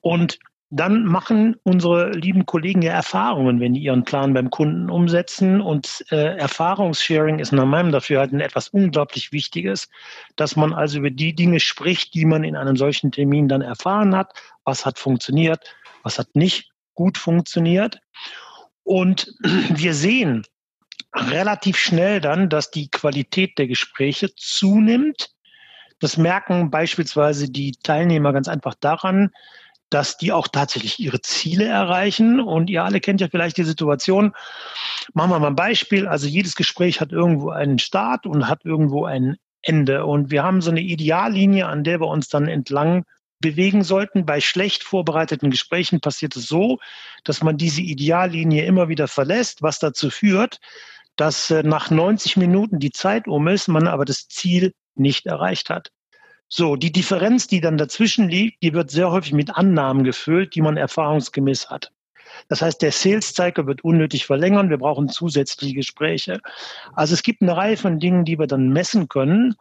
Und 0.00 0.38
dann 0.70 1.04
machen 1.04 1.56
unsere 1.62 2.10
lieben 2.10 2.44
Kollegen 2.44 2.82
ja 2.82 2.92
Erfahrungen, 2.92 3.58
wenn 3.58 3.72
die 3.72 3.80
ihren 3.80 4.04
Plan 4.04 4.34
beim 4.34 4.50
Kunden 4.50 4.90
umsetzen. 4.90 5.62
Und 5.62 6.04
äh, 6.10 6.36
Erfahrungssharing 6.36 7.38
ist 7.38 7.52
nach 7.52 7.64
meinem 7.64 7.90
Dafürhalten 7.90 8.40
etwas 8.40 8.68
unglaublich 8.68 9.32
Wichtiges, 9.32 9.88
dass 10.36 10.56
man 10.56 10.74
also 10.74 10.98
über 10.98 11.10
die 11.10 11.34
Dinge 11.34 11.60
spricht, 11.60 12.12
die 12.14 12.26
man 12.26 12.44
in 12.44 12.54
einem 12.54 12.76
solchen 12.76 13.10
Termin 13.12 13.48
dann 13.48 13.62
erfahren 13.62 14.14
hat. 14.14 14.34
Was 14.64 14.84
hat 14.84 14.98
funktioniert, 14.98 15.74
was 16.02 16.18
hat 16.18 16.28
nicht 16.34 16.70
gut 16.92 17.16
funktioniert. 17.16 18.00
Und 18.82 19.32
wir 19.70 19.94
sehen 19.94 20.44
relativ 21.14 21.78
schnell 21.78 22.20
dann, 22.20 22.50
dass 22.50 22.70
die 22.70 22.90
Qualität 22.90 23.56
der 23.56 23.68
Gespräche 23.68 24.34
zunimmt. 24.36 25.30
Das 26.00 26.18
merken 26.18 26.70
beispielsweise 26.70 27.50
die 27.50 27.72
Teilnehmer 27.82 28.34
ganz 28.34 28.48
einfach 28.48 28.74
daran, 28.74 29.30
dass 29.90 30.16
die 30.16 30.32
auch 30.32 30.48
tatsächlich 30.48 30.98
ihre 30.98 31.20
Ziele 31.20 31.64
erreichen. 31.64 32.40
Und 32.40 32.70
ihr 32.70 32.84
alle 32.84 33.00
kennt 33.00 33.20
ja 33.20 33.28
vielleicht 33.28 33.56
die 33.56 33.64
Situation. 33.64 34.34
Machen 35.14 35.30
wir 35.30 35.38
mal 35.38 35.48
ein 35.48 35.56
Beispiel. 35.56 36.06
Also 36.06 36.26
jedes 36.26 36.54
Gespräch 36.56 37.00
hat 37.00 37.12
irgendwo 37.12 37.50
einen 37.50 37.78
Start 37.78 38.26
und 38.26 38.48
hat 38.48 38.64
irgendwo 38.64 39.04
ein 39.04 39.36
Ende. 39.62 40.06
Und 40.06 40.30
wir 40.30 40.42
haben 40.42 40.60
so 40.60 40.70
eine 40.70 40.80
Ideallinie, 40.80 41.66
an 41.66 41.84
der 41.84 42.00
wir 42.00 42.08
uns 42.08 42.28
dann 42.28 42.48
entlang 42.48 43.04
bewegen 43.40 43.82
sollten. 43.82 44.26
Bei 44.26 44.40
schlecht 44.40 44.82
vorbereiteten 44.82 45.50
Gesprächen 45.50 46.00
passiert 46.00 46.36
es 46.36 46.46
so, 46.46 46.78
dass 47.24 47.42
man 47.42 47.56
diese 47.56 47.82
Ideallinie 47.82 48.64
immer 48.64 48.88
wieder 48.88 49.08
verlässt, 49.08 49.62
was 49.62 49.78
dazu 49.78 50.10
führt, 50.10 50.58
dass 51.16 51.50
äh, 51.50 51.62
nach 51.62 51.90
90 51.90 52.36
Minuten 52.36 52.78
die 52.78 52.90
Zeit 52.90 53.26
um 53.26 53.48
ist, 53.48 53.68
man 53.68 53.88
aber 53.88 54.04
das 54.04 54.28
Ziel 54.28 54.72
nicht 54.94 55.26
erreicht 55.26 55.70
hat. 55.70 55.90
So, 56.48 56.76
die 56.76 56.92
Differenz, 56.92 57.46
die 57.46 57.60
dann 57.60 57.76
dazwischen 57.76 58.28
liegt, 58.28 58.62
die 58.62 58.72
wird 58.72 58.90
sehr 58.90 59.10
häufig 59.10 59.32
mit 59.32 59.54
Annahmen 59.54 60.04
gefüllt, 60.04 60.54
die 60.54 60.62
man 60.62 60.76
erfahrungsgemäß 60.76 61.68
hat. 61.68 61.92
Das 62.48 62.62
heißt, 62.62 62.80
der 62.80 62.92
Sales 62.92 63.34
Cycle 63.34 63.66
wird 63.66 63.84
unnötig 63.84 64.26
verlängern. 64.26 64.70
Wir 64.70 64.78
brauchen 64.78 65.08
zusätzliche 65.08 65.74
Gespräche. 65.74 66.40
Also 66.94 67.14
es 67.14 67.22
gibt 67.22 67.42
eine 67.42 67.56
Reihe 67.56 67.76
von 67.76 67.98
Dingen, 67.98 68.24
die 68.24 68.38
wir 68.38 68.46
dann 68.46 68.70
messen 68.70 69.08
können, 69.08 69.54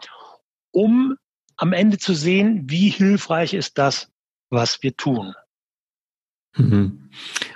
um 0.71 1.17
am 1.57 1.73
Ende 1.73 1.97
zu 1.97 2.13
sehen, 2.13 2.63
wie 2.67 2.89
hilfreich 2.89 3.53
ist 3.53 3.77
das, 3.77 4.09
was 4.49 4.81
wir 4.83 4.95
tun. 4.95 5.33
Mhm. 6.55 7.09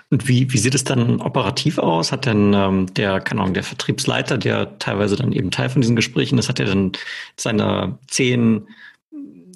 Und 0.10 0.28
wie, 0.28 0.52
wie 0.52 0.58
sieht 0.58 0.76
es 0.76 0.84
dann 0.84 1.22
operativ 1.22 1.78
aus? 1.78 2.12
Hat 2.12 2.26
denn 2.26 2.54
ähm, 2.54 2.94
der, 2.94 3.22
keine 3.22 3.42
Ahnung, 3.42 3.54
der 3.54 3.64
Vertriebsleiter, 3.64 4.38
der 4.38 4.78
teilweise 4.80 5.16
dann 5.16 5.32
eben 5.32 5.52
Teil 5.52 5.70
von 5.70 5.82
diesen 5.82 5.96
Gesprächen 5.96 6.38
ist, 6.38 6.50
hat 6.50 6.60
er 6.60 6.66
dann 6.66 6.92
seine 7.38 7.98
zehn 8.08 8.68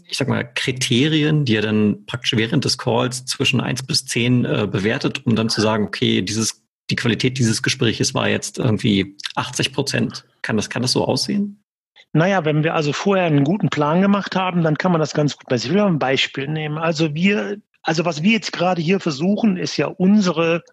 ich 0.08 0.18
sag 0.18 0.28
mal, 0.28 0.44
Kriterien, 0.44 1.46
die 1.46 1.56
er 1.56 1.62
dann 1.62 2.06
praktisch 2.06 2.36
während 2.36 2.66
des 2.66 2.78
Calls 2.78 3.26
zwischen 3.26 3.60
eins 3.60 3.84
bis 3.84 4.06
zehn 4.06 4.46
äh, 4.46 4.68
bewertet, 4.70 5.26
um 5.26 5.36
dann 5.36 5.50
zu 5.50 5.62
sagen, 5.62 5.86
okay, 5.86 6.22
dieses, 6.22 6.64
die 6.90 6.96
Qualität 6.96 7.38
dieses 7.38 7.64
Gespräches 7.64 8.14
war 8.14 8.30
jetzt 8.30 8.60
irgendwie 8.60 9.18
80 9.36 9.74
Prozent. 9.74 10.26
Kann 10.42 10.58
das, 10.58 10.70
kann 10.70 10.82
das 10.82 10.92
so 10.92 11.06
aussehen? 11.06 11.64
Naja, 12.14 12.46
wenn 12.46 12.64
wir 12.64 12.76
also 12.76 12.94
vorher 12.94 13.26
einen 13.26 13.44
guten 13.44 13.70
Plan 13.70 14.02
gemacht 14.02 14.36
haben, 14.36 14.64
dann 14.64 14.78
kann 14.78 14.92
man 14.92 15.02
das 15.02 15.14
ganz 15.14 15.36
gut 15.38 15.50
messen. 15.50 15.68
Ich 15.68 15.74
will 15.74 15.82
mal 15.82 15.90
ein 15.90 16.00
Beispiel 16.00 16.48
nehmen. 16.48 16.78
Also 16.78 17.14
wir, 17.14 17.58
also 17.82 18.06
was 18.06 18.24
wir 18.24 18.32
jetzt 18.32 18.54
gerade 18.54 18.82
hier 18.82 19.00
versuchen, 19.00 19.58
ist 19.58 19.76
ja 19.76 19.88
unsere 19.88 20.64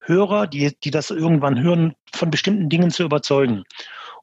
Hörer, 0.00 0.46
die, 0.46 0.76
die 0.84 0.90
das 0.90 1.10
irgendwann 1.10 1.60
hören, 1.60 1.94
von 2.12 2.30
bestimmten 2.30 2.68
Dingen 2.68 2.90
zu 2.90 3.02
überzeugen. 3.02 3.64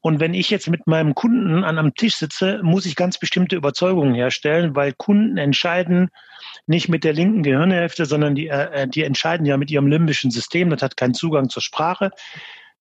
Und 0.03 0.19
wenn 0.19 0.33
ich 0.33 0.49
jetzt 0.49 0.67
mit 0.69 0.85
meinem 0.85 1.15
Kunden 1.15 1.63
an 1.63 1.79
einem 1.79 1.95
Tisch 1.95 2.17
sitze, 2.17 2.59
muss 2.61 2.85
ich 2.85 2.97
ganz 2.97 3.17
bestimmte 3.17 3.55
Überzeugungen 3.55 4.13
herstellen, 4.13 4.75
weil 4.75 4.91
Kunden 4.91 5.37
entscheiden 5.37 6.09
nicht 6.67 6.89
mit 6.89 7.05
der 7.05 7.13
linken 7.13 7.41
Gehirnhälfte, 7.41 8.05
sondern 8.05 8.35
die, 8.35 8.49
äh, 8.49 8.85
die 8.85 9.03
entscheiden 9.03 9.45
ja 9.45 9.55
mit 9.55 9.71
ihrem 9.71 9.87
limbischen 9.87 10.29
System. 10.29 10.69
Das 10.69 10.81
hat 10.81 10.97
keinen 10.97 11.13
Zugang 11.13 11.47
zur 11.47 11.61
Sprache. 11.61 12.11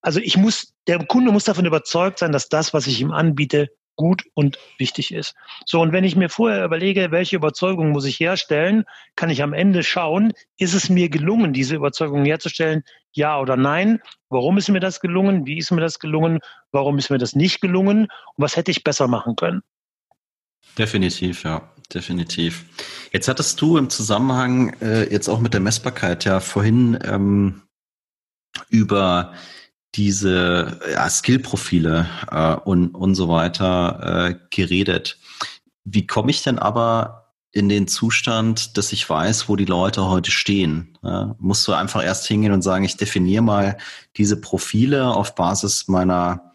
Also 0.01 0.19
ich 0.19 0.35
muss, 0.35 0.73
der 0.85 0.99
Kunde 1.05 1.31
muss 1.31 1.45
davon 1.45 1.65
überzeugt 1.65 2.19
sein, 2.19 2.33
dass 2.33 2.49
das, 2.49 2.73
was 2.73 2.87
ich 2.87 2.99
ihm 2.99 3.11
anbiete, 3.11 3.69
gut 3.95 4.23
und 4.33 4.59
wichtig 4.77 5.13
ist. 5.13 5.33
So, 5.65 5.79
und 5.79 5.93
wenn 5.93 6.03
ich 6.03 6.17
mir 6.17 6.27
vorher 6.27 6.65
überlege, 6.65 7.11
welche 7.11 7.37
Überzeugung 7.37 7.91
muss 7.91 8.03
ich 8.03 8.19
herstellen, 8.19 8.83
kann 9.15 9.29
ich 9.29 9.43
am 9.43 9.53
Ende 9.53 9.83
schauen, 9.83 10.33
ist 10.57 10.73
es 10.73 10.89
mir 10.89 11.07
gelungen, 11.07 11.53
diese 11.53 11.75
Überzeugung 11.75 12.25
herzustellen, 12.25 12.83
ja 13.13 13.39
oder 13.39 13.57
nein? 13.57 14.01
Warum 14.29 14.57
ist 14.57 14.69
mir 14.69 14.79
das 14.79 14.99
gelungen? 14.99 15.45
Wie 15.45 15.57
ist 15.57 15.71
mir 15.71 15.81
das 15.81 15.99
gelungen? 15.99 16.39
Warum 16.71 16.97
ist 16.97 17.09
mir 17.09 17.17
das 17.17 17.35
nicht 17.35 17.61
gelungen? 17.61 18.03
Und 18.03 18.43
was 18.43 18.55
hätte 18.55 18.71
ich 18.71 18.83
besser 18.83 19.07
machen 19.07 19.35
können? 19.35 19.61
Definitiv, 20.77 21.43
ja, 21.43 21.61
definitiv. 21.93 22.65
Jetzt 23.11 23.27
hattest 23.27 23.61
du 23.61 23.77
im 23.77 23.89
Zusammenhang 23.89 24.73
äh, 24.81 25.11
jetzt 25.11 25.29
auch 25.29 25.39
mit 25.39 25.53
der 25.53 25.61
Messbarkeit 25.61 26.25
ja 26.25 26.39
vorhin 26.39 26.97
ähm, 27.03 27.61
über 28.69 29.33
diese 29.95 30.79
ja, 30.91 31.09
Skillprofile 31.09 32.07
äh, 32.31 32.55
und, 32.55 32.95
und 32.95 33.15
so 33.15 33.29
weiter 33.29 34.29
äh, 34.29 34.35
geredet. 34.49 35.19
Wie 35.83 36.07
komme 36.07 36.31
ich 36.31 36.41
denn 36.41 36.57
aber 36.57 37.22
in 37.53 37.69
den 37.69 37.87
Zustand, 37.87 38.77
dass 38.77 38.91
ich 38.91 39.07
weiß, 39.07 39.47
wo 39.47 39.55
die 39.55 39.65
Leute 39.65 40.09
heute 40.09 40.31
stehen? 40.31 40.97
Ja, 41.03 41.35
musst 41.39 41.67
du 41.67 41.73
einfach 41.73 42.03
erst 42.03 42.27
hingehen 42.27 42.51
und 42.51 42.63
sagen, 42.63 42.83
ich 42.83 42.97
definiere 42.97 43.43
mal 43.43 43.77
diese 44.17 44.41
Profile 44.41 45.07
auf 45.07 45.35
Basis 45.35 45.87
meiner 45.87 46.51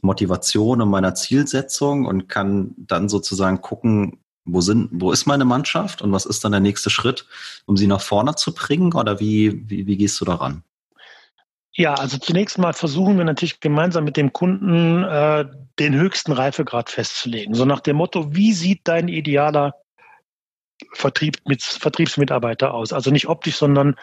Motivation 0.00 0.80
und 0.80 0.88
meiner 0.88 1.14
Zielsetzung 1.14 2.06
und 2.06 2.28
kann 2.28 2.74
dann 2.78 3.10
sozusagen 3.10 3.60
gucken, 3.60 4.20
wo 4.46 4.62
sind, 4.62 4.88
wo 4.90 5.12
ist 5.12 5.26
meine 5.26 5.44
Mannschaft 5.44 6.00
und 6.00 6.12
was 6.12 6.24
ist 6.24 6.42
dann 6.44 6.52
der 6.52 6.62
nächste 6.62 6.88
Schritt, 6.88 7.26
um 7.66 7.76
sie 7.76 7.86
nach 7.86 8.00
vorne 8.00 8.34
zu 8.34 8.54
bringen? 8.54 8.94
Oder 8.94 9.20
wie, 9.20 9.68
wie, 9.68 9.86
wie 9.86 9.96
gehst 9.98 10.18
du 10.18 10.24
daran? 10.24 10.62
Ja, 11.72 11.92
also 11.92 12.16
zunächst 12.16 12.56
mal 12.56 12.72
versuchen 12.72 13.18
wir 13.18 13.24
natürlich 13.24 13.60
gemeinsam 13.60 14.04
mit 14.04 14.16
dem 14.16 14.32
Kunden 14.32 15.04
äh, 15.04 15.44
den 15.78 15.94
höchsten 15.94 16.32
Reifegrad 16.32 16.88
festzulegen. 16.88 17.54
So 17.54 17.66
nach 17.66 17.80
dem 17.80 17.96
Motto, 17.96 18.34
wie 18.34 18.54
sieht 18.54 18.80
dein 18.84 19.08
idealer 19.08 19.74
Vertrieb 20.92 21.36
mit, 21.46 21.62
Vertriebsmitarbeiter 21.62 22.74
aus? 22.74 22.92
Also 22.92 23.10
nicht 23.10 23.28
optisch, 23.28 23.56
sondern 23.56 23.96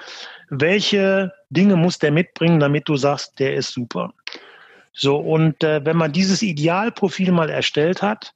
welche 0.49 1.34
Dinge 1.49 1.76
muss 1.76 1.99
der 1.99 2.11
mitbringen, 2.11 2.59
damit 2.59 2.88
du 2.88 2.95
sagst, 2.95 3.39
der 3.39 3.55
ist 3.55 3.71
super. 3.71 4.13
So, 4.93 5.17
und 5.17 5.63
äh, 5.63 5.86
wenn 5.86 5.97
man 5.97 6.13
dieses 6.13 6.41
Idealprofil 6.41 7.32
mal 7.32 7.49
erstellt 7.49 8.01
hat, 8.01 8.34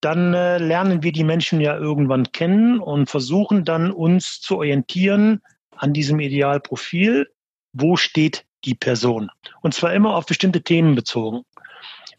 dann 0.00 0.34
äh, 0.34 0.58
lernen 0.58 1.02
wir 1.02 1.12
die 1.12 1.24
Menschen 1.24 1.60
ja 1.60 1.76
irgendwann 1.76 2.30
kennen 2.32 2.78
und 2.78 3.08
versuchen 3.08 3.64
dann 3.64 3.90
uns 3.90 4.40
zu 4.40 4.58
orientieren 4.58 5.40
an 5.76 5.92
diesem 5.92 6.20
Idealprofil. 6.20 7.28
Wo 7.72 7.96
steht 7.96 8.44
die 8.64 8.74
Person. 8.74 9.30
Und 9.60 9.74
zwar 9.74 9.92
immer 9.92 10.14
auf 10.14 10.26
bestimmte 10.26 10.62
Themen 10.62 10.94
bezogen. 10.94 11.44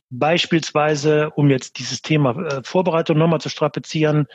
Beispielsweise, 0.10 1.30
um 1.32 1.50
jetzt 1.50 1.78
dieses 1.78 2.02
Thema 2.02 2.32
äh, 2.46 2.64
Vorbereitung 2.64 3.18
nochmal 3.18 3.42
zu 3.42 3.50
strapazieren, 3.50 4.28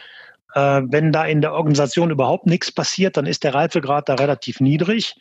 äh, 0.54 0.82
wenn 0.84 1.12
da 1.12 1.24
in 1.24 1.40
der 1.40 1.52
Organisation 1.52 2.10
überhaupt 2.10 2.46
nichts 2.46 2.72
passiert, 2.72 3.16
dann 3.16 3.26
ist 3.26 3.44
der 3.44 3.54
Reifegrad 3.54 4.08
da 4.08 4.14
relativ 4.14 4.60
niedrig. 4.60 5.16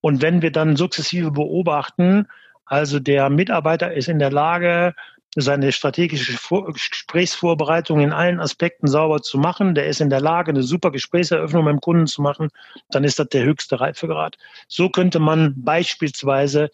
Und 0.00 0.22
wenn 0.22 0.42
wir 0.42 0.52
dann 0.52 0.76
sukzessive 0.76 1.30
beobachten, 1.30 2.28
also 2.66 3.00
der 3.00 3.30
Mitarbeiter 3.30 3.92
ist 3.92 4.08
in 4.08 4.18
der 4.18 4.30
Lage, 4.30 4.94
seine 5.36 5.72
strategische 5.72 6.34
Vor 6.34 6.72
Gesprächsvorbereitung 6.72 8.00
in 8.00 8.12
allen 8.12 8.40
Aspekten 8.40 8.86
sauber 8.86 9.20
zu 9.20 9.38
machen. 9.38 9.74
Der 9.74 9.86
ist 9.86 10.00
in 10.00 10.10
der 10.10 10.20
Lage, 10.20 10.50
eine 10.50 10.62
super 10.62 10.92
Gesprächseröffnung 10.92 11.64
beim 11.64 11.80
Kunden 11.80 12.06
zu 12.06 12.22
machen. 12.22 12.50
Dann 12.90 13.04
ist 13.04 13.18
das 13.18 13.28
der 13.28 13.44
höchste 13.44 13.80
Reifegrad. 13.80 14.36
So 14.68 14.88
könnte 14.90 15.18
man 15.18 15.54
beispielsweise 15.56 16.70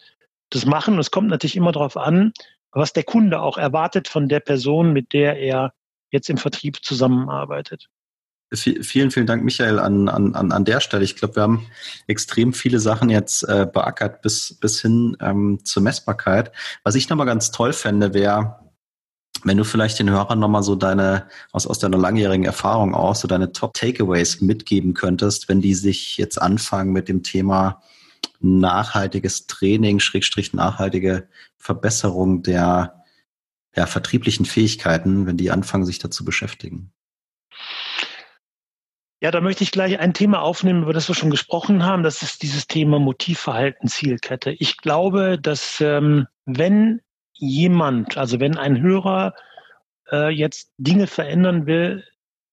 das 0.49 0.65
machen. 0.65 0.99
Es 0.99 1.11
kommt 1.11 1.29
natürlich 1.29 1.55
immer 1.55 1.71
darauf 1.71 1.97
an, 1.97 2.33
was 2.71 2.93
der 2.93 3.03
Kunde 3.03 3.41
auch 3.41 3.57
erwartet 3.57 4.07
von 4.07 4.27
der 4.27 4.41
Person, 4.41 4.93
mit 4.93 5.13
der 5.13 5.37
er 5.39 5.73
jetzt 6.11 6.29
im 6.29 6.37
Vertrieb 6.37 6.83
zusammenarbeitet. 6.83 7.89
Vielen, 8.53 9.11
vielen 9.11 9.27
Dank, 9.27 9.45
Michael, 9.45 9.79
an, 9.79 10.09
an, 10.09 10.35
an 10.35 10.65
der 10.65 10.81
Stelle. 10.81 11.05
Ich 11.05 11.15
glaube, 11.15 11.37
wir 11.37 11.43
haben 11.43 11.67
extrem 12.07 12.51
viele 12.51 12.81
Sachen 12.81 13.09
jetzt 13.09 13.43
äh, 13.43 13.65
beackert 13.71 14.21
bis, 14.21 14.57
bis 14.59 14.81
hin 14.81 15.15
ähm, 15.21 15.59
zur 15.63 15.81
Messbarkeit. 15.83 16.51
Was 16.83 16.95
ich 16.95 17.07
nochmal 17.07 17.27
ganz 17.27 17.51
toll 17.51 17.71
fände, 17.71 18.13
wäre, 18.13 18.59
wenn 19.45 19.55
du 19.55 19.63
vielleicht 19.63 19.99
den 19.99 20.09
Hörern 20.09 20.39
nochmal 20.39 20.63
so 20.63 20.75
deine, 20.75 21.27
aus, 21.53 21.65
aus 21.65 21.79
deiner 21.79 21.97
langjährigen 21.97 22.45
Erfahrung 22.45 22.93
aus, 22.93 23.21
so 23.21 23.27
deine 23.29 23.53
Top-Takeaways 23.53 24.41
mitgeben 24.41 24.93
könntest, 24.93 25.47
wenn 25.47 25.61
die 25.61 25.73
sich 25.73 26.17
jetzt 26.17 26.41
anfangen 26.41 26.91
mit 26.91 27.07
dem 27.07 27.23
Thema 27.23 27.81
nachhaltiges 28.41 29.47
Training, 29.47 30.01
Schrägstrich 30.01 30.51
nachhaltige 30.51 31.29
Verbesserung 31.57 32.43
der, 32.43 33.05
der 33.77 33.87
vertrieblichen 33.87 34.45
Fähigkeiten, 34.45 35.25
wenn 35.25 35.37
die 35.37 35.51
anfangen, 35.51 35.85
sich 35.85 35.99
dazu 35.99 36.25
beschäftigen. 36.25 36.91
Ja, 39.23 39.29
da 39.29 39.39
möchte 39.39 39.63
ich 39.63 39.71
gleich 39.71 39.99
ein 39.99 40.15
Thema 40.15 40.41
aufnehmen, 40.41 40.81
über 40.81 40.93
das 40.93 41.07
wir 41.07 41.13
schon 41.13 41.29
gesprochen 41.29 41.85
haben. 41.85 42.01
Das 42.01 42.23
ist 42.23 42.41
dieses 42.41 42.65
Thema 42.65 42.97
Motivverhalten, 42.97 43.87
Zielkette. 43.87 44.51
Ich 44.53 44.77
glaube, 44.77 45.37
dass 45.39 45.79
ähm, 45.79 46.27
wenn 46.45 47.01
jemand, 47.33 48.17
also 48.17 48.39
wenn 48.39 48.57
ein 48.57 48.81
Hörer 48.81 49.35
äh, 50.11 50.29
jetzt 50.29 50.71
Dinge 50.77 51.05
verändern 51.05 51.67
will, 51.67 52.03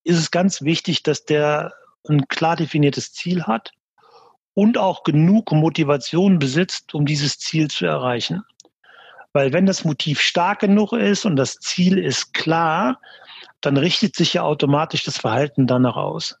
ist 0.03 0.19
es 0.19 0.29
ganz 0.29 0.61
wichtig, 0.61 1.01
dass 1.01 1.25
der 1.25 1.73
ein 2.07 2.27
klar 2.27 2.55
definiertes 2.55 3.13
Ziel 3.13 3.45
hat 3.45 3.71
und 4.53 4.77
auch 4.77 5.03
genug 5.03 5.51
Motivation 5.51 6.37
besitzt, 6.37 6.93
um 6.93 7.07
dieses 7.07 7.39
Ziel 7.39 7.67
zu 7.69 7.87
erreichen. 7.87 8.43
Weil 9.33 9.53
wenn 9.53 9.65
das 9.65 9.85
Motiv 9.85 10.21
stark 10.21 10.59
genug 10.59 10.93
ist 10.93 11.25
und 11.25 11.35
das 11.35 11.55
Ziel 11.55 11.97
ist 11.97 12.31
klar, 12.35 13.01
dann 13.61 13.75
richtet 13.75 14.15
sich 14.15 14.35
ja 14.35 14.43
automatisch 14.43 15.03
das 15.03 15.17
Verhalten 15.17 15.65
danach 15.65 15.95
aus. 15.95 16.38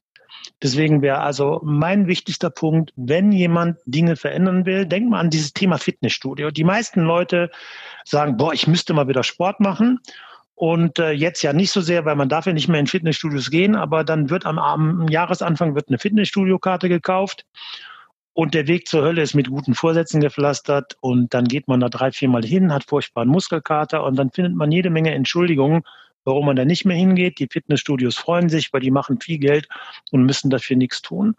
Deswegen 0.61 1.01
wäre 1.01 1.19
also 1.19 1.61
mein 1.63 2.07
wichtigster 2.07 2.49
Punkt, 2.49 2.91
wenn 2.95 3.31
jemand 3.31 3.77
Dinge 3.85 4.15
verändern 4.15 4.65
will, 4.65 4.85
denkt 4.85 5.09
mal 5.09 5.19
an 5.19 5.29
dieses 5.29 5.53
Thema 5.53 5.77
Fitnessstudio. 5.77 6.51
Die 6.51 6.63
meisten 6.63 7.01
Leute 7.01 7.49
sagen, 8.05 8.37
boah, 8.37 8.53
ich 8.53 8.67
müsste 8.67 8.93
mal 8.93 9.07
wieder 9.07 9.23
Sport 9.23 9.59
machen. 9.59 9.99
Und 10.55 10.99
äh, 10.99 11.11
jetzt 11.11 11.41
ja 11.41 11.53
nicht 11.53 11.71
so 11.71 11.79
sehr, 11.79 12.03
weil 12.03 12.17
man 12.17 12.27
darf 12.27 12.45
ja 12.45 12.51
nicht 12.51 12.67
mehr 12.67 12.81
in 12.81 12.87
Fitnessstudios 12.87 13.49
gehen, 13.49 13.75
aber 13.75 14.03
dann 14.03 14.29
wird 14.29 14.45
am, 14.45 14.59
am 14.59 15.07
Jahresanfang 15.07 15.73
wird 15.73 15.87
eine 15.87 15.99
Fitnessstudio-Karte 15.99 16.89
gekauft 16.89 17.45
und 18.33 18.53
der 18.53 18.67
Weg 18.67 18.87
zur 18.87 19.01
Hölle 19.01 19.21
ist 19.21 19.33
mit 19.33 19.49
guten 19.49 19.75
Vorsätzen 19.75 20.21
gepflastert 20.21 20.95
und 21.01 21.33
dann 21.33 21.45
geht 21.45 21.67
man 21.67 21.81
da 21.81 21.89
drei, 21.89 22.11
viermal 22.11 22.45
hin, 22.45 22.73
hat 22.73 22.85
furchtbaren 22.85 23.27
Muskelkater 23.27 24.03
und 24.03 24.15
dann 24.15 24.31
findet 24.31 24.55
man 24.55 24.71
jede 24.71 24.89
Menge 24.89 25.13
Entschuldigungen, 25.13 25.83
warum 26.29 26.45
man 26.45 26.55
da 26.55 26.63
nicht 26.63 26.85
mehr 26.85 26.95
hingeht. 26.95 27.39
Die 27.39 27.47
Fitnessstudios 27.51 28.15
freuen 28.17 28.47
sich, 28.47 28.71
weil 28.71 28.81
die 28.81 28.91
machen 28.91 29.19
viel 29.19 29.39
Geld 29.39 29.67
und 30.11 30.23
müssen 30.23 30.49
dafür 30.49 30.77
nichts 30.77 31.01
tun. 31.01 31.35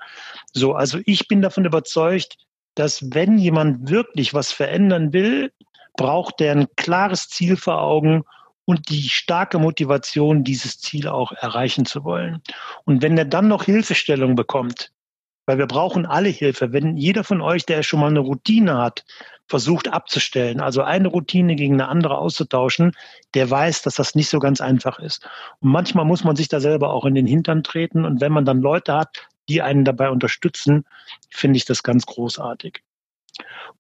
So, 0.53 0.75
also 0.75 0.99
ich 1.07 1.29
bin 1.29 1.41
davon 1.41 1.65
überzeugt, 1.65 2.37
dass 2.75 3.15
wenn 3.15 3.39
jemand 3.39 3.89
wirklich 3.89 4.35
was 4.35 4.53
verändern 4.53 5.13
will, 5.13 5.53
braucht 5.97 6.41
er 6.41 6.53
ein 6.53 6.67
klares 6.77 7.29
Ziel 7.29 7.57
vor 7.57 7.81
Augen 7.81 8.25
und 8.65 8.89
die 8.89 9.09
starke 9.09 9.59
Motivation, 9.59 10.45
dieses 10.45 10.79
Ziel 10.79 11.09
auch 11.09 11.33
erreichen 11.33 11.87
zu 11.87 12.05
wollen. 12.05 12.43
Und 12.85 13.03
wenn 13.03 13.17
er 13.17 13.25
dann 13.25 13.49
noch 13.49 13.65
Hilfestellung 13.65 14.35
bekommt, 14.35 14.93
weil 15.51 15.59
wir 15.59 15.67
brauchen 15.67 16.07
alle 16.07 16.29
Hilfe. 16.29 16.73
Wenn 16.73 16.97
jeder 16.97 17.25
von 17.25 17.41
euch, 17.41 17.67
der 17.67 17.83
schon 17.83 17.99
mal 17.99 18.07
eine 18.07 18.21
Routine 18.21 18.79
hat, 18.79 19.05
versucht 19.49 19.89
abzustellen, 19.89 20.61
also 20.61 20.83
eine 20.83 21.09
Routine 21.09 21.57
gegen 21.57 21.75
eine 21.75 21.89
andere 21.89 22.19
auszutauschen, 22.19 22.93
der 23.35 23.51
weiß, 23.51 23.83
dass 23.83 23.97
das 23.97 24.15
nicht 24.15 24.29
so 24.29 24.39
ganz 24.39 24.61
einfach 24.61 25.01
ist. 25.01 25.29
Und 25.59 25.73
manchmal 25.73 26.05
muss 26.05 26.23
man 26.23 26.37
sich 26.37 26.47
da 26.47 26.61
selber 26.61 26.93
auch 26.93 27.05
in 27.05 27.17
den 27.17 27.27
Hintern 27.27 27.65
treten. 27.65 28.05
Und 28.05 28.21
wenn 28.21 28.31
man 28.31 28.45
dann 28.45 28.61
Leute 28.61 28.95
hat, 28.95 29.27
die 29.49 29.61
einen 29.61 29.85
dabei 29.85 30.11
unterstützen, 30.11 30.85
finde 31.31 31.57
ich 31.57 31.65
das 31.65 31.83
ganz 31.83 32.07
großartig. 32.07 32.85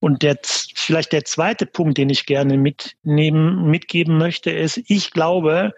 Und 0.00 0.22
der, 0.22 0.40
vielleicht 0.42 1.12
der 1.12 1.24
zweite 1.24 1.66
Punkt, 1.66 1.98
den 1.98 2.10
ich 2.10 2.26
gerne 2.26 2.58
mitnehmen, 2.58 3.70
mitgeben 3.70 4.18
möchte, 4.18 4.50
ist, 4.50 4.82
ich 4.88 5.12
glaube, 5.12 5.72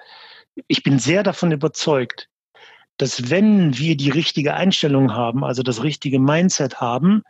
ich 0.68 0.82
bin 0.82 0.98
sehr 0.98 1.22
davon 1.22 1.52
überzeugt, 1.52 2.30
dass 2.98 3.30
wenn 3.30 3.78
wir 3.78 3.96
die 3.96 4.10
richtige 4.10 4.54
Einstellung 4.54 5.12
haben, 5.14 5.44
also 5.44 5.62
das 5.62 5.82
richtige 5.82 6.18
Mindset 6.18 6.80
haben, 6.80 7.22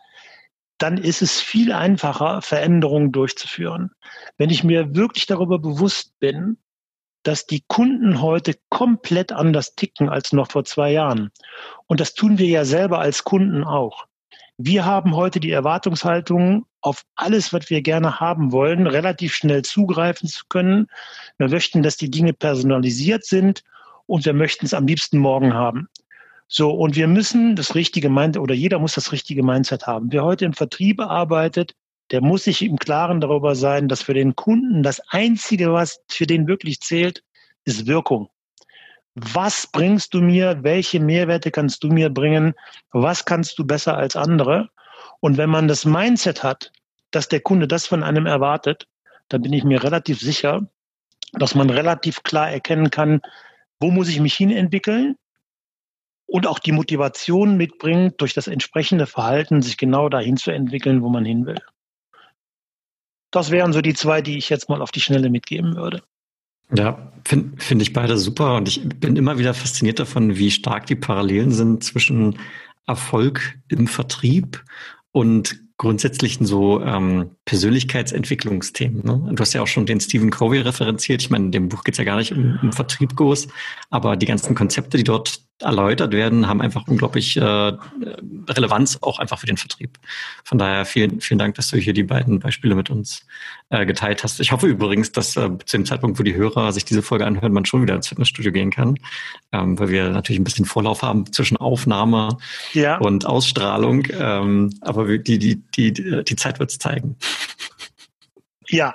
dann 0.78 0.98
ist 0.98 1.22
es 1.22 1.40
viel 1.40 1.72
einfacher, 1.72 2.42
Veränderungen 2.42 3.12
durchzuführen. 3.12 3.92
Wenn 4.36 4.50
ich 4.50 4.64
mir 4.64 4.96
wirklich 4.96 5.26
darüber 5.26 5.58
bewusst 5.58 6.18
bin, 6.18 6.58
dass 7.22 7.46
die 7.46 7.62
Kunden 7.68 8.20
heute 8.20 8.56
komplett 8.68 9.30
anders 9.30 9.76
ticken 9.76 10.08
als 10.08 10.32
noch 10.32 10.50
vor 10.50 10.64
zwei 10.64 10.90
Jahren. 10.90 11.30
Und 11.86 12.00
das 12.00 12.14
tun 12.14 12.38
wir 12.38 12.48
ja 12.48 12.64
selber 12.64 12.98
als 12.98 13.22
Kunden 13.22 13.62
auch. 13.62 14.06
Wir 14.58 14.84
haben 14.84 15.14
heute 15.14 15.40
die 15.40 15.50
Erwartungshaltung, 15.50 16.66
auf 16.80 17.04
alles, 17.14 17.52
was 17.52 17.70
wir 17.70 17.80
gerne 17.80 18.18
haben 18.18 18.50
wollen, 18.50 18.88
relativ 18.88 19.34
schnell 19.34 19.62
zugreifen 19.62 20.28
zu 20.28 20.44
können. 20.48 20.88
Wir 21.38 21.48
möchten, 21.48 21.82
dass 21.84 21.96
die 21.96 22.10
Dinge 22.10 22.32
personalisiert 22.32 23.24
sind 23.24 23.62
und 24.12 24.26
wir 24.26 24.34
möchten 24.34 24.66
es 24.66 24.74
am 24.74 24.86
liebsten 24.86 25.16
morgen 25.16 25.54
haben. 25.54 25.88
So, 26.46 26.70
und 26.70 26.96
wir 26.96 27.08
müssen 27.08 27.56
das 27.56 27.74
richtige 27.74 28.10
Mindset, 28.10 28.42
oder 28.42 28.54
jeder 28.54 28.78
muss 28.78 28.92
das 28.92 29.10
richtige 29.10 29.42
Mindset 29.42 29.86
haben. 29.86 30.12
Wer 30.12 30.22
heute 30.22 30.44
im 30.44 30.52
Vertrieb 30.52 31.00
arbeitet, 31.00 31.74
der 32.10 32.20
muss 32.20 32.44
sich 32.44 32.60
im 32.60 32.76
Klaren 32.76 33.22
darüber 33.22 33.54
sein, 33.54 33.88
dass 33.88 34.02
für 34.02 34.12
den 34.12 34.36
Kunden 34.36 34.82
das 34.82 35.00
Einzige, 35.08 35.72
was 35.72 36.02
für 36.10 36.26
den 36.26 36.46
wirklich 36.46 36.80
zählt, 36.80 37.24
ist 37.64 37.86
Wirkung. 37.86 38.28
Was 39.14 39.66
bringst 39.66 40.12
du 40.12 40.20
mir? 40.20 40.62
Welche 40.62 41.00
Mehrwerte 41.00 41.50
kannst 41.50 41.82
du 41.82 41.88
mir 41.88 42.10
bringen? 42.10 42.52
Was 42.90 43.24
kannst 43.24 43.58
du 43.58 43.64
besser 43.64 43.96
als 43.96 44.14
andere? 44.14 44.68
Und 45.20 45.38
wenn 45.38 45.48
man 45.48 45.68
das 45.68 45.86
Mindset 45.86 46.42
hat, 46.42 46.70
dass 47.12 47.28
der 47.28 47.40
Kunde 47.40 47.66
das 47.66 47.86
von 47.86 48.02
einem 48.02 48.26
erwartet, 48.26 48.86
dann 49.30 49.40
bin 49.40 49.54
ich 49.54 49.64
mir 49.64 49.82
relativ 49.82 50.20
sicher, 50.20 50.68
dass 51.32 51.54
man 51.54 51.70
relativ 51.70 52.22
klar 52.24 52.50
erkennen 52.50 52.90
kann, 52.90 53.22
wo 53.82 53.90
muss 53.90 54.08
ich 54.08 54.20
mich 54.20 54.34
hin 54.34 54.50
entwickeln 54.50 55.16
und 56.26 56.46
auch 56.46 56.58
die 56.58 56.72
Motivation 56.72 57.56
mitbringt, 57.56 58.20
durch 58.20 58.32
das 58.32 58.46
entsprechende 58.46 59.06
Verhalten 59.06 59.60
sich 59.60 59.76
genau 59.76 60.08
dahin 60.08 60.38
zu 60.38 60.50
entwickeln, 60.50 61.02
wo 61.02 61.10
man 61.10 61.24
hin 61.24 61.44
will. 61.44 61.60
Das 63.30 63.50
wären 63.50 63.72
so 63.72 63.80
die 63.80 63.94
zwei, 63.94 64.22
die 64.22 64.38
ich 64.38 64.48
jetzt 64.48 64.68
mal 64.68 64.80
auf 64.80 64.92
die 64.92 65.00
Schnelle 65.00 65.28
mitgeben 65.28 65.76
würde. 65.76 66.02
Ja, 66.74 67.12
finde 67.26 67.60
find 67.60 67.82
ich 67.82 67.92
beide 67.92 68.16
super 68.16 68.56
und 68.56 68.68
ich 68.68 68.88
bin 68.88 69.16
immer 69.16 69.38
wieder 69.38 69.52
fasziniert 69.52 69.98
davon, 69.98 70.38
wie 70.38 70.50
stark 70.50 70.86
die 70.86 70.96
Parallelen 70.96 71.50
sind 71.50 71.84
zwischen 71.84 72.38
Erfolg 72.86 73.58
im 73.68 73.86
Vertrieb 73.86 74.64
und 75.10 75.60
grundsätzlichen 75.82 76.46
so 76.46 76.80
ähm, 76.80 77.32
Persönlichkeitsentwicklungsthemen. 77.44 79.02
Ne? 79.04 79.34
Du 79.34 79.40
hast 79.40 79.52
ja 79.52 79.62
auch 79.62 79.66
schon 79.66 79.84
den 79.84 79.98
Stephen 79.98 80.30
Covey 80.30 80.60
referenziert. 80.60 81.22
Ich 81.22 81.30
meine, 81.30 81.46
in 81.46 81.50
dem 81.50 81.68
Buch 81.68 81.82
geht 81.82 81.94
es 81.94 81.98
ja 81.98 82.04
gar 82.04 82.18
nicht 82.18 82.30
um, 82.30 82.56
um 82.62 82.72
Vertrieb 82.72 83.16
groß, 83.16 83.48
aber 83.90 84.14
die 84.14 84.26
ganzen 84.26 84.54
Konzepte, 84.54 84.96
die 84.96 85.02
dort 85.02 85.40
erläutert 85.62 86.12
werden, 86.12 86.48
haben 86.48 86.60
einfach 86.60 86.86
unglaublich 86.86 87.36
äh, 87.36 87.72
Relevanz 88.48 88.98
auch 89.00 89.18
einfach 89.18 89.38
für 89.38 89.46
den 89.46 89.56
Vertrieb. 89.56 89.98
Von 90.44 90.58
daher 90.58 90.84
vielen, 90.84 91.20
vielen 91.20 91.38
Dank, 91.38 91.54
dass 91.54 91.68
du 91.68 91.76
hier 91.76 91.92
die 91.92 92.02
beiden 92.02 92.40
Beispiele 92.40 92.74
mit 92.74 92.90
uns 92.90 93.26
äh, 93.70 93.86
geteilt 93.86 94.22
hast. 94.22 94.40
Ich 94.40 94.52
hoffe 94.52 94.66
übrigens, 94.66 95.12
dass 95.12 95.36
äh, 95.36 95.50
zu 95.64 95.76
dem 95.76 95.86
Zeitpunkt, 95.86 96.18
wo 96.18 96.22
die 96.22 96.34
Hörer 96.34 96.72
sich 96.72 96.84
diese 96.84 97.02
Folge 97.02 97.26
anhören, 97.26 97.52
man 97.52 97.64
schon 97.64 97.82
wieder 97.82 97.94
ins 97.94 98.08
Fitnessstudio 98.08 98.52
gehen 98.52 98.70
kann, 98.70 98.96
ähm, 99.52 99.78
weil 99.78 99.88
wir 99.88 100.10
natürlich 100.10 100.40
ein 100.40 100.44
bisschen 100.44 100.66
Vorlauf 100.66 101.02
haben 101.02 101.32
zwischen 101.32 101.56
Aufnahme 101.56 102.36
ja. 102.72 102.98
und 102.98 103.26
Ausstrahlung. 103.26 104.06
Ähm, 104.12 104.74
aber 104.80 105.18
die, 105.18 105.38
die, 105.38 105.62
die, 105.76 105.92
die 105.92 106.36
Zeit 106.36 106.58
wird 106.58 106.70
es 106.70 106.78
zeigen. 106.78 107.16
Ja, 108.68 108.94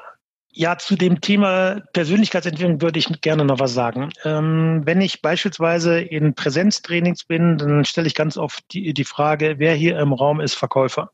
ja, 0.57 0.75
zu 0.79 0.95
dem 0.95 1.21
Thema 1.21 1.81
Persönlichkeitsentwicklung 1.93 2.81
würde 2.81 2.97
ich 2.97 3.21
gerne 3.21 3.45
noch 3.45 3.59
was 3.59 3.75
sagen. 3.75 4.09
Ähm, 4.23 4.81
wenn 4.85 5.01
ich 5.01 5.21
beispielsweise 5.21 5.99
in 5.99 6.33
Präsenztrainings 6.33 7.25
bin, 7.25 7.59
dann 7.59 7.85
stelle 7.85 8.07
ich 8.07 8.15
ganz 8.15 8.37
oft 8.37 8.63
die, 8.71 8.91
die 8.91 9.03
Frage, 9.03 9.55
wer 9.59 9.75
hier 9.75 9.99
im 9.99 10.13
Raum 10.13 10.41
ist 10.41 10.55
Verkäufer? 10.55 11.11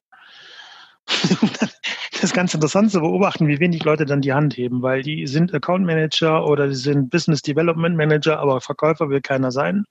das 1.07 2.23
ist 2.23 2.33
ganz 2.33 2.53
interessant 2.53 2.91
zu 2.91 3.01
beobachten, 3.01 3.49
wie 3.49 3.59
wenig 3.59 3.83
Leute 3.83 4.05
dann 4.05 4.21
die 4.21 4.31
Hand 4.31 4.55
heben, 4.55 4.81
weil 4.81 5.01
die 5.01 5.27
sind 5.27 5.53
Account 5.53 5.85
Manager 5.85 6.45
oder 6.45 6.69
die 6.69 6.75
sind 6.75 7.09
Business 7.09 7.41
Development 7.41 7.97
Manager, 7.97 8.39
aber 8.39 8.61
Verkäufer 8.61 9.09
will 9.09 9.19
keiner 9.19 9.51
sein. 9.51 9.83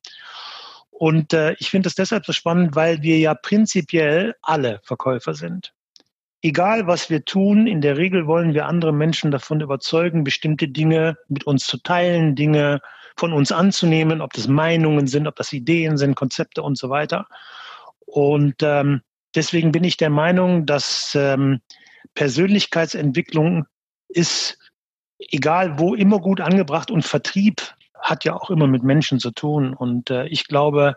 Und 0.91 1.35
äh, 1.35 1.55
ich 1.59 1.69
finde 1.69 1.91
es 1.91 1.95
deshalb 1.95 2.25
so 2.25 2.33
spannend, 2.33 2.75
weil 2.75 3.03
wir 3.03 3.19
ja 3.19 3.35
prinzipiell 3.35 4.35
alle 4.41 4.81
Verkäufer 4.83 5.35
sind 5.35 5.75
egal 6.43 6.87
was 6.87 7.09
wir 7.09 7.25
tun, 7.25 7.67
in 7.67 7.81
der 7.81 7.97
Regel 7.97 8.27
wollen 8.27 8.53
wir 8.53 8.67
andere 8.67 8.93
Menschen 8.93 9.31
davon 9.31 9.61
überzeugen, 9.61 10.25
bestimmte 10.25 10.69
Dinge 10.69 11.17
mit 11.29 11.45
uns 11.45 11.67
zu 11.67 11.79
teilen, 11.79 12.35
Dinge 12.35 12.81
von 13.17 13.33
uns 13.33 13.53
anzunehmen, 13.53 14.21
ob 14.21 14.33
das 14.33 14.49
Meinungen 14.49 15.07
sind, 15.07 15.27
ob 15.27 15.37
das 15.37 15.53
Ideen 15.53 15.97
sind, 15.97 16.17
Konzepte 16.17 16.63
und 16.63 16.77
so 16.77 16.91
weiter. 16.91 17.27
Und 18.07 18.57
ähm, 18.63 19.03
deswegen 19.35 19.73
bin 19.73 19.85
ich 19.85 19.97
der 19.97 20.11
Meinung, 20.11 20.67
dass 20.67 21.15
ähm, 21.15 21.61
Persönlichkeitsentwicklung 22.15 23.67
ist, 24.09 24.59
egal 25.19 25.79
wo, 25.79 25.95
immer 25.95 26.19
gut 26.19 26.41
angebracht 26.41 26.91
und 26.91 27.05
Vertrieb 27.05 27.75
hat 28.01 28.25
ja 28.25 28.35
auch 28.35 28.51
immer 28.51 28.67
mit 28.67 28.83
Menschen 28.83 29.21
zu 29.21 29.31
tun. 29.31 29.75
Und 29.75 30.11
äh, 30.11 30.27
ich 30.27 30.49
glaube, 30.49 30.97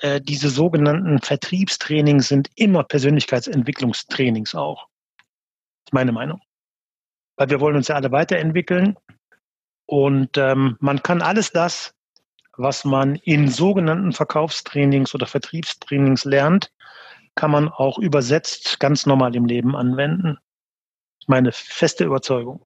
äh, 0.00 0.20
diese 0.20 0.50
sogenannten 0.50 1.20
Vertriebstrainings 1.20 2.28
sind 2.28 2.50
immer 2.54 2.84
Persönlichkeitsentwicklungstrainings 2.84 4.54
auch. 4.54 4.88
Das 5.16 5.90
ist 5.90 5.92
meine 5.92 6.12
Meinung. 6.12 6.40
Weil 7.36 7.50
wir 7.50 7.60
wollen 7.60 7.76
uns 7.76 7.88
ja 7.88 7.94
alle 7.94 8.12
weiterentwickeln. 8.12 8.96
Und 9.86 10.36
ähm, 10.36 10.76
man 10.80 11.02
kann 11.02 11.22
alles 11.22 11.52
das, 11.52 11.94
was 12.56 12.84
man 12.84 13.16
in 13.16 13.48
sogenannten 13.48 14.12
Verkaufstrainings 14.12 15.14
oder 15.14 15.26
Vertriebstrainings 15.26 16.24
lernt, 16.24 16.72
kann 17.34 17.50
man 17.50 17.68
auch 17.68 17.98
übersetzt 17.98 18.80
ganz 18.80 19.06
normal 19.06 19.36
im 19.36 19.44
Leben 19.44 19.76
anwenden. 19.76 20.38
Meine 21.26 21.52
feste 21.52 22.04
Überzeugung. 22.04 22.65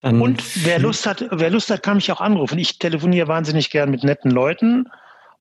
Und 0.02 0.44
wer 0.64 0.78
Lust 0.78 1.08
hat, 1.08 1.26
wer 1.32 1.50
Lust 1.50 1.72
hat, 1.72 1.82
kann 1.82 1.96
mich 1.96 2.12
auch 2.12 2.22
anrufen. 2.22 2.60
Ich 2.60 2.78
telefoniere 2.78 3.28
wahnsinnig 3.28 3.72
gern 3.72 3.90
mit 3.90 4.04
netten 4.04 4.30
Leuten. 4.30 4.88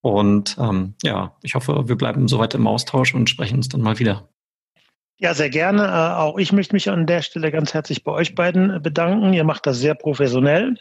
Und 0.00 0.56
ähm, 0.58 0.94
ja, 1.02 1.36
ich 1.42 1.54
hoffe, 1.54 1.88
wir 1.88 1.96
bleiben 1.96 2.28
soweit 2.28 2.54
im 2.54 2.66
Austausch 2.66 3.14
und 3.14 3.30
sprechen 3.30 3.56
uns 3.56 3.68
dann 3.68 3.80
mal 3.80 3.98
wieder. 3.98 4.28
Ja, 5.18 5.32
sehr 5.34 5.50
gerne. 5.50 5.84
Äh, 5.84 6.14
auch 6.16 6.38
ich 6.38 6.52
möchte 6.52 6.74
mich 6.74 6.90
an 6.90 7.06
der 7.06 7.22
Stelle 7.22 7.50
ganz 7.52 7.72
herzlich 7.72 8.04
bei 8.04 8.12
euch 8.12 8.34
beiden 8.34 8.70
äh, 8.70 8.80
bedanken. 8.80 9.32
Ihr 9.32 9.44
macht 9.44 9.66
das 9.66 9.78
sehr 9.78 9.94
professionell. 9.94 10.76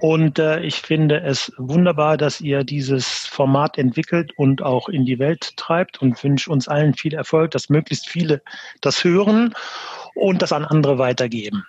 Und 0.00 0.38
äh, 0.38 0.60
ich 0.60 0.76
finde 0.76 1.20
es 1.20 1.52
wunderbar, 1.58 2.16
dass 2.16 2.40
ihr 2.40 2.64
dieses 2.64 3.06
Format 3.06 3.76
entwickelt 3.76 4.32
und 4.36 4.62
auch 4.62 4.88
in 4.88 5.04
die 5.04 5.18
Welt 5.18 5.56
treibt 5.56 6.00
und 6.00 6.22
wünsche 6.24 6.50
uns 6.50 6.68
allen 6.68 6.94
viel 6.94 7.12
Erfolg, 7.12 7.50
dass 7.50 7.68
möglichst 7.68 8.08
viele 8.08 8.40
das 8.80 9.04
hören 9.04 9.52
und 10.14 10.40
das 10.40 10.52
an 10.52 10.64
andere 10.64 10.96
weitergeben. 10.96 11.64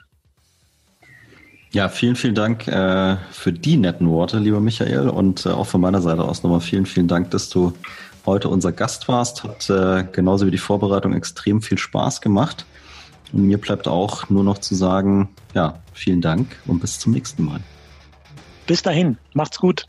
Ja, 1.74 1.90
vielen, 1.90 2.16
vielen 2.16 2.36
Dank 2.36 2.68
äh, 2.68 3.18
für 3.32 3.52
die 3.52 3.78
netten 3.78 4.10
Worte, 4.10 4.40
lieber 4.40 4.62
Michael. 4.62 5.10
Und 5.10 5.46
äh, 5.46 5.50
auch 5.50 5.68
von 5.68 5.82
meiner 5.82 6.02
Seite 6.02 6.24
aus 6.24 6.44
nochmal 6.44 6.62
vielen, 6.62 6.86
vielen 6.86 7.10
Dank, 7.10 7.32
dass 7.32 7.50
du 7.50 7.74
heute 8.26 8.50
unser 8.50 8.72
Gast 8.72 9.08
warst. 9.08 9.44
Hat 9.44 9.70
äh, 9.70 10.06
genauso 10.12 10.46
wie 10.46 10.52
die 10.52 10.58
Vorbereitung 10.58 11.14
extrem 11.14 11.62
viel 11.62 11.78
Spaß 11.78 12.22
gemacht. 12.22 12.66
Und 13.34 13.48
mir 13.48 13.60
bleibt 13.60 13.88
auch 13.88 14.30
nur 14.30 14.44
noch 14.44 14.58
zu 14.58 14.76
sagen, 14.76 15.30
ja, 15.54 15.80
vielen 15.94 16.22
Dank 16.22 16.48
und 16.68 16.80
bis 16.80 17.00
zum 17.00 17.14
nächsten 17.14 17.46
Mal. 17.46 17.62
Bis 18.68 18.82
dahin, 18.82 19.18
macht's 19.34 19.60
gut. 19.60 19.86